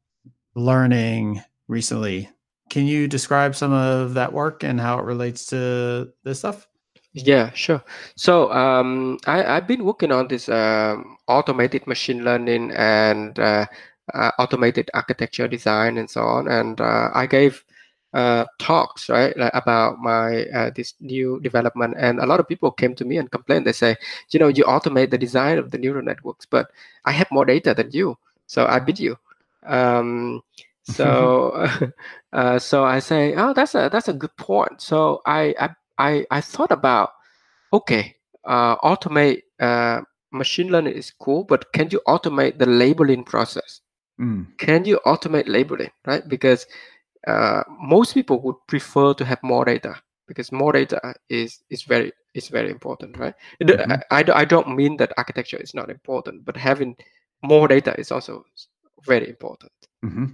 learning 0.55 1.43
recently. 1.69 2.31
Can 2.71 2.87
you 2.87 3.07
describe 3.07 3.55
some 3.55 3.73
of 3.73 4.15
that 4.15 4.33
work 4.33 4.65
and 4.65 4.81
how 4.81 4.99
it 4.99 5.05
relates 5.05 5.47
to 5.47 6.11
this 6.23 6.39
stuff? 6.39 6.67
Yeah, 7.13 7.51
sure. 7.53 7.85
So 8.17 8.51
um, 8.53 9.19
I, 9.27 9.43
have 9.43 9.69
been 9.69 9.85
working 9.85 10.11
on 10.11 10.29
this 10.29 10.49
um, 10.49 11.17
automated 11.29 11.87
machine 11.87 12.25
learning 12.25 12.73
and 12.73 13.39
uh, 13.39 13.67
uh, 14.13 14.31
automated 14.39 14.91
architecture 14.93 15.49
design 15.49 15.97
and 15.97 16.11
so 16.11 16.21
on. 16.21 16.49
And 16.49 16.81
uh, 16.81 17.11
I 17.15 17.27
gave 17.27 17.65
uh, 18.13 18.45
talks 18.59 19.09
right 19.09 19.37
like 19.37 19.51
about 19.55 19.99
my 19.99 20.45
uh, 20.47 20.71
this 20.77 20.95
new 21.01 21.41
development, 21.41 21.95
and 21.99 22.21
a 22.21 22.27
lot 22.27 22.39
of 22.39 22.47
people 22.47 22.71
came 22.71 22.95
to 22.95 23.05
me 23.05 23.17
and 23.19 23.31
complained. 23.31 23.67
They 23.67 23.73
say, 23.73 23.97
you 24.31 24.39
know, 24.39 24.49
you 24.49 24.65
automate 24.65 25.11
the 25.11 25.19
design 25.19 25.59
of 25.59 25.73
the 25.73 25.79
neural 25.79 26.05
networks, 26.05 26.47
but 26.47 26.71
I 27.05 27.13
have 27.13 27.27
more 27.33 27.45
data 27.45 27.75
than 27.75 27.91
you, 27.91 28.17
so 28.47 28.67
I 28.67 28.79
beat 28.79 29.01
you. 29.01 29.19
Um, 29.67 30.43
so 30.85 31.67
uh, 32.33 32.59
so 32.59 32.85
I 32.85 33.01
say, 33.01 33.35
oh, 33.35 33.53
that's 33.53 33.75
a 33.75 33.89
that's 33.91 34.09
a 34.09 34.13
good 34.13 34.37
point. 34.37 34.81
So 34.81 35.21
I 35.27 35.55
I 35.59 35.71
I, 35.99 36.27
I 36.31 36.41
thought 36.41 36.71
about 36.71 37.15
okay, 37.73 38.15
uh, 38.45 38.77
automate 38.77 39.43
machine 40.31 40.71
learning 40.71 40.95
is 40.95 41.11
cool, 41.11 41.45
but 41.45 41.73
can 41.73 41.89
you 41.91 42.01
automate 42.07 42.59
the 42.59 42.67
labeling 42.67 43.25
process? 43.25 43.81
Mm. 44.21 44.57
Can 44.59 44.85
you 44.85 45.01
automate 45.05 45.49
labeling, 45.49 45.91
right? 46.07 46.27
Because 46.29 46.67
uh, 47.27 47.63
most 47.81 48.15
people 48.15 48.41
would 48.43 48.57
prefer 48.67 49.15
to 49.15 49.25
have 49.25 49.43
more 49.43 49.65
data 49.65 49.97
because 50.27 50.53
more 50.53 50.73
data 50.73 51.15
is 51.29 51.63
is 51.71 51.83
very 51.83 52.13
is 52.35 52.49
very 52.49 52.71
important, 52.71 53.17
right? 53.19 53.35
Mm-hmm. 53.63 53.93
I, 54.11 54.23
I, 54.23 54.41
I 54.41 54.45
don't 54.45 54.75
mean 54.75 54.97
that 54.99 55.13
architecture 55.17 55.59
is 55.59 55.75
not 55.75 55.91
important, 55.91 56.45
but 56.45 56.57
having 56.57 56.97
more 57.43 57.69
data 57.69 57.95
is 57.99 58.11
also 58.11 58.45
very 59.07 59.29
important. 59.29 59.73
Mm-hmm. 60.05 60.25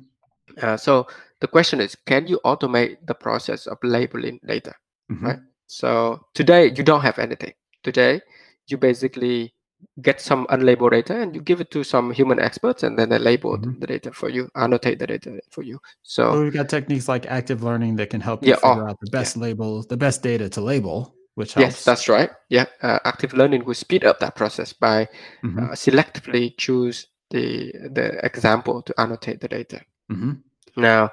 Uh, 0.62 0.76
so 0.76 1.06
the 1.40 1.46
question 1.46 1.80
is, 1.80 1.96
can 2.06 2.26
you 2.26 2.40
automate 2.44 2.96
the 3.06 3.14
process 3.14 3.66
of 3.66 3.78
labeling 3.82 4.40
data, 4.46 4.74
mm-hmm. 5.10 5.26
right? 5.26 5.38
So 5.66 6.26
today 6.34 6.66
you 6.66 6.82
don't 6.82 7.02
have 7.02 7.18
anything. 7.18 7.52
Today 7.82 8.20
you 8.66 8.76
basically 8.76 9.54
get 10.02 10.20
some 10.20 10.46
unlabeled 10.46 10.90
data 10.90 11.20
and 11.20 11.34
you 11.34 11.40
give 11.40 11.60
it 11.60 11.70
to 11.70 11.84
some 11.84 12.10
human 12.10 12.40
experts 12.40 12.82
and 12.82 12.98
then 12.98 13.08
they 13.08 13.18
label 13.18 13.56
mm-hmm. 13.56 13.78
the 13.80 13.86
data 13.86 14.12
for 14.12 14.28
you 14.28 14.48
annotate 14.54 14.98
the 14.98 15.06
data 15.06 15.40
for 15.50 15.62
you 15.62 15.78
so 16.02 16.30
well, 16.30 16.42
we've 16.42 16.52
got 16.52 16.68
techniques 16.68 17.08
like 17.08 17.26
active 17.26 17.62
learning 17.62 17.96
that 17.96 18.10
can 18.10 18.20
help 18.20 18.42
you 18.42 18.50
yeah, 18.50 18.56
figure 18.56 18.86
oh, 18.86 18.90
out 18.90 19.00
the 19.00 19.10
best 19.10 19.36
yeah. 19.36 19.42
labels 19.42 19.86
the 19.86 19.96
best 19.96 20.22
data 20.22 20.48
to 20.48 20.60
label 20.60 21.14
which 21.34 21.54
helps. 21.54 21.66
yes 21.66 21.84
that's 21.84 22.08
right 22.08 22.30
yeah 22.48 22.66
uh, 22.82 22.98
active 23.04 23.32
learning 23.34 23.64
will 23.64 23.74
speed 23.74 24.04
up 24.04 24.18
that 24.20 24.34
process 24.34 24.72
by 24.72 25.06
mm-hmm. 25.42 25.58
uh, 25.58 25.72
selectively 25.72 26.56
choose 26.56 27.06
the 27.30 27.72
the 27.92 28.24
example 28.24 28.82
to 28.82 28.98
annotate 28.98 29.40
the 29.40 29.48
data 29.48 29.80
mm-hmm. 30.10 30.32
now 30.76 31.10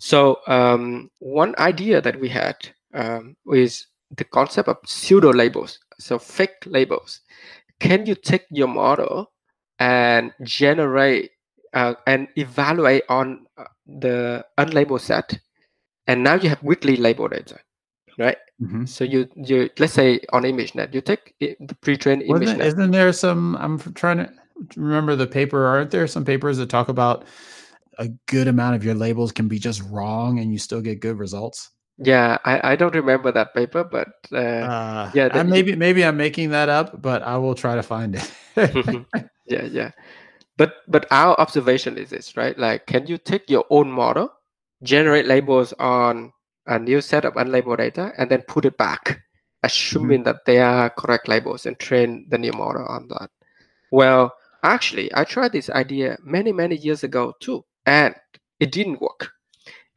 so 0.00 0.38
um, 0.48 1.10
one 1.20 1.54
idea 1.58 2.00
that 2.00 2.18
we 2.18 2.28
had 2.28 2.56
um, 2.94 3.36
is 3.52 3.86
the 4.16 4.24
concept 4.24 4.68
of 4.68 4.76
pseudo 4.84 5.32
labels 5.32 5.78
so 5.98 6.18
fake 6.18 6.66
labels 6.66 7.20
can 7.82 8.06
you 8.06 8.14
take 8.14 8.46
your 8.50 8.68
model 8.68 9.32
and 9.78 10.32
generate 10.42 11.30
uh, 11.74 11.94
and 12.06 12.28
evaluate 12.36 13.02
on 13.08 13.46
uh, 13.58 13.64
the 13.86 14.44
unlabeled 14.58 15.00
set? 15.00 15.38
And 16.06 16.22
now 16.22 16.34
you 16.34 16.48
have 16.48 16.62
weakly 16.62 16.96
labeled 16.96 17.32
data 17.32 17.58
right? 18.18 18.36
Mm-hmm. 18.60 18.84
so 18.84 19.04
you 19.04 19.28
you 19.34 19.70
let's 19.78 19.92
say 19.92 20.20
on 20.32 20.42
ImageNet 20.42 20.94
you 20.94 21.00
take 21.00 21.34
the 21.40 21.76
pre-trained 21.80 22.22
image 22.22 22.42
isn't, 22.42 22.60
isn't 22.60 22.90
there 22.92 23.12
some 23.12 23.56
i'm 23.56 23.78
trying 23.94 24.18
to 24.18 24.30
remember 24.76 25.16
the 25.16 25.26
paper 25.26 25.66
aren't 25.66 25.90
there 25.90 26.06
some 26.06 26.24
papers 26.24 26.58
that 26.58 26.70
talk 26.70 26.88
about 26.88 27.24
a 27.98 28.08
good 28.28 28.46
amount 28.46 28.76
of 28.76 28.84
your 28.84 28.94
labels 28.94 29.32
can 29.32 29.48
be 29.48 29.58
just 29.58 29.82
wrong 29.90 30.38
and 30.38 30.52
you 30.52 30.58
still 30.58 30.80
get 30.80 31.00
good 31.00 31.18
results 31.18 31.70
yeah, 32.02 32.38
I, 32.44 32.72
I 32.72 32.76
don't 32.76 32.94
remember 32.94 33.30
that 33.30 33.54
paper, 33.54 33.84
but 33.84 34.08
uh, 34.32 34.36
uh, 34.36 35.10
yeah, 35.14 35.42
maybe 35.42 35.76
maybe 35.76 36.04
I'm 36.04 36.16
making 36.16 36.50
that 36.50 36.68
up, 36.68 37.00
but 37.00 37.22
I 37.22 37.38
will 37.38 37.54
try 37.54 37.76
to 37.76 37.82
find 37.82 38.16
it. 38.16 38.30
yeah, 39.46 39.64
yeah. 39.64 39.90
But 40.56 40.74
but 40.88 41.06
our 41.10 41.38
observation 41.40 41.96
is 41.96 42.10
this, 42.10 42.36
right? 42.36 42.58
Like, 42.58 42.86
can 42.86 43.06
you 43.06 43.18
take 43.18 43.48
your 43.48 43.64
own 43.70 43.90
model, 43.90 44.32
generate 44.82 45.26
labels 45.26 45.72
on 45.78 46.32
a 46.66 46.78
new 46.78 47.00
set 47.00 47.24
of 47.24 47.34
unlabeled 47.34 47.78
data, 47.78 48.12
and 48.18 48.30
then 48.30 48.42
put 48.48 48.64
it 48.64 48.76
back, 48.76 49.20
assuming 49.62 50.20
mm-hmm. 50.20 50.24
that 50.24 50.44
they 50.44 50.58
are 50.58 50.90
correct 50.90 51.28
labels, 51.28 51.66
and 51.66 51.78
train 51.78 52.26
the 52.30 52.38
new 52.38 52.52
model 52.52 52.84
on 52.88 53.06
that? 53.08 53.30
Well, 53.92 54.34
actually, 54.64 55.10
I 55.14 55.22
tried 55.22 55.52
this 55.52 55.70
idea 55.70 56.18
many 56.24 56.50
many 56.50 56.74
years 56.74 57.04
ago 57.04 57.34
too, 57.38 57.64
and 57.86 58.14
it 58.58 58.72
didn't 58.72 59.00
work. 59.00 59.30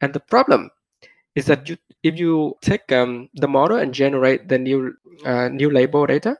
And 0.00 0.12
the 0.12 0.20
problem 0.20 0.70
is 1.36 1.46
that 1.46 1.68
you, 1.68 1.76
if 2.02 2.18
you 2.18 2.56
take 2.62 2.90
um, 2.90 3.28
the 3.34 3.46
model 3.46 3.76
and 3.76 3.94
generate 3.94 4.48
the 4.48 4.58
new 4.58 4.94
uh, 5.24 5.48
new 5.48 5.70
label 5.70 6.06
data, 6.06 6.36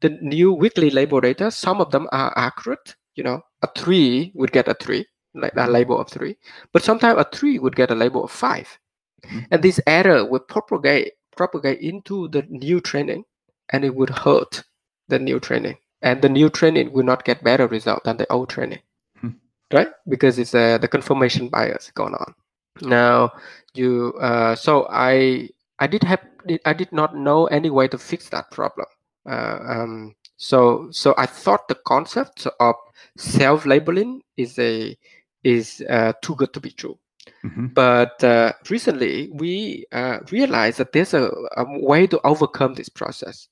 the 0.00 0.10
new 0.22 0.52
weakly 0.52 0.90
label 0.90 1.20
data, 1.20 1.50
some 1.50 1.80
of 1.80 1.92
them 1.92 2.08
are 2.10 2.32
accurate. 2.36 2.96
You 3.14 3.24
know, 3.24 3.42
a 3.62 3.68
three 3.76 4.32
would 4.34 4.50
get 4.50 4.66
a 4.66 4.74
three, 4.74 5.06
like 5.34 5.52
a 5.56 5.66
label 5.68 6.00
of 6.00 6.08
three, 6.08 6.36
but 6.72 6.82
sometimes 6.82 7.20
a 7.20 7.28
three 7.36 7.58
would 7.58 7.76
get 7.76 7.90
a 7.90 7.94
label 7.94 8.24
of 8.24 8.30
5 8.30 8.78
mm-hmm. 9.26 9.40
and 9.50 9.62
this 9.62 9.78
error 9.86 10.24
would 10.24 10.48
propagate 10.48 11.12
propagate 11.36 11.80
into 11.80 12.28
the 12.28 12.42
new 12.48 12.80
training, 12.80 13.24
and 13.72 13.84
it 13.84 13.94
would 13.94 14.10
hurt 14.10 14.64
the 15.08 15.18
new 15.18 15.38
training, 15.38 15.76
and 16.02 16.22
the 16.22 16.28
new 16.28 16.48
training 16.48 16.92
will 16.92 17.04
not 17.04 17.24
get 17.24 17.44
better 17.44 17.66
result 17.66 18.04
than 18.04 18.16
the 18.16 18.30
old 18.32 18.48
training, 18.48 18.80
mm-hmm. 19.18 19.36
right? 19.72 19.88
Because 20.08 20.38
it's 20.38 20.54
uh, 20.54 20.78
the 20.78 20.88
confirmation 20.88 21.48
bias 21.48 21.90
going 21.94 22.14
on. 22.14 22.34
Now, 22.82 23.32
you 23.74 24.14
uh, 24.20 24.54
so 24.54 24.86
I 24.90 25.50
I 25.78 25.86
did 25.86 26.02
have 26.04 26.20
I 26.64 26.72
did 26.72 26.92
not 26.92 27.16
know 27.16 27.46
any 27.46 27.70
way 27.70 27.88
to 27.88 27.98
fix 27.98 28.28
that 28.30 28.50
problem. 28.50 28.86
Uh, 29.28 29.58
um, 29.66 30.14
so 30.36 30.88
so 30.90 31.14
I 31.18 31.26
thought 31.26 31.68
the 31.68 31.78
concept 31.86 32.46
of 32.58 32.74
self 33.16 33.66
labeling 33.66 34.22
is 34.36 34.58
a 34.58 34.96
is 35.44 35.82
uh, 35.88 36.12
too 36.22 36.34
good 36.36 36.52
to 36.54 36.60
be 36.60 36.70
true. 36.70 36.98
Mm-hmm. 37.44 37.68
But 37.68 38.22
uh, 38.24 38.52
recently, 38.68 39.30
we 39.32 39.86
uh, 39.92 40.18
realized 40.30 40.78
that 40.78 40.92
there's 40.92 41.14
a, 41.14 41.30
a, 41.56 41.64
way 41.80 42.06
to 42.06 42.20
overcome 42.24 42.74
this 42.74 42.88
process. 42.88 43.48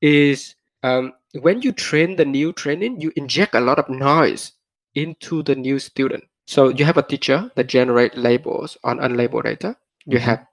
Is 0.00 0.54
um, 0.82 1.12
when 1.40 1.60
you 1.62 1.72
train 1.72 2.16
the 2.16 2.24
new 2.24 2.52
training, 2.52 3.00
you 3.00 3.12
inject 3.16 3.54
a 3.54 3.60
lot 3.60 3.78
of 3.78 3.88
noise 3.88 4.52
into 4.94 5.42
the 5.42 5.54
new 5.54 5.78
student. 5.78 6.24
So 6.50 6.68
you 6.68 6.84
have 6.84 6.96
a 6.96 7.02
teacher 7.04 7.52
that 7.54 7.68
generate 7.68 8.16
labels 8.16 8.76
on 8.82 8.98
unlabeled 8.98 9.44
data. 9.44 9.76
You 10.04 10.18
mm-hmm. 10.18 10.30
have 10.30 10.46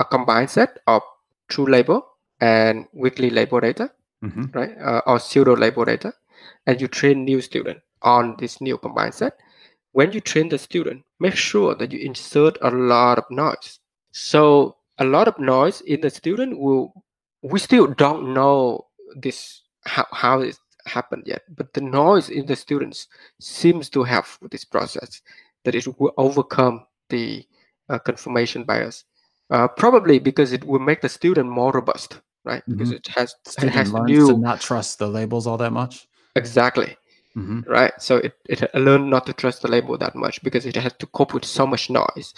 a 0.00 0.04
combined 0.04 0.50
set 0.50 0.80
of 0.88 1.02
true 1.48 1.66
label 1.66 2.04
and 2.40 2.86
weakly 2.92 3.30
label 3.30 3.60
data, 3.60 3.92
mm-hmm. 4.24 4.46
right? 4.52 4.76
Uh, 4.76 5.02
or 5.06 5.20
pseudo 5.20 5.54
label 5.54 5.84
data, 5.84 6.12
and 6.66 6.80
you 6.80 6.88
train 6.88 7.24
new 7.24 7.40
student 7.40 7.78
on 8.02 8.34
this 8.40 8.60
new 8.60 8.76
combined 8.76 9.14
set. 9.14 9.34
When 9.92 10.10
you 10.10 10.20
train 10.20 10.48
the 10.48 10.58
student, 10.58 11.04
make 11.20 11.36
sure 11.36 11.76
that 11.76 11.92
you 11.92 12.00
insert 12.00 12.58
a 12.60 12.72
lot 12.72 13.18
of 13.18 13.30
noise. 13.30 13.78
So 14.10 14.78
a 14.98 15.04
lot 15.04 15.28
of 15.28 15.38
noise 15.38 15.80
in 15.82 16.00
the 16.00 16.10
student 16.10 16.58
will. 16.58 16.92
We 17.42 17.60
still 17.60 17.86
don't 17.86 18.34
know 18.34 18.88
this 19.14 19.62
how 19.84 20.06
how 20.10 20.40
it 20.40 20.58
happened 20.86 21.24
yet, 21.26 21.42
but 21.54 21.72
the 21.72 21.80
noise 21.80 22.30
in 22.30 22.46
the 22.46 22.56
students 22.56 23.08
seems 23.40 23.88
to 23.90 24.02
have 24.02 24.38
this 24.50 24.64
process 24.64 25.22
that 25.64 25.74
it 25.74 25.86
will 25.98 26.12
overcome 26.16 26.86
the 27.08 27.44
uh, 27.88 27.98
confirmation 27.98 28.64
bias. 28.64 29.04
Uh, 29.50 29.68
probably 29.68 30.18
because 30.18 30.52
it 30.52 30.64
will 30.64 30.80
make 30.80 31.00
the 31.00 31.08
student 31.08 31.48
more 31.48 31.72
robust, 31.72 32.20
right? 32.44 32.62
Mm-hmm. 32.62 32.72
Because 32.72 32.92
it 32.92 33.06
has 33.08 33.34
it 33.62 33.68
has 33.68 33.92
new 33.92 34.28
to 34.28 34.38
not 34.38 34.60
trust 34.60 34.98
the 34.98 35.06
labels 35.06 35.46
all 35.46 35.56
that 35.58 35.72
much. 35.72 36.08
Exactly. 36.34 36.96
Mm-hmm. 37.36 37.60
Right. 37.70 37.92
So 37.98 38.16
it, 38.16 38.34
it 38.48 38.74
learned 38.74 39.10
not 39.10 39.26
to 39.26 39.32
trust 39.32 39.62
the 39.62 39.68
label 39.68 39.98
that 39.98 40.16
much 40.16 40.42
because 40.42 40.64
it 40.66 40.74
has 40.76 40.94
to 40.94 41.06
cope 41.06 41.34
with 41.34 41.44
so 41.44 41.66
much 41.66 41.90
noise. 41.90 42.34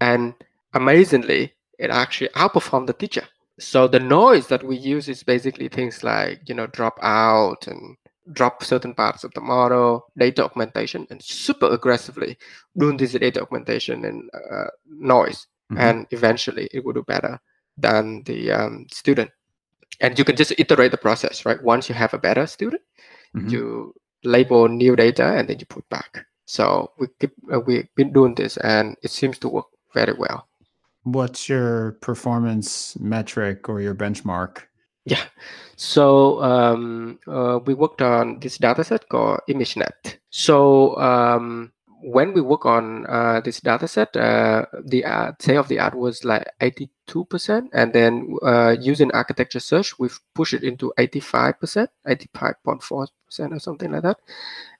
And 0.00 0.34
amazingly, 0.74 1.54
it 1.78 1.90
actually 1.90 2.28
outperformed 2.30 2.86
the 2.86 2.92
teacher 2.92 3.24
so 3.58 3.86
the 3.86 4.00
noise 4.00 4.48
that 4.48 4.64
we 4.64 4.76
use 4.76 5.08
is 5.08 5.22
basically 5.22 5.68
things 5.68 6.02
like 6.02 6.40
you 6.48 6.54
know 6.54 6.66
drop 6.66 6.98
out 7.02 7.66
and 7.66 7.96
drop 8.32 8.64
certain 8.64 8.94
parts 8.94 9.22
of 9.22 9.32
the 9.34 9.40
model 9.40 10.06
data 10.16 10.42
augmentation 10.44 11.06
and 11.10 11.22
super 11.22 11.70
aggressively 11.70 12.38
doing 12.76 12.96
this 12.96 13.12
data 13.12 13.40
augmentation 13.40 14.04
and 14.04 14.30
uh, 14.34 14.70
noise. 14.88 15.46
Mm-hmm. 15.72 15.80
and 15.80 16.06
eventually 16.10 16.68
it 16.74 16.84
will 16.84 16.92
do 16.92 17.02
better 17.02 17.40
than 17.78 18.22
the 18.24 18.52
um, 18.52 18.86
student. 18.90 19.30
And 19.98 20.18
you 20.18 20.22
can 20.22 20.36
just 20.36 20.52
iterate 20.58 20.90
the 20.90 20.98
process 20.98 21.46
right? 21.46 21.62
Once 21.62 21.88
you 21.88 21.94
have 21.94 22.12
a 22.12 22.18
better 22.18 22.46
student 22.46 22.82
mm-hmm. 23.34 23.48
you 23.48 23.94
label 24.24 24.68
new 24.68 24.94
data 24.94 25.24
and 25.36 25.48
then 25.48 25.58
you 25.58 25.64
put 25.64 25.88
back. 25.88 26.26
So 26.44 26.92
we 26.98 27.06
keep, 27.18 27.32
uh, 27.50 27.60
we've 27.60 27.88
been 27.94 28.12
doing 28.12 28.34
this 28.34 28.58
and 28.58 28.94
it 29.02 29.10
seems 29.10 29.38
to 29.38 29.48
work 29.48 29.66
very 29.94 30.12
well 30.12 30.48
what's 31.04 31.48
your 31.48 31.92
performance 32.00 32.98
metric 32.98 33.68
or 33.68 33.80
your 33.80 33.94
benchmark? 33.94 34.62
Yeah, 35.06 35.22
so 35.76 36.42
um, 36.42 37.18
uh, 37.28 37.60
we 37.64 37.74
worked 37.74 38.00
on 38.00 38.40
this 38.40 38.58
dataset 38.58 39.08
called 39.08 39.40
ImageNet. 39.48 40.16
So 40.30 40.96
um, 40.96 41.72
when 42.00 42.32
we 42.32 42.40
work 42.40 42.66
on 42.66 43.06
uh, 43.06 43.40
this 43.40 43.60
dataset, 43.60 44.16
uh, 44.16 44.66
the 44.84 45.04
uh, 45.04 45.32
say 45.40 45.56
of 45.56 45.68
the 45.68 45.78
art 45.78 45.94
was 45.94 46.24
like 46.24 46.46
82%, 46.60 47.68
and 47.72 47.92
then 47.92 48.36
uh, 48.42 48.76
using 48.80 49.10
architecture 49.12 49.60
search, 49.60 49.98
we've 49.98 50.18
pushed 50.34 50.54
it 50.54 50.64
into 50.64 50.92
85%, 50.98 51.88
85.4% 52.06 53.08
or 53.52 53.58
something 53.58 53.92
like 53.92 54.02
that. 54.02 54.18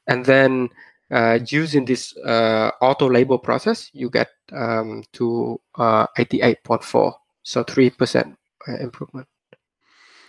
And 0.06 0.24
then 0.24 0.68
uh, 1.10 1.38
using 1.46 1.84
this 1.84 2.16
uh, 2.18 2.70
auto 2.80 3.08
label 3.08 3.38
process, 3.38 3.90
you 3.92 4.10
get 4.10 4.28
um, 4.52 5.02
to 5.12 5.60
uh, 5.76 6.06
88.4, 6.18 7.12
so 7.42 7.64
3% 7.64 8.36
uh, 8.68 8.76
improvement. 8.78 9.26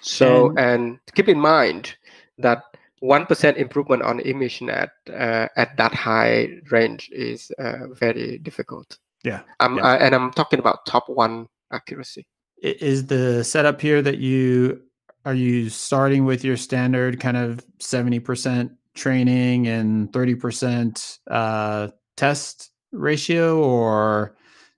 So, 0.02 0.50
and, 0.50 0.60
and, 0.60 1.00
keep 1.16 1.30
in 1.30 1.40
mind 1.40 1.96
that 2.38 2.64
1% 3.02 3.58
improvement 3.58 4.04
on 4.04 4.20
ImageNet 4.20 4.90
uh, 5.10 5.48
at 5.56 5.76
that 5.78 5.94
high 5.94 6.50
range 6.70 7.10
is 7.12 7.52
uh, 7.58 7.88
very 7.94 8.38
difficult. 8.40 8.98
Yeah. 9.24 9.42
Um, 9.60 9.78
yeah. 9.78 9.94
and 9.96 10.14
I'm 10.14 10.32
talking 10.32 10.60
about 10.60 10.86
top 10.86 11.10
one 11.10 11.48
accuracy. 11.72 12.28
Is 12.62 13.08
the 13.08 13.44
setup 13.44 13.82
here 13.82 14.02
that 14.02 14.20
you 14.20 14.82
are 15.26 15.34
you 15.34 15.70
starting 15.70 16.26
with 16.26 16.44
your 16.44 16.56
standard 16.56 17.20
kind 17.20 17.36
of 17.36 17.66
70% 17.80 18.70
training 18.96 19.68
and 19.68 20.12
30% 20.12 21.20
uh, 21.30 21.90
test 22.18 22.72
ratio, 22.92 23.62
or 23.62 24.36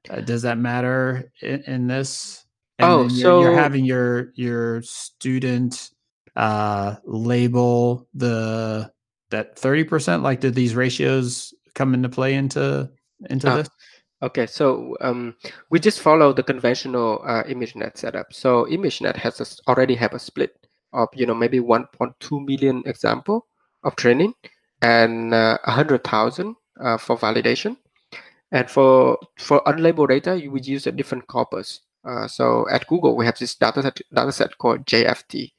uh, 0.09 0.21
does 0.21 0.41
that 0.41 0.57
matter 0.57 1.31
in, 1.41 1.61
in 1.63 1.87
this? 1.87 2.43
And 2.79 2.89
oh, 2.89 3.07
so 3.07 3.41
you're 3.41 3.55
having 3.55 3.85
your 3.85 4.31
your 4.35 4.81
student 4.83 5.89
uh, 6.35 6.95
label 7.05 8.07
the 8.13 8.91
that 9.31 9.55
30%. 9.55 10.21
Like, 10.21 10.41
did 10.41 10.53
these 10.53 10.75
ratios 10.75 11.53
come 11.73 11.93
into 11.93 12.09
play 12.09 12.35
into 12.35 12.89
into 13.29 13.49
uh, 13.49 13.55
this? 13.57 13.69
Okay, 14.21 14.45
so 14.47 14.95
um, 15.01 15.35
we 15.69 15.79
just 15.79 16.01
follow 16.01 16.33
the 16.33 16.43
conventional 16.43 17.21
uh, 17.25 17.43
ImageNet 17.43 17.97
setup. 17.97 18.33
So 18.33 18.65
ImageNet 18.65 19.15
has 19.15 19.41
a, 19.41 19.69
already 19.69 19.95
have 19.95 20.13
a 20.13 20.19
split 20.19 20.67
of 20.93 21.09
you 21.13 21.25
know 21.25 21.35
maybe 21.35 21.59
1.2 21.59 22.45
million 22.45 22.83
example 22.85 23.47
of 23.83 23.95
training 23.95 24.33
and 24.81 25.33
uh, 25.33 25.57
100,000 25.65 26.55
uh, 26.79 26.97
for 26.97 27.17
validation. 27.17 27.77
And 28.51 28.69
for 28.69 29.17
for 29.37 29.61
unlabeled 29.65 30.07
data, 30.07 30.39
you 30.41 30.51
would 30.51 30.65
use 30.65 30.87
a 30.87 30.91
different 30.91 31.27
corpus. 31.27 31.81
Uh, 32.05 32.27
so 32.27 32.65
at 32.71 32.87
Google, 32.87 33.17
we 33.17 33.25
have 33.25 33.37
this 33.37 33.55
data 33.55 33.81
set, 33.81 33.99
data 34.13 34.31
set 34.31 34.57
called 34.57 34.85
JFT 34.85 35.51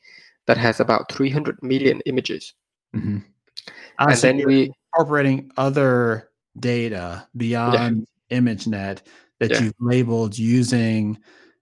that 0.46 0.56
has 0.56 0.80
about 0.80 1.12
300 1.12 1.62
million 1.62 2.00
images. 2.06 2.54
Mm-hmm. 2.96 3.18
and 3.98 4.18
so 4.18 4.26
then 4.26 4.46
we 4.46 4.72
incorporating 4.94 5.50
other 5.58 6.30
data 6.58 7.28
beyond 7.36 8.06
yeah. 8.30 8.38
ImageNet 8.38 9.02
that 9.40 9.50
yeah. 9.50 9.62
you've 9.62 9.74
labeled 9.78 10.38
using 10.38 11.18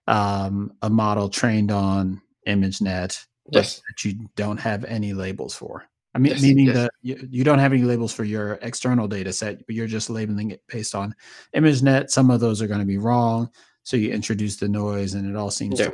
um, 0.06 0.72
a 0.82 0.88
model 0.88 1.28
trained 1.28 1.72
on 1.72 2.22
ImageNet 2.46 3.26
yes. 3.50 3.82
that 3.88 4.04
you 4.04 4.28
don't 4.36 4.58
have 4.58 4.84
any 4.84 5.12
labels 5.12 5.54
for. 5.56 5.84
I 6.16 6.18
mean, 6.18 6.32
yes, 6.32 6.40
meaning 6.40 6.66
yes. 6.68 6.76
that 6.76 6.90
you, 7.02 7.28
you, 7.30 7.44
don't 7.44 7.58
have 7.58 7.74
any 7.74 7.82
labels 7.82 8.10
for 8.10 8.24
your 8.24 8.54
external 8.62 9.06
data 9.06 9.34
set, 9.34 9.66
but 9.66 9.74
you're 9.74 9.86
just 9.86 10.08
labeling 10.08 10.50
it 10.50 10.62
based 10.66 10.94
on 10.94 11.14
ImageNet. 11.54 12.08
Some 12.08 12.30
of 12.30 12.40
those 12.40 12.62
are 12.62 12.66
going 12.66 12.80
to 12.80 12.86
be 12.86 12.96
wrong. 12.96 13.50
So 13.82 13.98
you 13.98 14.10
introduce 14.12 14.56
the 14.56 14.66
noise 14.66 15.12
and 15.12 15.28
it 15.28 15.36
all 15.36 15.50
seems 15.50 15.78
yeah. 15.78 15.90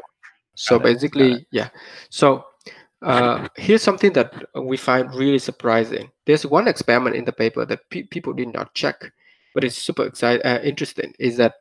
So 0.54 0.78
Got 0.78 0.84
basically, 0.84 1.32
it. 1.32 1.46
yeah. 1.50 1.70
So 2.08 2.44
uh, 3.02 3.48
here's 3.56 3.82
something 3.82 4.12
that 4.12 4.32
we 4.54 4.76
find 4.76 5.12
really 5.12 5.40
surprising. 5.40 6.08
There's 6.24 6.46
one 6.46 6.68
experiment 6.68 7.16
in 7.16 7.24
the 7.24 7.32
paper 7.32 7.66
that 7.66 7.90
pe- 7.90 8.04
people 8.04 8.32
did 8.32 8.52
not 8.54 8.74
check, 8.74 9.12
but 9.54 9.64
it's 9.64 9.76
super 9.76 10.04
exciting, 10.04 10.46
uh, 10.46 10.60
interesting. 10.62 11.14
Is 11.18 11.36
that 11.38 11.54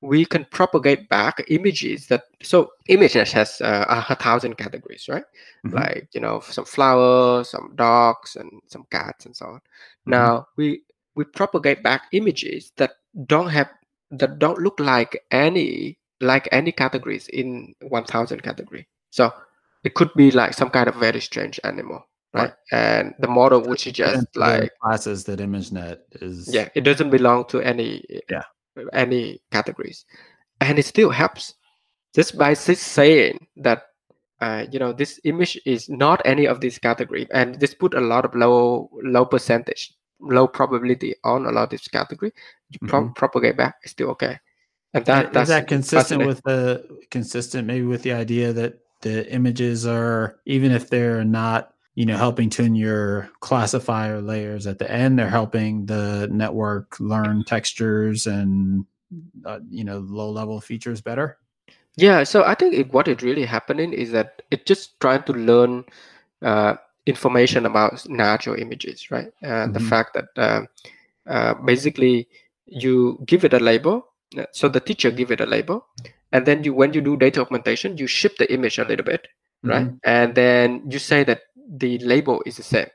we 0.00 0.24
can 0.24 0.44
propagate 0.50 1.08
back 1.08 1.42
images 1.48 2.06
that 2.06 2.24
so 2.42 2.70
images 2.88 3.32
has 3.32 3.60
uh, 3.60 4.04
a 4.08 4.14
thousand 4.14 4.56
categories 4.56 5.08
right 5.08 5.24
mm-hmm. 5.66 5.76
like 5.76 6.08
you 6.12 6.20
know 6.20 6.40
some 6.40 6.64
flowers 6.64 7.50
some 7.50 7.72
dogs 7.74 8.36
and 8.36 8.50
some 8.66 8.86
cats 8.90 9.26
and 9.26 9.34
so 9.36 9.46
on 9.46 9.54
mm-hmm. 9.54 10.12
now 10.12 10.46
we 10.56 10.82
we 11.16 11.24
propagate 11.24 11.82
back 11.82 12.02
images 12.12 12.72
that 12.76 12.92
don't 13.26 13.48
have 13.48 13.68
that 14.10 14.38
don't 14.38 14.60
look 14.60 14.78
like 14.78 15.20
any 15.30 15.98
like 16.20 16.48
any 16.52 16.72
categories 16.72 17.28
in 17.28 17.74
1000 17.80 18.42
category 18.42 18.86
so 19.10 19.32
it 19.84 19.94
could 19.94 20.12
be 20.14 20.30
like 20.30 20.54
some 20.54 20.70
kind 20.70 20.88
of 20.88 20.94
very 20.94 21.20
strange 21.20 21.58
animal 21.64 22.06
right, 22.34 22.42
right. 22.42 22.52
and 22.72 23.14
the 23.18 23.28
model 23.28 23.60
would 23.60 23.80
suggest 23.80 24.26
like 24.36 24.70
classes 24.80 25.24
that 25.24 25.40
imagenet 25.40 25.98
is 26.20 26.52
yeah 26.52 26.68
it 26.74 26.82
doesn't 26.82 27.10
belong 27.10 27.44
to 27.46 27.60
any 27.60 28.04
yeah 28.30 28.44
any 28.92 29.40
categories. 29.50 30.04
And 30.60 30.78
it 30.78 30.86
still 30.86 31.10
helps 31.10 31.54
just 32.14 32.36
by 32.36 32.54
saying 32.54 33.46
that 33.56 33.82
uh, 34.40 34.66
you 34.70 34.78
know 34.78 34.92
this 34.92 35.20
image 35.24 35.60
is 35.66 35.88
not 35.88 36.22
any 36.24 36.46
of 36.46 36.60
these 36.60 36.78
category 36.78 37.26
and 37.32 37.58
just 37.58 37.78
put 37.78 37.94
a 37.94 38.00
lot 38.00 38.24
of 38.24 38.34
low 38.34 38.90
low 39.02 39.24
percentage 39.24 39.92
low 40.20 40.46
probability 40.46 41.14
on 41.24 41.46
a 41.46 41.50
lot 41.50 41.64
of 41.64 41.70
this 41.70 41.88
category. 41.88 42.32
You 42.70 42.88
pro- 42.88 43.02
mm-hmm. 43.02 43.12
propagate 43.12 43.56
back 43.56 43.76
it's 43.82 43.92
still 43.92 44.10
okay. 44.10 44.38
And 44.94 45.04
that 45.06 45.26
and 45.26 45.34
that's 45.34 45.48
that 45.48 45.68
consistent 45.68 46.26
with 46.26 46.42
the 46.44 46.84
consistent 47.10 47.66
maybe 47.66 47.86
with 47.86 48.02
the 48.02 48.12
idea 48.12 48.52
that 48.52 48.78
the 49.02 49.30
images 49.32 49.86
are 49.86 50.38
even 50.46 50.72
if 50.72 50.88
they're 50.90 51.24
not 51.24 51.72
you 51.98 52.06
know 52.06 52.16
helping 52.16 52.48
tune 52.48 52.76
your 52.76 53.28
classifier 53.40 54.20
layers 54.20 54.68
at 54.68 54.78
the 54.78 54.88
end 54.88 55.18
they're 55.18 55.28
helping 55.28 55.84
the 55.86 56.28
network 56.30 56.94
learn 57.00 57.42
textures 57.42 58.24
and 58.24 58.86
uh, 59.44 59.58
you 59.68 59.82
know 59.82 59.98
low 60.06 60.30
level 60.30 60.60
features 60.60 61.00
better 61.00 61.38
yeah 61.96 62.22
so 62.22 62.44
i 62.44 62.54
think 62.54 62.72
it, 62.72 62.92
what 62.92 63.08
is 63.08 63.20
really 63.20 63.44
happening 63.44 63.92
is 63.92 64.12
that 64.12 64.42
it 64.52 64.64
just 64.64 65.00
trying 65.00 65.24
to 65.24 65.32
learn 65.32 65.84
uh, 66.42 66.76
information 67.06 67.66
about 67.66 68.08
natural 68.08 68.54
images 68.54 69.10
right 69.10 69.32
uh, 69.42 69.48
mm-hmm. 69.48 69.72
the 69.72 69.80
fact 69.80 70.14
that 70.14 70.28
uh, 70.36 70.62
uh, 71.26 71.54
basically 71.54 72.28
you 72.66 73.18
give 73.26 73.44
it 73.44 73.52
a 73.52 73.58
label 73.58 74.06
uh, 74.38 74.46
so 74.52 74.68
the 74.68 74.78
teacher 74.78 75.10
give 75.10 75.32
it 75.32 75.40
a 75.40 75.46
label 75.46 75.84
and 76.30 76.46
then 76.46 76.62
you 76.62 76.72
when 76.72 76.92
you 76.92 77.00
do 77.00 77.16
data 77.16 77.40
augmentation 77.40 77.98
you 77.98 78.06
shift 78.06 78.38
the 78.38 78.52
image 78.54 78.78
a 78.78 78.84
little 78.84 79.04
bit 79.04 79.26
right 79.64 79.86
mm-hmm. 79.86 79.96
and 80.04 80.36
then 80.36 80.80
you 80.88 81.00
say 81.00 81.24
that 81.24 81.40
the 81.68 81.98
label 81.98 82.42
is 82.46 82.56
the 82.56 82.62
same 82.62 82.88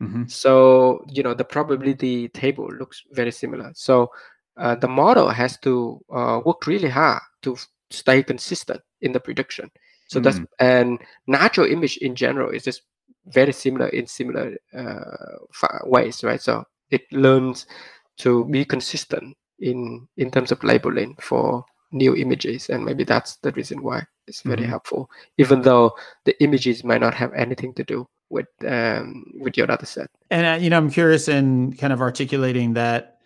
mm-hmm. 0.00 0.24
so 0.26 1.04
you 1.08 1.22
know 1.22 1.34
the 1.34 1.44
probability 1.44 2.28
table 2.28 2.68
looks 2.78 3.02
very 3.12 3.30
similar 3.30 3.70
so 3.74 4.10
uh, 4.58 4.74
the 4.74 4.88
model 4.88 5.28
has 5.28 5.58
to 5.58 6.00
uh, 6.14 6.40
work 6.44 6.66
really 6.66 6.88
hard 6.88 7.22
to 7.40 7.54
f- 7.54 7.66
stay 7.90 8.22
consistent 8.22 8.80
in 9.00 9.12
the 9.12 9.20
prediction 9.20 9.70
so 10.08 10.18
mm-hmm. 10.18 10.24
that's 10.24 10.38
mm. 10.38 10.46
and 10.60 10.98
natural 11.26 11.66
image 11.66 11.96
in 11.98 12.14
general 12.14 12.50
is 12.50 12.64
just 12.64 12.82
very 13.26 13.52
similar 13.52 13.88
in 13.88 14.06
similar 14.06 14.56
uh, 14.76 15.78
ways 15.84 16.22
right 16.22 16.40
so 16.40 16.64
it 16.90 17.02
learns 17.12 17.66
to 18.18 18.44
be 18.46 18.64
consistent 18.64 19.36
in 19.58 20.06
in 20.16 20.30
terms 20.30 20.52
of 20.52 20.62
labeling 20.62 21.16
for 21.20 21.64
new 21.92 22.16
images 22.16 22.68
and 22.68 22.84
maybe 22.84 23.04
that's 23.04 23.36
the 23.36 23.52
reason 23.52 23.82
why 23.82 24.04
it's 24.26 24.42
very 24.42 24.58
mm-hmm. 24.58 24.70
helpful. 24.70 25.10
Even 25.38 25.62
though 25.62 25.92
the 26.24 26.40
images 26.42 26.84
might 26.84 27.00
not 27.00 27.14
have 27.14 27.32
anything 27.34 27.74
to 27.74 27.84
do 27.84 28.08
with 28.30 28.46
um, 28.66 29.24
with 29.38 29.56
your 29.56 29.66
data 29.66 29.86
set. 29.86 30.08
And 30.30 30.46
uh, 30.46 30.62
you 30.62 30.70
know 30.70 30.78
i'm 30.78 30.90
curious 30.90 31.28
in 31.28 31.74
kind 31.74 31.92
of 31.92 32.00
articulating 32.00 32.72
that 32.74 33.18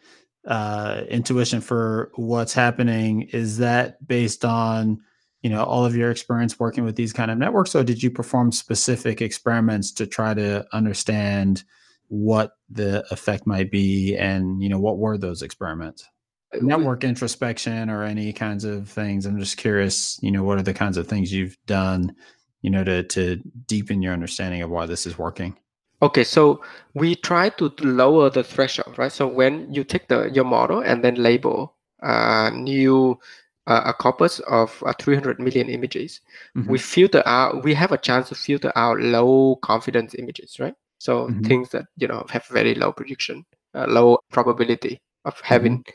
uh, 0.47 1.03
intuition 1.09 1.61
for 1.61 2.13
what's 2.15 2.53
happening 2.53 3.23
is 3.33 3.59
that 3.59 4.07
based 4.07 4.45
on 4.45 4.99
you 5.43 5.51
know 5.51 5.65
all 5.65 5.85
of 5.85 5.97
your 5.97 6.11
experience 6.11 6.59
working 6.59 6.85
with 6.85 6.97
these 6.97 7.13
kind 7.13 7.31
of 7.31 7.39
networks 7.39 7.75
or 7.75 7.85
did 7.85 8.03
you 8.03 8.11
perform 8.11 8.53
specific 8.53 9.21
experiments 9.23 9.93
to 9.93 10.07
try 10.07 10.35
to 10.35 10.67
understand 10.73 11.65
what 12.09 12.53
the 12.71 13.05
effect 13.13 13.47
might 13.47 13.71
be 13.71 14.17
and 14.17 14.63
you 14.63 14.69
know 14.69 14.79
what 14.79 14.99
were 14.99 15.19
those 15.19 15.43
experiments 15.43 16.09
network 16.55 17.05
introspection 17.05 17.91
or 17.91 18.03
any 18.03 18.33
kinds 18.33 18.65
of 18.65 18.89
things 18.89 19.27
i'm 19.27 19.39
just 19.39 19.57
curious 19.57 20.19
you 20.23 20.31
know 20.31 20.43
what 20.43 20.59
are 20.59 20.63
the 20.63 20.75
kinds 20.75 20.97
of 20.97 21.07
things 21.07 21.33
you've 21.33 21.57
done 21.67 22.15
you 22.63 22.71
know 22.71 22.85
to 22.85 23.03
to 23.05 23.37
deepen 23.67 24.03
your 24.03 24.13
understanding 24.13 24.63
of 24.63 24.71
why 24.71 24.87
this 24.87 25.07
is 25.07 25.19
working 25.19 25.57
okay 26.03 26.25
so 26.25 26.63
we 26.95 27.15
try 27.15 27.49
to 27.49 27.73
lower 27.81 28.31
the 28.31 28.45
threshold 28.45 28.97
right 28.99 29.13
so 29.13 29.27
when 29.27 29.73
you 29.73 29.83
take 29.85 30.09
the 30.09 30.31
your 30.33 30.45
model 30.45 30.81
and 30.81 31.03
then 31.03 31.15
label 31.17 31.75
uh, 32.03 32.51
new 32.51 33.19
uh, 33.67 33.83
a 33.87 33.93
corpus 33.93 34.39
of 34.41 34.83
uh, 34.87 34.93
300 35.01 35.41
million 35.41 35.69
images 35.69 36.21
mm-hmm. 36.57 36.71
we 36.71 36.79
filter 36.79 37.23
out 37.27 37.65
we 37.65 37.75
have 37.75 37.93
a 37.93 37.99
chance 37.99 38.29
to 38.29 38.35
filter 38.35 38.73
out 38.77 39.01
low 39.01 39.57
confidence 39.63 40.15
images 40.15 40.61
right 40.61 40.75
so 40.99 41.27
mm-hmm. 41.27 41.43
things 41.43 41.71
that 41.71 41.87
you 41.97 42.07
know 42.07 42.25
have 42.31 42.47
very 42.47 42.75
low 42.75 42.93
prediction 42.93 43.45
uh, 43.75 43.87
low 43.89 44.19
probability 44.31 45.01
of 45.25 45.41
having 45.41 45.79
mm-hmm 45.79 45.91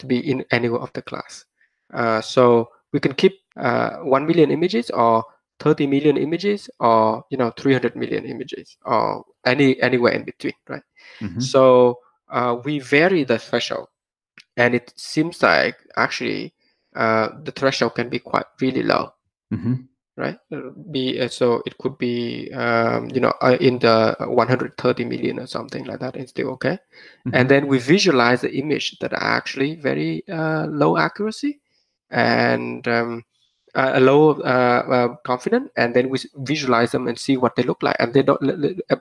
to 0.00 0.06
be 0.06 0.18
in 0.18 0.44
any 0.50 0.68
of 0.68 0.92
the 0.94 1.02
class. 1.02 1.44
Uh, 1.92 2.20
so 2.20 2.70
we 2.92 3.00
can 3.00 3.14
keep 3.14 3.38
uh, 3.56 3.98
1 3.98 4.26
million 4.26 4.50
images 4.50 4.90
or 4.90 5.24
30 5.60 5.86
million 5.86 6.16
images 6.16 6.70
or 6.80 7.24
you 7.30 7.36
know 7.36 7.50
300 7.50 7.94
million 7.94 8.24
images 8.24 8.76
or 8.84 9.24
any 9.44 9.80
anywhere 9.82 10.12
in 10.12 10.24
between 10.24 10.54
right 10.68 10.82
mm-hmm. 11.20 11.38
so 11.38 11.98
uh, 12.30 12.56
we 12.64 12.78
vary 12.78 13.24
the 13.24 13.38
threshold 13.38 13.86
and 14.56 14.74
it 14.74 14.92
seems 14.96 15.42
like 15.42 15.76
actually 15.96 16.54
uh, 16.96 17.28
the 17.42 17.52
threshold 17.52 17.94
can 17.94 18.08
be 18.08 18.18
quite 18.18 18.46
really 18.60 18.82
low 18.82 19.12
mm-hmm 19.52 19.74
right? 20.16 20.38
Be 20.90 21.20
uh, 21.20 21.28
so 21.28 21.62
it 21.66 21.78
could 21.78 21.98
be 21.98 22.52
um, 22.52 23.08
you 23.12 23.20
know 23.20 23.32
uh, 23.40 23.56
in 23.60 23.78
the 23.78 24.16
130 24.20 25.04
million 25.04 25.40
or 25.40 25.46
something 25.46 25.84
like 25.84 26.00
that. 26.00 26.16
It's 26.16 26.30
still 26.30 26.50
okay. 26.50 26.78
Mm-hmm. 27.26 27.30
And 27.34 27.48
then 27.48 27.66
we 27.66 27.78
visualize 27.78 28.42
the 28.42 28.52
image 28.52 28.98
that 29.00 29.12
are 29.12 29.22
actually 29.22 29.76
very 29.76 30.24
uh, 30.28 30.66
low 30.66 30.96
accuracy 30.96 31.60
and 32.10 32.86
um, 32.88 33.24
uh, 33.74 33.98
low 34.00 34.32
uh, 34.40 34.82
uh, 34.90 35.08
confident, 35.24 35.70
and 35.76 35.94
then 35.94 36.08
we 36.08 36.18
visualize 36.36 36.92
them 36.92 37.08
and 37.08 37.18
see 37.18 37.36
what 37.36 37.56
they 37.56 37.62
look 37.62 37.82
like. 37.82 37.96
And 37.98 38.12
they 38.12 38.22
don't 38.22 38.42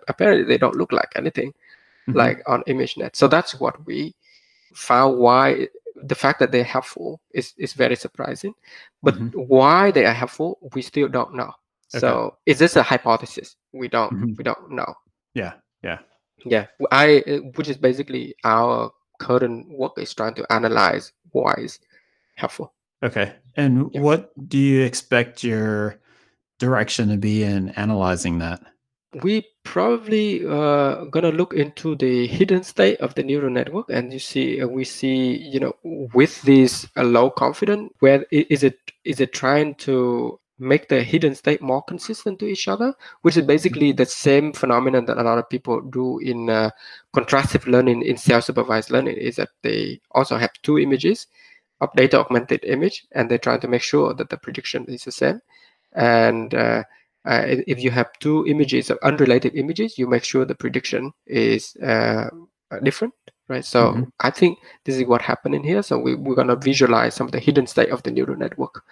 apparently 0.08 0.46
they 0.46 0.58
don't 0.58 0.76
look 0.76 0.92
like 0.92 1.12
anything 1.16 1.54
mm-hmm. 2.08 2.18
like 2.18 2.44
on 2.48 2.64
ImageNet. 2.64 3.16
So 3.16 3.28
that's 3.28 3.60
what 3.60 3.86
we 3.86 4.16
found 4.74 5.18
why 5.18 5.68
the 6.04 6.16
fact 6.16 6.40
that 6.40 6.52
they're 6.52 6.64
helpful 6.64 7.22
is, 7.34 7.54
is 7.58 7.74
very 7.74 7.96
surprising. 7.96 8.54
But 9.04 9.16
mm-hmm. 9.16 9.40
why 9.40 9.92
they 9.92 10.06
are 10.06 10.14
helpful, 10.14 10.60
we 10.74 10.82
still 10.82 11.08
don't 11.08 11.36
know. 11.36 11.52
Okay. 11.94 12.00
So 12.00 12.38
is 12.46 12.60
this 12.60 12.76
a 12.76 12.84
hypothesis? 12.84 13.56
We 13.74 13.88
don't 13.88 14.14
mm-hmm. 14.14 14.34
we 14.38 14.44
don't 14.44 14.72
know. 14.72 14.94
Yeah, 15.34 15.54
yeah, 15.84 16.00
yeah. 16.46 16.68
I 16.92 17.24
which 17.56 17.68
is 17.68 17.78
basically 17.78 18.36
our 18.44 18.92
current 19.20 19.68
work 19.70 19.94
is 19.98 20.14
trying 20.14 20.36
to 20.36 20.46
analyze 20.52 21.12
why 21.32 21.56
is 21.58 21.80
helpful. 22.36 22.74
Okay, 23.02 23.34
and 23.56 23.90
yeah. 23.92 24.02
what 24.02 24.32
do 24.48 24.58
you 24.58 24.84
expect 24.84 25.44
your 25.44 26.00
direction 26.60 27.10
to 27.10 27.18
be 27.18 27.44
in 27.44 27.70
analyzing 27.70 28.38
that? 28.40 28.62
We 29.24 29.46
probably 29.64 30.46
uh, 30.46 31.06
gonna 31.06 31.32
look 31.32 31.54
into 31.54 31.96
the 31.96 32.28
hidden 32.28 32.64
state 32.64 33.00
of 33.00 33.16
the 33.16 33.24
neural 33.24 33.50
network 33.50 33.90
and 33.90 34.14
you 34.14 34.20
see 34.20 34.62
uh, 34.62 34.68
we 34.68 34.84
see 34.84 35.38
you 35.38 35.60
know 35.60 35.74
with 36.14 36.42
this 36.44 36.88
uh, 36.96 37.04
low 37.04 37.30
confidence 37.30 37.92
where 38.00 38.26
is 38.32 38.64
it 38.64 38.78
is 39.06 39.20
it 39.20 39.34
trying 39.34 39.74
to 39.76 40.40
make 40.60 40.90
the 40.90 41.02
hidden 41.02 41.34
state 41.34 41.62
more 41.62 41.82
consistent 41.84 42.38
to 42.38 42.46
each 42.46 42.68
other 42.68 42.94
which 43.22 43.38
is 43.38 43.46
basically 43.46 43.92
the 43.92 44.06
same 44.06 44.54
phenomenon 44.54 45.06
that 45.06 45.18
a 45.18 45.24
lot 45.24 45.38
of 45.38 45.50
people 45.50 45.82
do 45.82 46.20
in 46.20 46.50
uh, 46.50 46.70
contrastive 47.16 47.66
learning 47.66 48.04
in 48.04 48.18
self-supervised 48.18 48.92
learning 48.92 49.16
is 49.16 49.38
that 49.38 49.50
they 49.64 50.00
also 50.12 50.38
have 50.38 50.52
two 50.62 50.78
images 50.78 51.28
of 51.82 51.90
data 51.94 52.20
augmented 52.20 52.64
image 52.66 53.08
and 53.14 53.30
they're 53.30 53.38
trying 53.38 53.62
to 53.62 53.68
make 53.68 53.82
sure 53.82 54.14
that 54.14 54.30
the 54.30 54.38
prediction 54.38 54.86
is 54.88 55.04
the 55.04 55.12
same. 55.12 55.42
And 55.94 56.54
uh, 57.26 57.44
if 57.48 57.84
you 57.84 57.92
have 57.92 58.08
two 58.20 58.46
images 58.48 58.90
of 58.90 58.98
unrelated 59.04 59.56
images, 59.56 59.98
you 59.98 60.08
make 60.08 60.24
sure 60.24 60.46
the 60.46 60.56
prediction 60.56 61.12
is 61.28 61.76
uh, 61.78 62.30
different, 62.84 63.14
right? 63.48 63.66
So 63.66 63.92
mm-hmm. 63.92 64.04
I 64.22 64.30
think 64.30 64.60
this 64.86 64.96
is 64.96 65.06
what 65.06 65.22
happened 65.22 65.56
in 65.56 65.64
here. 65.64 65.84
So 65.84 66.00
we, 66.00 66.16
we're 66.16 66.36
going 66.36 66.48
to 66.48 66.56
visualize 66.56 67.16
some 67.16 67.28
of 67.28 67.32
the 67.32 67.40
hidden 67.40 67.68
state 67.68 67.90
of 67.90 68.04
the 68.04 68.12
neural 68.12 68.38
network 68.38 68.84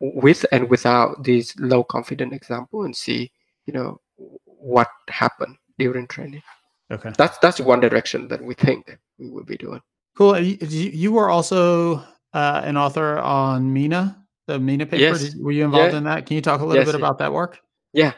with 0.00 0.44
and 0.52 0.68
without 0.68 1.22
this 1.24 1.54
low 1.58 1.84
confidence 1.84 2.34
example 2.34 2.84
and 2.84 2.96
see, 2.96 3.30
you 3.66 3.72
know, 3.72 4.00
what 4.44 4.88
happened 5.08 5.56
during 5.78 6.06
training. 6.06 6.42
Okay. 6.90 7.12
That's 7.16 7.38
that's 7.38 7.60
one 7.60 7.80
direction 7.80 8.26
that 8.28 8.42
we 8.42 8.54
think 8.54 8.98
we 9.18 9.30
will 9.30 9.44
be 9.44 9.56
doing. 9.56 9.80
Cool. 10.16 10.38
You, 10.38 10.58
you 10.60 11.12
were 11.12 11.30
also 11.30 12.02
uh, 12.34 12.62
an 12.64 12.76
author 12.76 13.18
on 13.18 13.72
Meena 13.72 14.16
the 14.50 14.58
Meena 14.58 14.80
paper. 14.80 14.96
Yes. 14.96 15.20
Did, 15.20 15.42
were 15.42 15.52
you 15.52 15.64
involved 15.64 15.92
yeah. 15.92 15.98
in 15.98 16.04
that? 16.04 16.26
Can 16.26 16.36
you 16.36 16.42
talk 16.42 16.60
a 16.60 16.64
little 16.64 16.82
yes, 16.82 16.86
bit 16.86 16.94
about 16.94 17.18
that 17.18 17.32
work? 17.32 17.58
Yeah. 17.92 18.12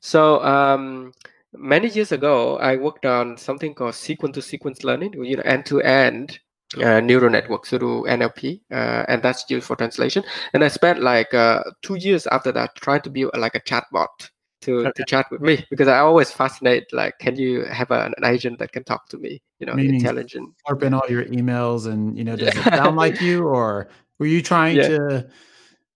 So 0.00 0.42
um, 0.44 1.12
many 1.54 1.88
years 1.88 2.12
ago, 2.12 2.58
I 2.58 2.76
worked 2.76 3.06
on 3.06 3.36
something 3.36 3.74
called 3.74 3.94
sequence 3.94 4.34
to 4.34 4.42
sequence 4.42 4.84
learning, 4.84 5.14
you 5.24 5.36
know, 5.36 5.42
end 5.44 5.66
to 5.66 5.80
end 5.80 6.38
uh, 6.82 7.00
neural 7.00 7.30
network 7.30 7.66
through 7.66 8.04
NLP, 8.04 8.60
uh, 8.72 9.04
and 9.08 9.22
that's 9.22 9.48
used 9.48 9.66
for 9.66 9.76
translation. 9.76 10.24
And 10.52 10.64
I 10.64 10.68
spent 10.68 11.00
like 11.00 11.32
uh, 11.32 11.62
two 11.82 11.96
years 11.96 12.26
after 12.28 12.52
that 12.52 12.74
trying 12.76 13.02
to 13.02 13.10
build 13.10 13.30
like 13.36 13.54
a 13.54 13.60
chatbot 13.60 14.30
to, 14.62 14.78
okay. 14.80 14.90
to 14.96 15.04
chat 15.04 15.26
with 15.30 15.40
me 15.40 15.64
because 15.70 15.88
I 15.88 15.98
always 15.98 16.30
fascinate 16.30 16.92
like, 16.92 17.18
can 17.18 17.36
you 17.36 17.64
have 17.66 17.90
an, 17.90 18.14
an 18.16 18.24
agent 18.24 18.58
that 18.58 18.72
can 18.72 18.84
talk 18.84 19.08
to 19.10 19.18
me? 19.18 19.40
You 19.60 19.66
know, 19.66 19.74
Meaning 19.74 19.96
intelligent. 19.96 20.54
Slurp 20.66 20.82
in 20.82 20.94
all 20.94 21.08
your 21.08 21.24
emails, 21.26 21.86
and 21.86 22.16
you 22.18 22.24
know, 22.24 22.36
does 22.36 22.54
yeah. 22.54 22.60
it 22.60 22.74
sound 22.76 22.96
like 22.96 23.20
you, 23.20 23.44
or 23.44 23.88
were 24.18 24.26
you 24.26 24.42
trying 24.42 24.76
yeah. 24.76 24.88
to? 24.88 25.28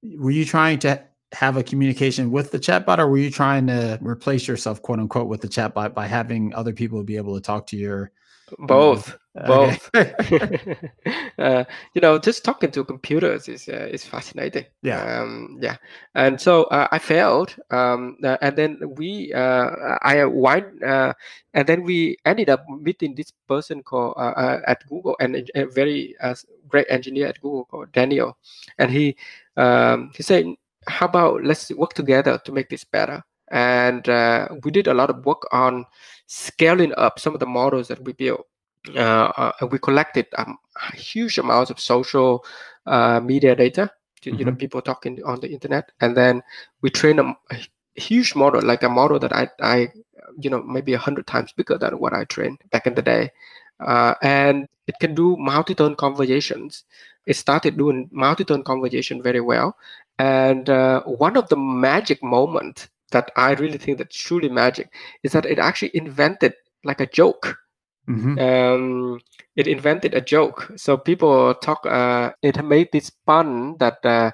Were 0.03 0.31
you 0.31 0.45
trying 0.45 0.79
to 0.81 1.05
have 1.33 1.57
a 1.57 1.63
communication 1.63 2.31
with 2.31 2.51
the 2.51 2.59
chatbot, 2.59 2.99
or 2.99 3.09
were 3.09 3.19
you 3.19 3.31
trying 3.31 3.67
to 3.69 3.99
replace 4.03 4.49
yourself, 4.49 4.83
quote 4.83 4.99
unquote, 4.99 5.29
with 5.29 5.43
the 5.43 5.49
chatbot 5.49 5.95
by 5.95 6.07
having 6.07 6.55
other 6.55 6.73
people 6.73 7.03
be 7.05 7.17
able 7.17 7.35
to 7.35 7.41
talk 7.41 7.67
to 7.69 7.77
your 7.77 8.11
both. 8.59 9.17
Both. 9.35 9.91
Uh, 11.39 11.65
you 11.95 12.03
know 12.03 12.19
just 12.19 12.45
talking 12.45 12.71
to 12.71 12.85
computers 12.85 13.49
is 13.49 13.67
uh, 13.69 13.89
is 13.91 14.05
fascinating. 14.05 14.67
Yeah. 14.83 15.01
Um, 15.01 15.59
yeah. 15.63 15.77
And 16.15 16.39
so 16.39 16.65
uh, 16.65 16.87
i 16.93 16.99
failed 16.99 17.57
um, 17.71 18.19
uh, 18.23 18.37
and 18.43 18.57
then 18.57 18.79
we 18.97 19.33
uh, 19.33 19.97
i 20.03 20.21
uh, 20.21 21.13
and 21.55 21.67
then 21.67 21.83
we 21.83 22.19
ended 22.27 22.51
up 22.51 22.67
meeting 22.69 23.15
this 23.15 23.33
person 23.49 23.83
called 23.83 24.15
at 24.19 24.87
google 24.87 25.17
and 25.19 25.49
a 25.55 25.65
very 25.65 26.15
great 26.69 26.87
engineer 26.91 27.29
at 27.29 27.41
google 27.41 27.65
called 27.65 27.91
daniel. 27.93 28.37
And 28.79 28.91
he 28.91 29.17
um, 29.57 30.11
he 30.15 30.23
said 30.23 30.45
how 30.87 31.07
about 31.07 31.45
let's 31.45 31.71
work 31.73 31.95
together 31.95 32.39
to 32.45 32.53
make 32.53 32.69
this 32.69 32.85
better 32.85 33.25
and 33.51 34.07
we 34.65 34.71
did 34.71 34.87
a 34.87 34.95
lot 34.95 35.11
of 35.11 35.25
work 35.25 35.47
on 35.53 35.85
scaling 36.27 36.93
up 36.97 37.19
some 37.19 37.35
of 37.35 37.41
the 37.41 37.47
models 37.47 37.89
that 37.89 38.03
we 38.05 38.13
built 38.13 38.47
uh, 38.97 39.53
uh, 39.61 39.67
we 39.71 39.79
collected 39.79 40.27
um, 40.39 40.59
huge 40.95 41.39
amounts 41.39 41.71
of 41.71 41.79
social 41.79 42.45
uh, 42.87 43.21
media 43.21 43.55
data, 43.55 43.91
to, 44.23 44.31
mm-hmm. 44.31 44.39
you 44.39 44.45
know, 44.45 44.53
mm-hmm. 44.53 44.59
people 44.59 44.81
talking 44.81 45.23
on 45.25 45.41
the 45.41 45.51
internet, 45.51 45.93
and 46.01 46.17
then 46.17 46.43
we 46.81 46.91
trained 46.91 47.21
a, 47.21 47.37
a 47.51 47.57
huge 48.01 48.35
model, 48.35 48.63
like 48.63 48.83
a 48.83 48.89
model 48.89 49.19
that 49.19 49.33
I, 49.33 49.49
I, 49.61 49.89
you 50.41 50.49
know, 50.49 50.63
maybe 50.63 50.95
a 50.95 50.99
hundred 50.99 51.27
times 51.27 51.53
bigger 51.53 51.77
than 51.77 51.99
what 51.99 52.15
I 52.15 52.25
trained 52.25 52.59
back 52.71 52.87
in 52.87 52.95
the 52.95 53.03
day, 53.03 53.31
uh, 53.81 54.15
and 54.23 54.67
it 54.87 54.95
can 55.01 55.15
do 55.15 55.37
multi-turn 55.37 55.97
conversations. 55.97 56.85
It 57.27 57.37
started 57.37 57.77
doing 57.77 58.09
multi-turn 58.13 58.65
conversation 58.65 59.23
very 59.23 59.41
well, 59.41 59.77
and 60.19 60.71
uh, 60.71 61.03
one 61.03 61.37
of 61.37 61.49
the 61.51 61.57
magic 61.57 62.23
moments 62.23 62.89
that 63.11 63.31
I 63.37 63.53
really 63.53 63.79
think 63.79 63.99
that's 63.99 64.17
truly 64.17 64.49
magic 64.49 64.93
is 65.23 65.33
that 65.33 65.47
it 65.47 65.59
actually 65.59 65.91
invented 65.95 66.55
like 66.85 67.01
a 67.01 67.07
joke 67.07 67.59
Mm-hmm. 68.11 68.39
Um, 68.39 69.21
it 69.57 69.67
invented 69.67 70.15
a 70.15 70.21
joke. 70.21 70.73
So 70.77 70.97
people 70.97 71.55
talk. 71.55 71.87
Uh, 71.87 72.33
it 72.43 72.63
made 72.65 72.89
this 72.93 73.11
pun 73.11 73.77
that 73.79 74.05
uh, 74.05 74.33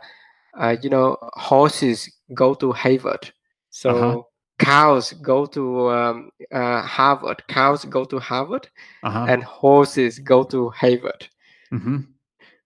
uh, 0.59 0.77
you 0.83 0.89
know 0.89 1.19
horses 1.35 2.11
go 2.35 2.55
to 2.55 2.73
Hayvard. 2.73 3.31
So 3.71 3.91
uh-huh. 3.91 4.23
cows 4.59 5.13
go 5.15 5.47
to 5.47 5.91
um, 5.91 6.31
uh, 6.53 6.83
Harvard. 6.83 7.47
Cows 7.49 7.85
go 7.85 8.05
to 8.05 8.19
Harvard, 8.19 8.69
uh-huh. 9.03 9.27
and 9.29 9.45
horses 9.45 10.19
go 10.21 10.43
to 10.45 10.73
Hayvard. 10.81 11.29
Mm-hmm. 11.73 11.99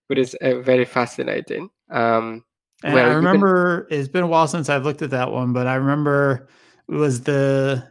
Which 0.06 0.18
is 0.18 0.34
uh, 0.34 0.60
very 0.60 0.84
fascinating. 0.84 1.70
Um, 1.90 2.44
and 2.82 2.98
I 2.98 3.12
remember 3.14 3.82
can... 3.84 3.98
it's 3.98 4.08
been 4.08 4.24
a 4.24 4.26
while 4.26 4.48
since 4.48 4.68
I've 4.68 4.84
looked 4.84 5.02
at 5.02 5.10
that 5.10 5.30
one, 5.30 5.52
but 5.52 5.66
I 5.66 5.74
remember 5.74 6.48
it 6.88 6.94
was 6.94 7.22
the 7.22 7.90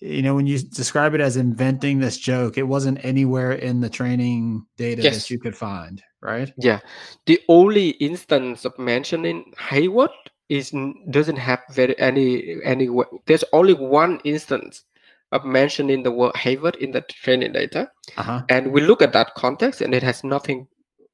you 0.00 0.22
know 0.22 0.34
when 0.34 0.46
you 0.46 0.58
describe 0.58 1.14
it 1.14 1.20
as 1.20 1.36
inventing 1.36 1.98
this 1.98 2.18
joke 2.18 2.56
it 2.56 2.62
wasn't 2.62 3.04
anywhere 3.04 3.52
in 3.52 3.80
the 3.80 3.90
training 3.90 4.64
data 4.76 5.02
yes. 5.02 5.16
that 5.16 5.30
you 5.30 5.38
could 5.38 5.56
find 5.56 6.02
right 6.20 6.52
yeah 6.58 6.78
the 7.26 7.40
only 7.48 7.90
instance 7.90 8.64
of 8.64 8.78
mentioning 8.78 9.52
Harvard 9.56 10.10
is 10.48 10.72
doesn't 11.10 11.36
have 11.36 11.60
very 11.70 11.98
any 11.98 12.62
any 12.64 12.88
there's 13.26 13.44
only 13.52 13.74
one 13.74 14.20
instance 14.24 14.84
of 15.32 15.44
mentioning 15.44 16.02
the 16.02 16.10
word 16.10 16.34
Harvard 16.36 16.76
in 16.76 16.92
the 16.92 17.02
training 17.02 17.52
data 17.52 17.90
uh-huh. 18.16 18.42
and 18.48 18.72
we 18.72 18.80
look 18.80 19.02
at 19.02 19.12
that 19.12 19.34
context 19.34 19.80
and 19.80 19.94
it 19.94 20.02
has 20.02 20.24
nothing 20.24 20.66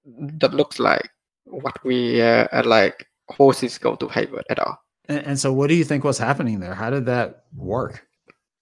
that 0.05 0.55
looks 0.55 0.79
like 0.79 1.09
what 1.45 1.83
we 1.85 2.20
uh, 2.22 2.62
like 2.64 3.07
horses 3.31 3.79
go 3.79 3.97
to 3.97 4.09
Harvard 4.09 4.45
at 4.51 4.59
all 4.59 4.79
and, 5.09 5.27
and 5.27 5.39
so 5.39 5.53
what 5.53 5.68
do 5.68 5.75
you 5.75 5.85
think 5.85 6.05
was 6.05 6.18
happening 6.18 6.61
there 6.61 6.75
how 6.75 6.91
did 6.91 7.07
that 7.07 7.45
work 7.55 8.07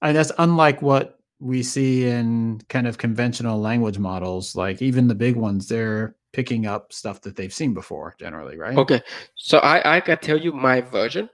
and 0.02 0.16
that's 0.16 0.32
unlike 0.38 0.82
what 0.82 1.18
we 1.42 1.60
see 1.62 2.06
in 2.06 2.60
kind 2.68 2.86
of 2.86 2.98
conventional 2.98 3.60
language 3.60 3.98
models. 3.98 4.54
Like 4.54 4.80
even 4.80 5.08
the 5.08 5.14
big 5.14 5.34
ones, 5.34 5.66
they're 5.68 6.14
picking 6.32 6.66
up 6.66 6.92
stuff 6.92 7.20
that 7.22 7.36
they've 7.36 7.52
seen 7.52 7.74
before, 7.74 8.14
generally, 8.18 8.56
right? 8.56 8.78
Okay, 8.78 9.02
so 9.34 9.58
I 9.58 9.96
I 9.96 10.00
can 10.00 10.18
tell 10.18 10.38
you 10.38 10.52
my 10.52 10.80
version. 10.80 11.28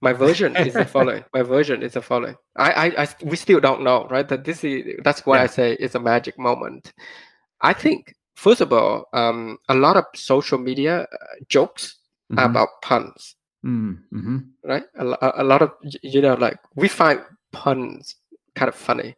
My 0.00 0.12
version 0.12 0.56
is 0.56 0.74
the 0.74 0.84
following. 0.96 1.24
My 1.34 1.42
version 1.42 1.82
is 1.82 1.94
the 1.94 2.02
following. 2.02 2.36
I, 2.56 2.70
I, 2.72 3.02
I 3.02 3.08
we 3.24 3.36
still 3.36 3.60
don't 3.60 3.82
know, 3.82 4.06
right? 4.10 4.28
That 4.28 4.44
this 4.44 4.62
is 4.62 4.84
that's 5.02 5.24
why 5.24 5.38
yeah. 5.38 5.44
I 5.44 5.46
say 5.46 5.72
it's 5.80 5.94
a 5.94 6.00
magic 6.00 6.38
moment. 6.38 6.92
I 7.62 7.72
think 7.72 8.14
first 8.34 8.60
of 8.60 8.72
all, 8.72 9.06
um, 9.14 9.58
a 9.70 9.74
lot 9.74 9.96
of 9.96 10.04
social 10.14 10.58
media 10.58 11.00
uh, 11.00 11.26
jokes 11.48 11.96
mm-hmm. 12.30 12.38
about 12.38 12.82
puns, 12.82 13.36
mm-hmm. 13.64 14.38
right? 14.64 14.84
A, 14.98 15.42
a 15.42 15.44
lot 15.44 15.62
of 15.62 15.72
you 16.02 16.20
know, 16.20 16.34
like 16.34 16.58
we 16.74 16.88
find 16.88 17.20
puns 17.52 18.16
kind 18.54 18.68
of 18.68 18.74
funny. 18.74 19.16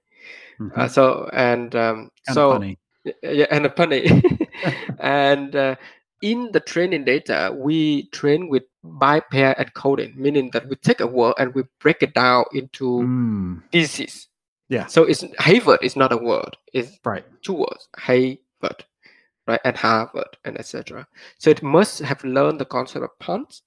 Mm-hmm. 0.61 0.80
Uh, 0.80 0.88
so 0.88 1.30
and 1.32 1.74
um, 1.74 2.11
so 2.32 2.52
funny. 2.52 2.78
yeah, 3.22 3.46
and 3.50 3.66
a 3.66 3.70
funny. 3.70 4.22
and 4.98 5.54
uh, 5.54 5.76
in 6.20 6.50
the 6.52 6.61
training 6.61 7.04
data, 7.04 7.54
we 7.56 8.09
train 8.11 8.48
with 8.48 8.64
byte-pair 8.84 9.54
encoding, 9.54 10.16
meaning 10.16 10.50
that 10.52 10.68
we 10.68 10.76
take 10.76 11.00
a 11.00 11.06
word 11.06 11.34
and 11.38 11.54
we 11.54 11.62
break 11.80 12.02
it 12.02 12.14
down 12.14 12.44
into 12.52 13.00
mm. 13.00 13.62
pieces. 13.70 14.26
Yeah. 14.68 14.86
So 14.86 15.04
it's 15.04 15.24
Harvard 15.38 15.80
is 15.82 15.96
not 15.96 16.12
a 16.12 16.16
word; 16.16 16.56
it's 16.72 16.98
right. 17.04 17.24
two 17.42 17.54
words: 17.54 17.88
Harvard, 17.96 18.84
right, 19.49 19.61
and 19.64 19.76
Harvard, 19.76 20.36
and 20.44 20.59
etc. 20.59 21.07
So 21.38 21.51
it 21.51 21.62
must 21.62 21.99
have 22.01 22.22
learned 22.22 22.61
the 22.61 22.64
concept 22.64 23.05
of 23.05 23.18
puns, 23.18 23.62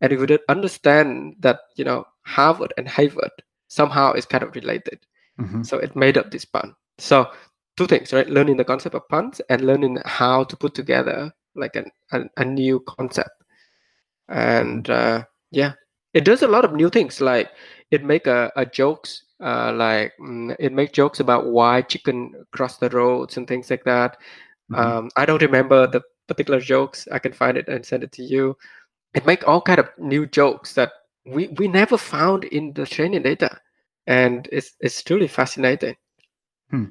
and 0.00 0.12
it 0.12 0.18
would 0.18 0.40
understand 0.48 1.36
that 1.40 1.60
you 1.76 1.84
know 1.84 2.06
Harvard 2.22 2.72
and 2.76 2.88
Harvard 2.88 3.30
somehow 3.68 4.12
is 4.12 4.26
kind 4.26 4.42
of 4.42 4.54
related. 4.54 4.98
Mm-hmm. 5.40 5.62
So 5.62 5.78
it 5.78 5.94
made 5.94 6.18
up 6.18 6.30
this 6.30 6.44
pun. 6.44 6.74
So 6.98 7.30
two 7.76 7.86
things, 7.86 8.12
right? 8.12 8.28
Learning 8.28 8.56
the 8.56 8.64
concept 8.64 8.94
of 8.94 9.08
puns 9.08 9.40
and 9.50 9.62
learning 9.62 9.98
how 10.04 10.44
to 10.44 10.56
put 10.56 10.74
together 10.74 11.32
like 11.54 11.76
an, 11.76 11.90
a, 12.12 12.22
a 12.38 12.44
new 12.44 12.80
concept. 12.80 13.30
And 14.28 14.88
uh, 14.88 15.24
yeah, 15.50 15.72
it 16.14 16.24
does 16.24 16.42
a 16.42 16.48
lot 16.48 16.64
of 16.64 16.72
new 16.72 16.90
things. 16.90 17.20
Like 17.20 17.50
it 17.90 18.04
make 18.04 18.26
a, 18.26 18.50
a 18.56 18.66
jokes, 18.66 19.24
uh, 19.40 19.72
like 19.72 20.12
mm, 20.20 20.56
it 20.58 20.72
make 20.72 20.92
jokes 20.92 21.20
about 21.20 21.46
why 21.46 21.82
chicken 21.82 22.34
cross 22.52 22.78
the 22.78 22.88
roads 22.90 23.36
and 23.36 23.46
things 23.46 23.70
like 23.70 23.84
that. 23.84 24.16
Mm-hmm. 24.70 24.74
Um, 24.74 25.10
I 25.16 25.26
don't 25.26 25.42
remember 25.42 25.86
the 25.86 26.02
particular 26.26 26.60
jokes. 26.60 27.06
I 27.12 27.18
can 27.18 27.32
find 27.32 27.56
it 27.56 27.68
and 27.68 27.84
send 27.84 28.02
it 28.02 28.12
to 28.12 28.22
you. 28.22 28.56
It 29.14 29.26
make 29.26 29.46
all 29.46 29.60
kind 29.60 29.78
of 29.78 29.88
new 29.98 30.26
jokes 30.26 30.74
that 30.74 30.92
we 31.24 31.48
we 31.58 31.68
never 31.68 31.96
found 31.96 32.44
in 32.44 32.72
the 32.72 32.86
training 32.86 33.22
data, 33.22 33.58
and 34.06 34.48
it's 34.52 34.72
it's 34.80 35.02
truly 35.02 35.28
fascinating. 35.28 35.96
Hmm. 36.70 36.86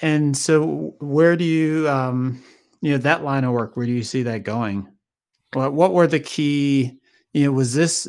And 0.00 0.36
so, 0.36 0.94
where 1.00 1.36
do 1.36 1.44
you 1.44 1.88
um, 1.88 2.42
you 2.80 2.92
know 2.92 2.98
that 2.98 3.24
line 3.24 3.44
of 3.44 3.52
work? 3.52 3.76
Where 3.76 3.86
do 3.86 3.92
you 3.92 4.04
see 4.04 4.22
that 4.24 4.44
going? 4.44 4.86
What 5.52 5.72
what 5.72 5.92
were 5.92 6.06
the 6.06 6.20
key? 6.20 6.98
You 7.32 7.44
know, 7.44 7.52
was 7.52 7.74
this 7.74 8.08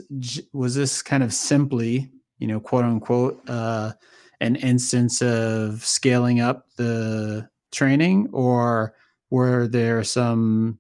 was 0.53 0.75
this 0.75 1.01
kind 1.01 1.23
of 1.23 1.33
simply 1.33 2.11
you 2.37 2.47
know 2.47 2.59
quote 2.59 2.85
unquote 2.85 3.41
uh, 3.49 3.93
an 4.39 4.55
instance 4.57 5.21
of 5.21 5.83
scaling 5.85 6.39
up 6.39 6.67
the 6.77 7.49
training, 7.71 8.29
or 8.31 8.95
were 9.29 9.67
there 9.67 10.03
some 10.03 10.79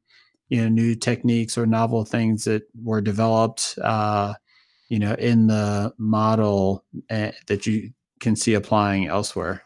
you 0.49 0.61
know 0.61 0.69
new 0.69 0.95
techniques 0.95 1.57
or 1.57 1.65
novel 1.65 2.05
things 2.05 2.45
that 2.45 2.63
were 2.83 3.01
developed 3.01 3.77
uh, 3.83 4.33
you 4.89 4.99
know 4.99 5.13
in 5.13 5.47
the 5.47 5.93
model 5.97 6.83
uh, 7.09 7.31
that 7.47 7.65
you 7.65 7.91
can 8.19 8.35
see 8.35 8.53
applying 8.53 9.07
elsewhere? 9.07 9.63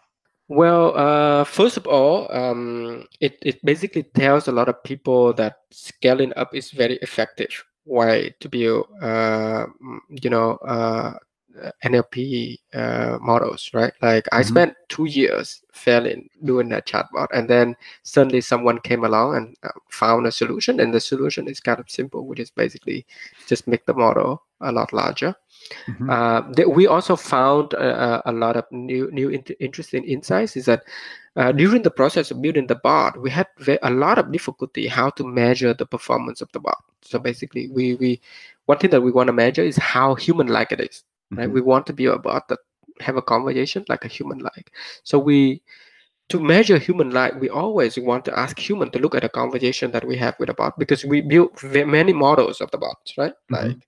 Well, 0.49 0.95
uh, 0.95 1.45
first 1.45 1.77
of 1.77 1.87
all, 1.87 2.29
um, 2.31 3.07
it, 3.21 3.37
it 3.41 3.63
basically 3.65 4.03
tells 4.03 4.47
a 4.47 4.51
lot 4.51 4.69
of 4.69 4.83
people 4.83 5.33
that 5.33 5.61
scaling 5.71 6.33
up 6.35 6.53
is 6.53 6.71
very 6.71 6.97
effective 6.97 7.63
way 7.85 8.35
to 8.39 8.49
build, 8.49 8.87
uh, 9.01 9.65
you 10.09 10.29
know, 10.29 10.57
uh, 10.57 11.13
NLP 11.83 12.59
uh, 12.73 13.17
models, 13.21 13.69
right? 13.73 13.93
Like 14.01 14.27
I 14.31 14.41
mm-hmm. 14.41 14.47
spent 14.47 14.73
two 14.89 15.05
years 15.05 15.61
failing 15.71 16.29
doing 16.43 16.69
that 16.69 16.87
chatbot, 16.87 17.27
and 17.33 17.49
then 17.49 17.75
suddenly 18.03 18.41
someone 18.41 18.79
came 18.79 19.03
along 19.03 19.35
and 19.35 19.55
uh, 19.63 19.69
found 19.89 20.25
a 20.27 20.31
solution, 20.31 20.79
and 20.79 20.93
the 20.93 20.99
solution 20.99 21.47
is 21.47 21.59
kind 21.59 21.79
of 21.79 21.89
simple, 21.89 22.25
which 22.25 22.39
is 22.39 22.51
basically 22.51 23.05
just 23.47 23.67
make 23.67 23.85
the 23.85 23.93
model 23.93 24.43
a 24.61 24.71
lot 24.71 24.93
larger. 24.93 25.35
Mm-hmm. 25.87 26.09
Uh, 26.09 26.67
we 26.69 26.87
also 26.87 27.15
found 27.15 27.73
a, 27.73 28.29
a, 28.29 28.31
lot 28.31 28.55
of 28.55 28.65
new 28.71 29.09
new 29.11 29.29
interesting 29.59 30.03
insights. 30.03 30.57
Is 30.57 30.65
that 30.65 30.83
uh, 31.35 31.51
during 31.51 31.83
the 31.83 31.91
process 31.91 32.31
of 32.31 32.41
building 32.41 32.67
the 32.67 32.75
bot, 32.75 33.21
we 33.21 33.29
had 33.29 33.47
a 33.81 33.89
lot 33.89 34.17
of 34.17 34.31
difficulty 34.31 34.87
how 34.87 35.09
to 35.11 35.23
measure 35.23 35.73
the 35.73 35.85
performance 35.85 36.41
of 36.41 36.51
the 36.51 36.59
bot. 36.59 36.83
So 37.01 37.19
basically, 37.19 37.69
we 37.69 37.95
we 37.95 38.21
one 38.65 38.77
thing 38.77 38.91
that 38.91 39.01
we 39.01 39.11
want 39.11 39.27
to 39.27 39.33
measure 39.33 39.63
is 39.63 39.77
how 39.77 40.15
human-like 40.15 40.71
it 40.71 40.81
is. 40.81 41.03
Right? 41.35 41.45
Mm-hmm. 41.45 41.53
We 41.53 41.61
want 41.61 41.85
to 41.87 41.93
be 41.93 42.05
a 42.05 42.17
bot 42.17 42.47
that 42.49 42.59
have 42.99 43.17
a 43.17 43.21
conversation 43.21 43.85
like 43.89 44.05
a 44.05 44.07
human-like. 44.07 44.71
So 45.03 45.19
we 45.19 45.61
to 46.29 46.39
measure 46.39 46.77
human-like, 46.77 47.39
we 47.39 47.49
always 47.49 47.97
want 47.99 48.23
to 48.25 48.39
ask 48.39 48.57
human 48.57 48.89
to 48.91 48.99
look 48.99 49.13
at 49.13 49.25
a 49.25 49.29
conversation 49.29 49.91
that 49.91 50.07
we 50.07 50.15
have 50.17 50.35
with 50.39 50.49
a 50.49 50.53
bot 50.53 50.79
because 50.79 51.03
we 51.03 51.21
build 51.21 51.51
many 51.63 52.13
models 52.13 52.61
of 52.61 52.71
the 52.71 52.77
bots, 52.77 53.17
right? 53.17 53.33
Mm-hmm. 53.51 53.67
Like 53.67 53.87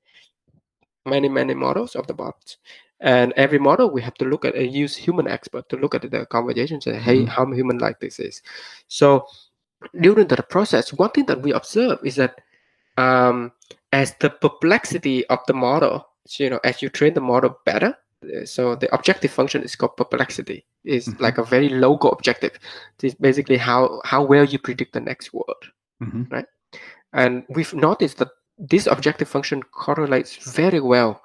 many 1.06 1.30
many 1.30 1.54
models 1.54 1.96
of 1.96 2.08
the 2.08 2.14
bots 2.14 2.58
and 3.00 3.34
every 3.36 3.60
model 3.60 3.90
we 3.90 4.02
have 4.02 4.16
to 4.16 4.26
look 4.26 4.46
at 4.46 4.56
and 4.56 4.74
use 4.74 4.96
human 4.96 5.28
expert 5.28 5.68
to 5.70 5.78
look 5.78 5.94
at 5.94 6.10
the 6.10 6.26
conversation 6.28 6.76
and 6.76 6.84
say 6.84 6.96
hey 6.98 7.20
mm-hmm. 7.20 7.28
how 7.28 7.46
human 7.52 7.78
like 7.78 8.00
this 8.00 8.20
is 8.20 8.42
so 8.88 9.26
during 10.02 10.28
the 10.28 10.42
process 10.50 10.94
one 10.94 11.12
thing 11.12 11.26
that 11.26 11.42
we 11.42 11.52
observe 11.52 12.00
is 12.04 12.16
that 12.16 12.42
um, 12.98 13.52
as 13.92 14.16
the 14.20 14.30
perplexity 14.30 15.26
of 15.28 15.40
the 15.48 15.54
model 15.54 16.08
you 16.38 16.50
know 16.50 16.60
as 16.64 16.82
you 16.82 16.90
train 16.90 17.14
the 17.14 17.22
model 17.22 17.58
better 17.66 17.96
so 18.44 18.76
the 18.76 18.94
objective 18.94 19.30
function 19.30 19.62
is 19.62 19.76
called 19.76 19.96
perplexity 19.98 20.66
is 20.84 21.08
mm-hmm. 21.08 21.22
like 21.22 21.38
a 21.38 21.44
very 21.44 21.70
local 21.70 22.12
objective 22.12 22.58
it's 23.04 23.16
basically 23.16 23.58
how 23.58 24.02
how 24.04 24.24
well 24.24 24.44
you 24.44 24.58
predict 24.58 24.94
the 24.94 25.00
next 25.00 25.34
word 25.34 25.62
mm-hmm. 26.02 26.24
right 26.32 26.46
and 27.14 27.44
we've 27.50 27.74
noticed 27.74 28.18
that 28.18 28.30
this 28.58 28.88
objective 28.88 29.28
function 29.28 29.64
correlates 29.64 30.36
very 30.54 30.80
well 30.80 31.22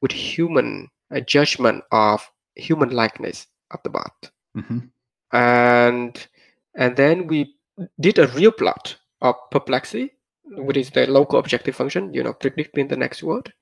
with 0.00 0.12
human 0.12 0.88
uh, 1.14 1.20
judgment 1.20 1.84
of 1.92 2.30
human 2.54 2.90
likeness 2.90 3.46
of 3.70 3.80
the 3.82 3.90
bot. 3.90 4.30
Mm-hmm. 4.56 4.78
And 5.32 6.26
and 6.74 6.96
then 6.96 7.26
we 7.26 7.54
did 8.00 8.18
a 8.18 8.28
real 8.28 8.52
plot 8.52 8.96
of 9.20 9.36
perplexity, 9.50 10.12
which 10.44 10.76
is 10.76 10.90
the 10.90 11.06
local 11.06 11.38
objective 11.38 11.76
function, 11.76 12.12
you 12.12 12.22
know, 12.22 12.32
predicting 12.32 12.88
the 12.88 12.96
next 12.96 13.22
word, 13.22 13.52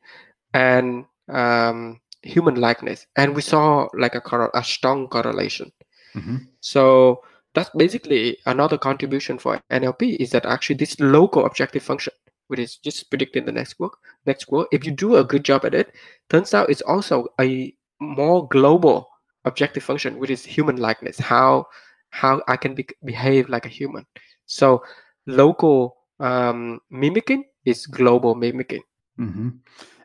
and 0.54 1.04
um, 1.28 2.00
human 2.22 2.56
likeness, 2.56 3.06
and 3.16 3.34
we 3.34 3.42
saw 3.42 3.88
like 3.94 4.14
a, 4.14 4.48
a 4.54 4.64
strong 4.64 5.08
correlation. 5.08 5.72
Mm-hmm. 6.14 6.36
So 6.60 7.22
that's 7.54 7.70
basically 7.70 8.38
another 8.46 8.78
contribution 8.78 9.38
for 9.38 9.60
NLP 9.70 10.16
is 10.16 10.30
that 10.30 10.46
actually 10.46 10.76
this 10.76 10.98
local 11.00 11.44
objective 11.44 11.82
function 11.82 12.12
which 12.48 12.60
is 12.60 12.76
just 12.76 13.08
predicting 13.10 13.44
the 13.44 13.52
next 13.52 13.78
work 13.78 13.94
next 14.26 14.50
work 14.50 14.68
if 14.72 14.84
you 14.84 14.92
do 14.92 15.16
a 15.16 15.24
good 15.24 15.44
job 15.44 15.64
at 15.64 15.74
it 15.74 15.94
turns 16.28 16.52
out 16.54 16.70
it's 16.70 16.82
also 16.82 17.26
a 17.40 17.74
more 18.00 18.48
global 18.48 19.08
objective 19.44 19.82
function 19.82 20.18
which 20.18 20.30
is 20.30 20.44
human 20.44 20.76
likeness 20.76 21.18
how 21.18 21.66
how 22.10 22.40
i 22.48 22.56
can 22.56 22.74
be, 22.74 22.86
behave 23.04 23.48
like 23.48 23.66
a 23.66 23.68
human 23.80 24.04
so 24.46 24.82
local 25.26 25.96
um, 26.20 26.80
mimicking 26.90 27.44
is 27.64 27.86
global 27.86 28.34
mimicking 28.34 28.82
mm-hmm. 29.18 29.50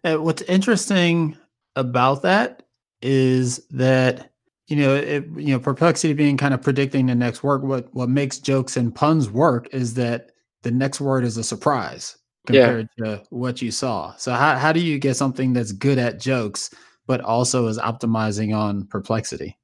And 0.04 0.24
what's 0.24 0.42
interesting 0.44 1.38
about 1.76 2.22
that 2.24 2.64
is 3.02 3.66
that 3.72 4.32
you 4.68 4.78
know 4.78 4.96
it, 4.96 5.26
you 5.36 5.54
know 5.54 5.60
perplexity 5.60 6.14
being 6.14 6.38
kind 6.38 6.54
of 6.54 6.62
predicting 6.62 7.06
the 7.06 7.16
next 7.16 7.44
word. 7.44 7.64
what 7.64 7.94
what 7.94 8.10
makes 8.10 8.38
jokes 8.40 8.78
and 8.78 8.96
puns 8.96 9.30
work 9.30 9.68
is 9.74 9.94
that 9.96 10.32
the 10.62 10.72
next 10.72 11.02
word 11.02 11.24
is 11.24 11.38
a 11.38 11.44
surprise 11.44 12.18
compared 12.46 12.90
yeah. 12.98 13.06
to 13.06 13.24
what 13.30 13.62
you 13.62 13.72
saw. 13.72 14.16
So 14.18 14.34
how 14.34 14.56
how 14.58 14.72
do 14.72 14.80
you 14.80 15.00
get 15.00 15.16
something 15.16 15.54
that's 15.54 15.72
good 15.72 15.98
at 15.98 16.20
jokes 16.20 16.70
but 17.06 17.22
also 17.22 17.68
is 17.68 17.78
optimizing 17.78 18.56
on 18.56 18.86
perplexity? 18.86 19.58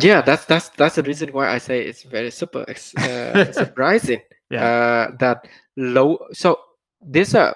Yeah, 0.00 0.22
that's 0.22 0.46
that's 0.46 0.70
that's 0.70 0.94
the 0.96 1.02
reason 1.02 1.30
why 1.32 1.48
I 1.48 1.58
say 1.58 1.82
it's 1.82 2.02
very 2.02 2.30
super 2.30 2.64
uh, 2.68 3.52
surprising. 3.52 4.22
yeah. 4.50 4.64
Uh, 5.10 5.16
that 5.18 5.46
low. 5.76 6.18
So 6.32 6.60
there's 7.00 7.34
a. 7.34 7.54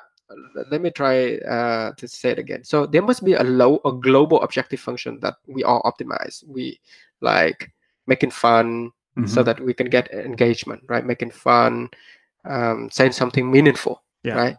Let 0.70 0.81
me 0.81 0.91
try 0.91 1.37
uh, 1.39 1.93
to 1.93 2.09
say 2.09 2.31
it 2.31 2.39
again. 2.39 2.64
So 2.64 2.87
there 2.87 3.03
must 3.03 3.24
be 3.24 3.35
a 3.35 3.45
low, 3.45 3.81
a 3.85 3.93
global 3.93 4.43
objective 4.43 4.81
function 4.81 5.20
that 5.20 5.35
we 5.47 5.62
all 5.62 5.83
optimize. 5.83 6.43
We 6.47 6.81
like 7.20 7.70
making 8.07 8.31
fun 8.31 8.91
mm-hmm. 9.16 9.27
so 9.27 9.43
that 9.43 9.61
we 9.61 9.72
can 9.72 9.89
get 9.89 10.12
engagement, 10.12 10.83
right? 10.89 11.07
Making 11.07 11.31
fun, 11.31 11.91
um, 12.45 12.89
saying 12.91 13.12
something 13.12 13.51
meaningful 13.51 14.03
yeah. 14.27 14.35
right? 14.35 14.57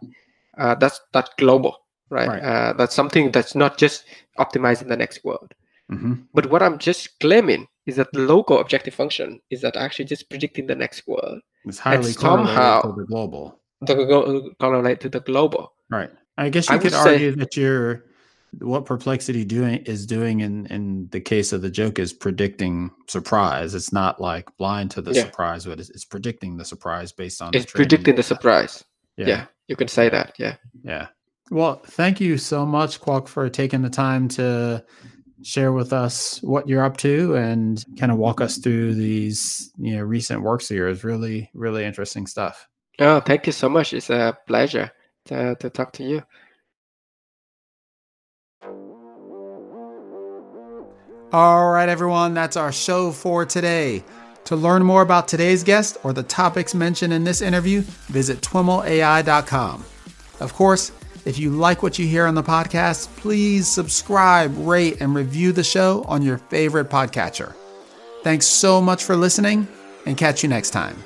Uh, 0.56 0.74
that's 0.74 1.00
that 1.12 1.30
global, 1.36 1.76
right? 2.10 2.28
right. 2.28 2.42
Uh, 2.42 2.72
that's 2.72 2.94
something 2.94 3.30
that's 3.30 3.54
not 3.54 3.78
just 3.78 4.04
optimizing 4.38 4.88
the 4.88 4.96
next 4.96 5.24
world. 5.24 5.54
Mm-hmm. 5.92 6.14
But 6.34 6.50
what 6.50 6.62
I'm 6.62 6.78
just 6.78 7.18
claiming 7.20 7.66
is 7.86 7.96
that 7.96 8.12
the 8.12 8.20
local 8.20 8.60
objective 8.60 8.94
function 8.94 9.40
is 9.50 9.60
that 9.62 9.76
actually 9.76 10.04
just 10.06 10.28
predicting 10.28 10.66
the 10.66 10.74
next 10.74 11.06
world. 11.06 11.40
It's 11.64 11.78
highly 11.78 12.12
somehow 12.12 12.82
to 12.82 12.92
the 12.92 13.06
global. 13.06 13.60
The 13.80 13.94
go 13.94 14.50
correlate 14.58 15.00
to 15.00 15.08
the 15.08 15.20
global. 15.20 15.72
Right. 15.90 16.10
I 16.36 16.48
guess 16.48 16.68
you 16.68 16.76
I 16.76 16.78
could 16.78 16.94
argue 16.94 17.32
say, 17.32 17.38
that 17.38 17.56
you're 17.56 18.04
what 18.60 18.86
perplexity 18.86 19.44
doing 19.44 19.76
is 19.84 20.06
doing 20.06 20.40
in 20.40 20.66
in 20.66 21.08
the 21.10 21.20
case 21.20 21.52
of 21.52 21.62
the 21.62 21.70
joke 21.70 21.98
is 21.98 22.12
predicting 22.12 22.90
surprise. 23.06 23.74
It's 23.74 23.92
not 23.92 24.20
like 24.20 24.48
blind 24.56 24.90
to 24.92 25.02
the 25.02 25.12
yeah. 25.12 25.24
surprise, 25.24 25.66
but 25.66 25.78
it's, 25.80 25.90
it's, 25.90 26.04
predicting 26.04 26.56
the 26.56 26.64
surprise 26.64 27.12
based 27.12 27.42
on. 27.42 27.50
It's 27.54 27.70
predicting 27.70 28.16
the 28.16 28.22
surprise. 28.22 28.84
Yeah. 29.16 29.26
yeah. 29.26 29.46
You 29.68 29.76
can 29.76 29.88
say 29.88 30.08
that. 30.08 30.34
Yeah. 30.38 30.56
Yeah. 30.82 31.08
Well, 31.50 31.82
thank 31.86 32.20
you 32.20 32.38
so 32.38 32.64
much, 32.64 33.00
Quoc, 33.00 33.28
for 33.28 33.48
taking 33.48 33.82
the 33.82 33.90
time 33.90 34.28
to 34.28 34.84
share 35.42 35.72
with 35.72 35.92
us 35.92 36.42
what 36.42 36.68
you're 36.68 36.84
up 36.84 36.96
to 36.98 37.34
and 37.36 37.84
kind 37.98 38.10
of 38.10 38.18
walk 38.18 38.40
us 38.40 38.58
through 38.58 38.94
these 38.94 39.70
you 39.78 39.96
know 39.96 40.02
recent 40.02 40.42
works 40.42 40.68
here 40.68 40.88
is 40.88 41.04
really 41.04 41.48
really 41.54 41.84
interesting 41.84 42.26
stuff 42.26 42.66
oh 42.98 43.20
thank 43.20 43.46
you 43.46 43.52
so 43.52 43.68
much 43.68 43.92
it's 43.92 44.10
a 44.10 44.36
pleasure 44.46 44.90
to, 45.26 45.54
to 45.56 45.70
talk 45.70 45.92
to 45.92 46.04
you 46.04 46.22
all 51.32 51.70
right 51.70 51.88
everyone 51.88 52.34
that's 52.34 52.56
our 52.56 52.72
show 52.72 53.12
for 53.12 53.44
today 53.44 54.02
to 54.48 54.56
learn 54.56 54.82
more 54.82 55.02
about 55.02 55.28
today's 55.28 55.62
guest 55.62 55.98
or 56.02 56.14
the 56.14 56.22
topics 56.22 56.74
mentioned 56.74 57.12
in 57.12 57.22
this 57.22 57.42
interview, 57.42 57.82
visit 58.06 58.40
twimlai.com. 58.40 59.84
Of 60.40 60.54
course, 60.54 60.90
if 61.26 61.38
you 61.38 61.50
like 61.50 61.82
what 61.82 61.98
you 61.98 62.06
hear 62.06 62.24
on 62.24 62.34
the 62.34 62.42
podcast, 62.42 63.14
please 63.16 63.68
subscribe, 63.68 64.50
rate, 64.56 65.02
and 65.02 65.14
review 65.14 65.52
the 65.52 65.62
show 65.62 66.02
on 66.08 66.22
your 66.22 66.38
favorite 66.38 66.88
podcatcher. 66.88 67.54
Thanks 68.22 68.46
so 68.46 68.80
much 68.80 69.04
for 69.04 69.16
listening, 69.16 69.68
and 70.06 70.16
catch 70.16 70.42
you 70.42 70.48
next 70.48 70.70
time. 70.70 70.96